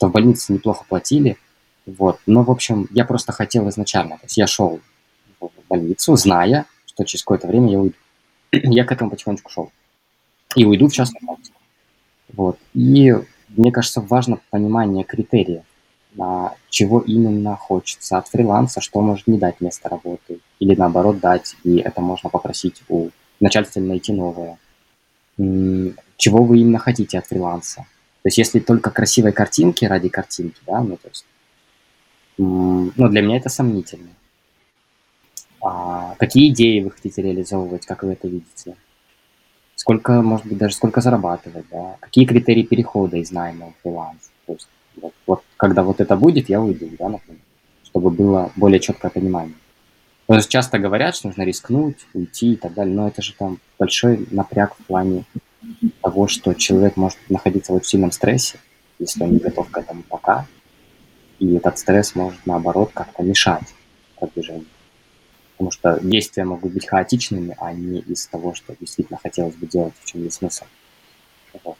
что 0.00 0.08
в 0.08 0.12
больнице 0.12 0.54
неплохо 0.54 0.86
платили. 0.88 1.36
Вот. 1.84 2.20
Но, 2.24 2.42
в 2.42 2.50
общем, 2.50 2.88
я 2.90 3.04
просто 3.04 3.32
хотел 3.32 3.68
изначально. 3.68 4.16
То 4.16 4.24
есть 4.24 4.38
я 4.38 4.46
шел 4.46 4.80
в 5.40 5.50
больницу, 5.68 6.16
зная, 6.16 6.64
что 6.86 7.04
через 7.04 7.22
какое-то 7.22 7.46
время 7.46 7.70
я 7.70 7.80
уйду. 7.80 7.96
я 8.52 8.84
к 8.84 8.92
этому 8.92 9.10
потихонечку 9.10 9.50
шел. 9.50 9.70
И 10.56 10.64
уйду 10.64 10.88
в 10.88 10.92
частную 10.92 11.20
практику. 11.26 11.60
Вот. 12.32 12.58
И 12.72 13.14
мне 13.48 13.72
кажется, 13.72 14.00
важно 14.00 14.40
понимание 14.48 15.04
критериев 15.04 15.64
а, 16.18 16.54
чего 16.70 17.00
именно 17.00 17.54
хочется 17.56 18.16
от 18.16 18.26
фриланса, 18.26 18.80
что 18.80 19.02
может 19.02 19.26
не 19.26 19.36
дать 19.36 19.60
место 19.60 19.90
работы, 19.90 20.40
или 20.60 20.74
наоборот 20.74 21.20
дать, 21.20 21.56
и 21.62 21.76
это 21.76 22.00
можно 22.00 22.30
попросить 22.30 22.82
у 22.88 23.10
начальства 23.38 23.80
найти 23.80 24.14
новое. 24.14 24.58
Чего 25.36 26.42
вы 26.42 26.60
именно 26.60 26.78
хотите 26.78 27.18
от 27.18 27.26
фриланса? 27.26 27.84
То 28.22 28.26
есть 28.26 28.38
если 28.38 28.60
только 28.60 28.90
красивой 28.90 29.32
картинки 29.32 29.84
ради 29.84 30.08
картинки, 30.08 30.60
да, 30.66 30.82
ну 30.82 30.96
то 30.96 31.08
есть, 31.08 31.24
ну 32.36 33.08
для 33.08 33.22
меня 33.22 33.38
это 33.38 33.48
сомнительно. 33.48 34.10
А 35.62 36.14
какие 36.18 36.50
идеи 36.50 36.80
вы 36.80 36.90
хотите 36.90 37.22
реализовывать, 37.22 37.86
как 37.86 38.02
вы 38.02 38.12
это 38.12 38.28
видите? 38.28 38.76
Сколько, 39.74 40.20
может 40.20 40.46
быть, 40.46 40.58
даже 40.58 40.74
сколько 40.74 41.00
зарабатывать, 41.00 41.64
да? 41.70 41.96
Какие 42.00 42.26
критерии 42.26 42.62
перехода 42.62 43.16
из 43.16 43.30
найма 43.30 43.72
в 43.72 43.82
фриланс? 43.82 44.30
То 44.46 44.52
есть 44.52 44.68
вот, 45.00 45.14
вот 45.26 45.42
когда 45.56 45.82
вот 45.82 46.00
это 46.00 46.16
будет, 46.16 46.48
я 46.50 46.60
уйду, 46.60 46.90
да, 46.98 47.08
например, 47.08 47.40
чтобы 47.84 48.10
было 48.10 48.52
более 48.56 48.80
четкое 48.80 49.10
понимание. 49.10 49.54
Потому 50.26 50.42
что 50.42 50.52
часто 50.52 50.78
говорят, 50.78 51.16
что 51.16 51.28
нужно 51.28 51.42
рискнуть, 51.42 51.98
уйти 52.14 52.52
и 52.52 52.56
так 52.56 52.74
далее, 52.74 52.94
но 52.94 53.08
это 53.08 53.20
же 53.22 53.34
там 53.34 53.58
большой 53.78 54.26
напряг 54.30 54.74
в 54.74 54.84
плане 54.84 55.24
того, 56.02 56.28
что 56.28 56.54
человек 56.54 56.96
может 56.96 57.18
находиться 57.28 57.72
в 57.72 57.76
очень 57.76 57.88
сильном 57.88 58.12
стрессе, 58.12 58.58
если 58.98 59.22
он 59.22 59.32
не 59.32 59.38
готов 59.38 59.70
к 59.70 59.76
этому 59.76 60.02
пока, 60.02 60.46
и 61.38 61.54
этот 61.54 61.78
стресс 61.78 62.14
может, 62.14 62.40
наоборот, 62.46 62.90
как-то 62.92 63.22
мешать 63.22 63.74
продвижению. 64.18 64.66
Потому 65.52 65.70
что 65.70 65.98
действия 66.00 66.44
могут 66.44 66.72
быть 66.72 66.88
хаотичными, 66.88 67.54
а 67.58 67.72
не 67.72 67.98
из 68.00 68.26
того, 68.26 68.54
что 68.54 68.74
действительно 68.78 69.18
хотелось 69.22 69.54
бы 69.54 69.66
делать, 69.66 69.94
в 70.00 70.06
чем 70.06 70.22
есть 70.22 70.36
смысл. 70.36 70.64
Вот. 71.64 71.76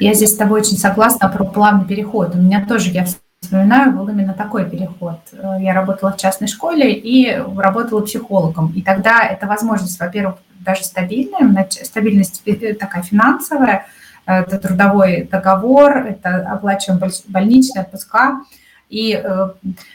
Я 0.00 0.14
здесь 0.14 0.32
с 0.32 0.36
тобой 0.36 0.60
очень 0.60 0.78
согласна 0.78 1.28
про 1.28 1.44
плавный 1.44 1.86
переход. 1.86 2.34
У 2.34 2.38
меня 2.38 2.64
тоже, 2.66 2.90
я 2.90 3.06
вспоминаю, 3.40 3.92
был 3.92 4.08
именно 4.08 4.32
такой 4.32 4.68
переход. 4.68 5.20
Я 5.32 5.74
работала 5.74 6.12
в 6.12 6.16
частной 6.16 6.48
школе 6.48 6.94
и 6.94 7.30
работала 7.56 8.00
психологом. 8.00 8.72
И 8.74 8.82
тогда 8.82 9.22
это 9.22 9.46
возможность, 9.46 10.00
во-первых, 10.00 10.36
даже 10.64 10.84
стабильная, 10.84 11.68
стабильность 11.70 12.42
э, 12.46 12.74
такая 12.74 13.02
финансовая, 13.02 13.86
это 14.26 14.58
трудовой 14.58 15.28
договор, 15.30 15.98
это 15.98 16.48
оплачиваем 16.50 17.00
больничные 17.28 17.82
отпуска. 17.82 18.40
И 18.88 19.20
э, 19.22 19.48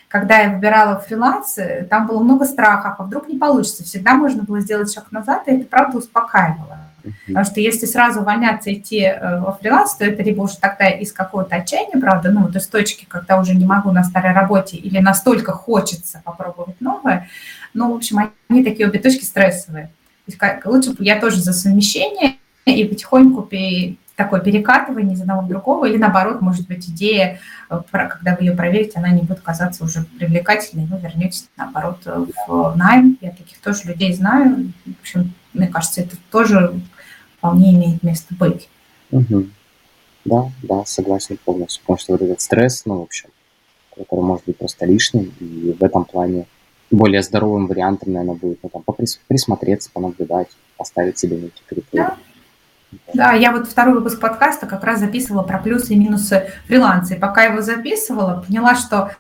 когда 0.07 0.39
я 0.39 0.49
выбирала 0.49 0.99
фриланс, 0.99 1.57
там 1.89 2.07
было 2.07 2.21
много 2.21 2.45
страхов, 2.45 2.95
а 2.97 3.03
вдруг 3.03 3.27
не 3.27 3.37
получится. 3.37 3.83
Всегда 3.83 4.13
можно 4.13 4.43
было 4.43 4.59
сделать 4.59 4.93
шаг 4.93 5.11
назад, 5.11 5.47
и 5.47 5.51
это 5.51 5.65
правда 5.65 5.97
успокаивало. 5.97 6.79
Потому 7.27 7.45
что 7.45 7.59
если 7.59 7.85
сразу 7.85 8.21
увольняться, 8.21 8.73
идти 8.73 9.01
э, 9.01 9.39
во 9.39 9.53
фриланс, 9.53 9.95
то 9.95 10.05
это 10.05 10.21
либо 10.23 10.41
уже 10.41 10.57
тогда 10.57 10.89
из 10.89 11.11
какого-то 11.11 11.55
отчаяния, 11.55 11.99
правда, 11.99 12.31
ну, 12.31 12.47
то 12.47 12.57
есть 12.57 12.71
точки, 12.71 13.05
когда 13.07 13.39
уже 13.39 13.55
не 13.55 13.65
могу 13.65 13.91
на 13.91 14.03
старой 14.03 14.33
работе 14.33 14.77
или 14.77 14.99
настолько 14.99 15.53
хочется 15.53 16.21
попробовать 16.23 16.79
новое. 16.81 17.29
Ну, 17.73 17.93
в 17.93 17.95
общем, 17.95 18.31
они 18.49 18.63
такие 18.63 18.87
обе 18.87 18.99
точки 18.99 19.23
стрессовые. 19.23 19.91
Лучше 20.65 20.95
я 20.99 21.19
тоже 21.19 21.41
за 21.41 21.53
совмещение 21.53 22.35
и 22.65 22.83
потихоньку 22.83 23.49
такое 24.15 24.41
перекатывание 24.41 25.13
из 25.13 25.21
одного 25.21 25.43
в 25.43 25.47
другого, 25.47 25.85
или 25.85 25.97
наоборот, 25.97 26.41
может 26.41 26.67
быть, 26.67 26.89
идея, 26.89 27.39
э, 27.69 27.81
когда 27.89 28.35
вы 28.35 28.43
ее 28.43 28.51
проверите, 28.51 28.99
она 28.99 29.11
не 29.11 29.21
будет 29.21 29.39
казаться 29.39 29.85
уже 29.85 30.03
привлекательной, 30.19 30.87
вы 30.87 30.97
вернетесь, 30.99 31.47
наоборот, 31.55 32.05
в 32.05 32.75
найм. 32.75 33.17
Я 33.21 33.31
таких 33.31 33.59
тоже 33.59 33.83
людей 33.85 34.13
знаю. 34.13 34.73
В 34.85 34.99
общем, 35.01 35.33
мне 35.53 35.67
кажется, 35.67 36.01
это 36.01 36.17
тоже 36.31 36.81
вполне 37.37 37.73
имеет 37.73 38.03
место 38.03 38.35
быть. 38.35 38.67
Угу. 39.11 39.45
Да, 40.25 40.51
да, 40.63 40.85
согласен 40.85 41.37
полностью. 41.43 41.81
Потому 41.83 41.99
что 41.99 42.11
вот 42.11 42.21
этот 42.21 42.41
стресс, 42.41 42.83
ну, 42.85 42.99
в 42.99 43.03
общем, 43.03 43.29
который 43.95 44.25
может 44.25 44.45
быть 44.45 44.57
просто 44.57 44.85
лишним, 44.85 45.31
и 45.39 45.75
в 45.79 45.81
этом 45.81 46.03
плане 46.03 46.45
более 46.91 47.21
здоровым 47.21 47.67
вариантом, 47.67 48.13
наверное, 48.13 48.35
будет 48.35 48.59
ну, 48.63 48.69
там, 48.69 48.83
присмотреться, 49.27 49.89
понаблюдать, 49.93 50.47
поставить 50.77 51.17
себе 51.17 51.35
некие 51.37 51.63
критерии. 51.67 52.05
Да. 53.13 53.33
Я 53.33 53.51
вот 53.51 53.67
второй 53.67 53.95
выпуск 53.95 54.19
подкаста 54.19 54.65
как 54.65 54.83
раз 54.83 54.99
записывала 54.99 55.43
про 55.43 55.59
плюсы 55.59 55.93
и 55.93 55.97
минусы 55.97 56.51
фриланса. 56.65 57.15
И 57.15 57.19
пока 57.19 57.43
его 57.43 57.61
записывала, 57.61 58.43
поняла, 58.45 58.75
что 58.75 59.11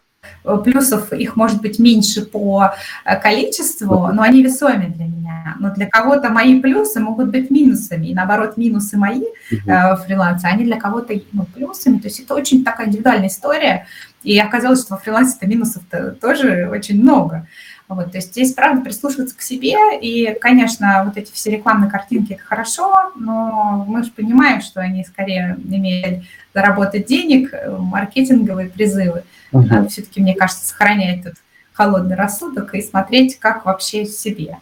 плюсов 0.63 1.13
их 1.13 1.35
может 1.35 1.61
быть 1.61 1.79
меньше 1.79 2.25
по 2.25 2.73
э, 3.05 3.15
количеству, 3.19 4.07
но 4.13 4.21
они 4.21 4.43
весомые 4.43 4.89
для 4.89 5.05
меня. 5.05 5.55
Но 5.59 5.73
для 5.73 5.87
кого-то 5.87 6.29
мои 6.29 6.61
плюсы 6.61 6.99
могут 6.99 7.29
быть 7.29 7.49
минусами, 7.49 8.07
и 8.07 8.13
наоборот, 8.13 8.57
минусы 8.57 8.97
мои 8.97 9.23
э, 9.51 9.95
фриланса, 9.97 10.47
они 10.47 10.65
для 10.65 10.79
кого-то 10.79 11.13
ну, 11.31 11.45
плюсами. 11.45 11.97
То 11.97 12.07
есть 12.07 12.19
это 12.19 12.35
очень 12.35 12.63
такая 12.63 12.87
индивидуальная 12.87 13.27
история, 13.27 13.87
и 14.23 14.37
оказалось, 14.39 14.81
что 14.81 14.95
во 14.95 14.99
фрилансе 14.99 15.37
минусов 15.41 15.83
-то 15.89 16.11
тоже 16.11 16.69
очень 16.71 17.01
много. 17.01 17.47
Вот, 17.89 18.11
то 18.11 18.17
есть 18.19 18.33
здесь, 18.33 18.53
правда, 18.53 18.83
прислушиваться 18.83 19.35
к 19.35 19.41
себе, 19.41 19.75
и, 19.99 20.37
конечно, 20.39 21.01
вот 21.05 21.17
эти 21.17 21.33
все 21.33 21.49
рекламные 21.49 21.89
картинки– 21.89 22.33
это 22.33 22.43
хорошо, 22.43 23.11
но 23.15 23.83
мы 23.87 24.03
же 24.03 24.11
понимаем, 24.11 24.61
что 24.61 24.79
они 24.79 25.03
скорее 25.03 25.57
имеют 25.65 26.23
заработать 26.53 27.07
денег, 27.07 27.51
маркетинговые 27.67 28.69
призывы. 28.69 29.23
Угу. 29.51 29.63
Надо 29.63 29.89
все-таки, 29.89 30.21
мне 30.21 30.35
кажется, 30.35 30.67
сохранять 30.67 31.19
этот 31.19 31.35
холодный 31.73 32.15
рассудок 32.15 32.75
и 32.75 32.81
смотреть, 32.81 33.39
как 33.39 33.65
вообще 33.65 34.05
себе. 34.05 34.57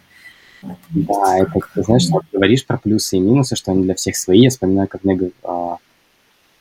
Да, 0.89 1.37
это, 1.37 1.59
ты 1.73 1.83
знаешь, 1.83 2.03
что 2.03 2.19
ты 2.19 2.27
говоришь 2.33 2.65
про 2.65 2.77
плюсы 2.77 3.17
и 3.17 3.19
минусы, 3.19 3.55
что 3.55 3.71
они 3.71 3.83
для 3.83 3.95
всех 3.95 4.15
свои. 4.15 4.41
Я 4.41 4.49
вспоминаю, 4.49 4.87
как 4.87 5.03
мне 5.03 5.31
а, 5.43 5.77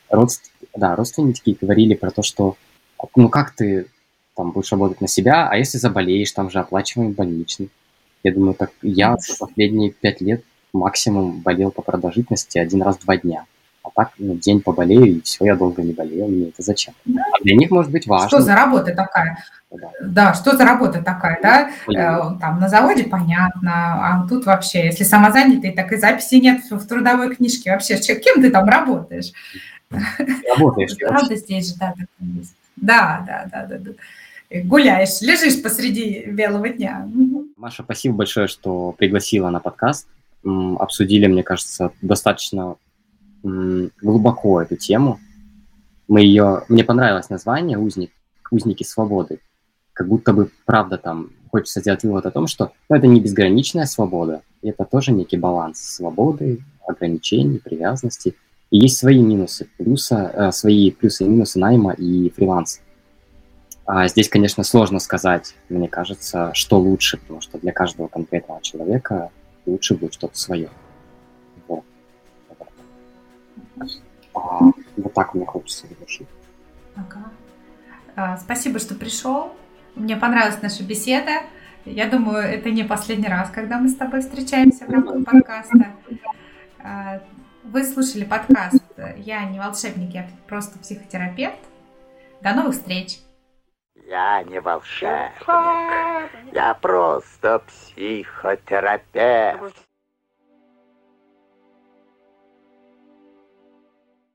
родственники, 0.09 0.69
да, 0.75 0.95
родственники 0.95 1.57
говорили 1.59 1.95
про 1.95 2.11
то, 2.11 2.21
что 2.21 2.57
ну 3.15 3.29
как 3.29 3.51
ты 3.51 3.87
там 4.35 4.51
будешь 4.51 4.71
работать 4.71 5.01
на 5.01 5.07
себя, 5.07 5.47
а 5.49 5.57
если 5.57 5.77
заболеешь, 5.77 6.31
там 6.31 6.49
же 6.49 6.59
оплачиваем 6.59 7.13
больничный. 7.13 7.69
Я 8.23 8.33
думаю, 8.33 8.53
так 8.53 8.71
я 8.81 9.15
последние 9.39 9.91
пять 9.91 10.21
лет 10.21 10.43
максимум 10.73 11.41
болел 11.41 11.71
по 11.71 11.81
продолжительности 11.81 12.57
один 12.57 12.81
раз 12.81 12.97
в 12.97 13.03
два 13.03 13.17
дня. 13.17 13.45
А 13.87 13.91
так, 13.95 14.11
ну, 14.17 14.35
день 14.35 14.61
поболею, 14.61 15.17
и 15.17 15.21
все, 15.21 15.45
я 15.45 15.55
долго 15.55 15.81
не 15.81 15.93
болел, 15.93 16.27
мне 16.27 16.49
это 16.49 16.61
зачем? 16.61 16.93
А 17.07 17.43
для 17.43 17.55
них 17.55 17.71
может 17.71 17.91
быть 17.91 18.05
важно. 18.07 18.27
Что 18.27 18.41
за 18.41 18.55
работа 18.55 18.93
такая? 18.93 19.37
Да, 19.71 19.89
да 20.01 20.33
что 20.33 20.55
за 20.55 20.65
работа 20.65 21.01
такая, 21.01 21.39
да? 21.41 21.69
Э, 21.87 22.37
там 22.39 22.59
на 22.59 22.69
заводе 22.69 23.03
понятно, 23.03 23.71
а 23.73 24.27
тут 24.27 24.45
вообще, 24.45 24.85
если 24.85 25.03
самозанятый, 25.03 25.71
так 25.71 25.91
и 25.91 25.97
записи 25.97 26.35
нет 26.35 26.61
в 26.69 26.85
трудовой 26.87 27.35
книжке. 27.35 27.71
Вообще, 27.71 27.97
кем 27.97 28.41
ты 28.41 28.49
там 28.49 28.67
работаешь? 28.67 29.31
Работаешь. 29.89 30.95
Правда, 30.99 31.35
здесь 31.35 31.69
же, 31.69 31.75
да, 31.79 31.93
Да, 32.75 33.23
да, 33.25 33.47
да, 33.51 33.65
да. 33.65 33.77
да 33.77 33.91
гуляешь, 34.63 35.21
лежишь 35.21 35.61
посреди 35.61 36.25
белого 36.27 36.69
дня. 36.69 37.07
Маша, 37.57 37.83
спасибо 37.83 38.15
большое, 38.15 38.47
что 38.47 38.93
пригласила 38.93 39.49
на 39.49 39.59
подкаст. 39.59 40.07
Обсудили, 40.43 41.27
мне 41.27 41.43
кажется, 41.43 41.91
достаточно 42.01 42.75
глубоко 43.43 44.61
эту 44.61 44.75
тему. 44.75 45.19
Мы 46.07 46.21
ее... 46.21 46.63
Мне 46.69 46.83
понравилось 46.83 47.29
название 47.29 47.77
«Узник», 47.77 48.11
«Узники 48.51 48.83
свободы». 48.83 49.39
Как 49.93 50.07
будто 50.07 50.33
бы, 50.33 50.51
правда, 50.65 50.97
там 50.97 51.31
хочется 51.51 51.81
сделать 51.81 52.03
вывод 52.03 52.25
о 52.25 52.31
том, 52.31 52.47
что 52.47 52.71
ну, 52.89 52.95
это 52.95 53.07
не 53.07 53.19
безграничная 53.19 53.85
свобода, 53.85 54.41
это 54.61 54.85
тоже 54.85 55.11
некий 55.11 55.37
баланс 55.37 55.79
свободы, 55.79 56.63
ограничений, 56.87 57.59
привязанности. 57.59 58.35
И 58.69 58.79
есть 58.79 58.97
свои 58.97 59.21
минусы, 59.21 59.67
плюса, 59.77 60.31
э, 60.33 60.51
свои 60.51 60.91
плюсы 60.91 61.23
и 61.23 61.27
минусы 61.27 61.59
найма 61.59 61.93
и 61.93 62.29
фриланса. 62.29 62.81
А 63.85 64.07
здесь, 64.09 64.27
конечно, 64.27 64.63
сложно 64.63 64.99
сказать, 64.99 65.55
мне 65.69 65.87
кажется, 65.87 66.51
что 66.53 66.77
лучше, 66.77 67.17
потому 67.17 67.39
что 67.39 67.57
для 67.57 67.71
каждого 67.71 68.07
конкретного 68.07 68.61
человека 68.61 69.29
лучше 69.65 69.95
будет 69.95 70.13
что-то 70.13 70.37
свое. 70.37 70.69
Вот. 73.75 73.89
А, 74.33 74.59
вот 74.97 75.13
так 75.13 75.33
мне 75.33 75.45
хочется 75.45 75.87
завершить. 75.87 76.27
Ага. 76.95 77.31
А, 78.15 78.37
спасибо, 78.37 78.79
что 78.79 78.95
пришел. 78.95 79.53
Мне 79.95 80.17
понравилась 80.17 80.61
наша 80.61 80.83
беседа. 80.83 81.43
Я 81.85 82.09
думаю, 82.09 82.39
это 82.39 82.69
не 82.69 82.83
последний 82.83 83.27
раз, 83.27 83.49
когда 83.49 83.79
мы 83.79 83.89
с 83.89 83.95
тобой 83.95 84.21
встречаемся 84.21 84.85
в 84.85 84.89
рамках 84.89 85.23
подкаста. 85.23 85.87
А, 86.79 87.21
вы 87.63 87.83
слушали 87.83 88.23
подкаст 88.23 88.83
«Я 89.17 89.43
не 89.45 89.59
волшебник, 89.59 90.13
я 90.13 90.29
просто 90.47 90.79
психотерапевт». 90.79 91.59
До 92.41 92.53
новых 92.53 92.75
встреч! 92.75 93.19
Я 94.05 94.43
не 94.43 94.61
волшебник, 94.61 95.45
я 96.53 96.73
просто 96.75 97.61
психотерапевт. 97.67 99.86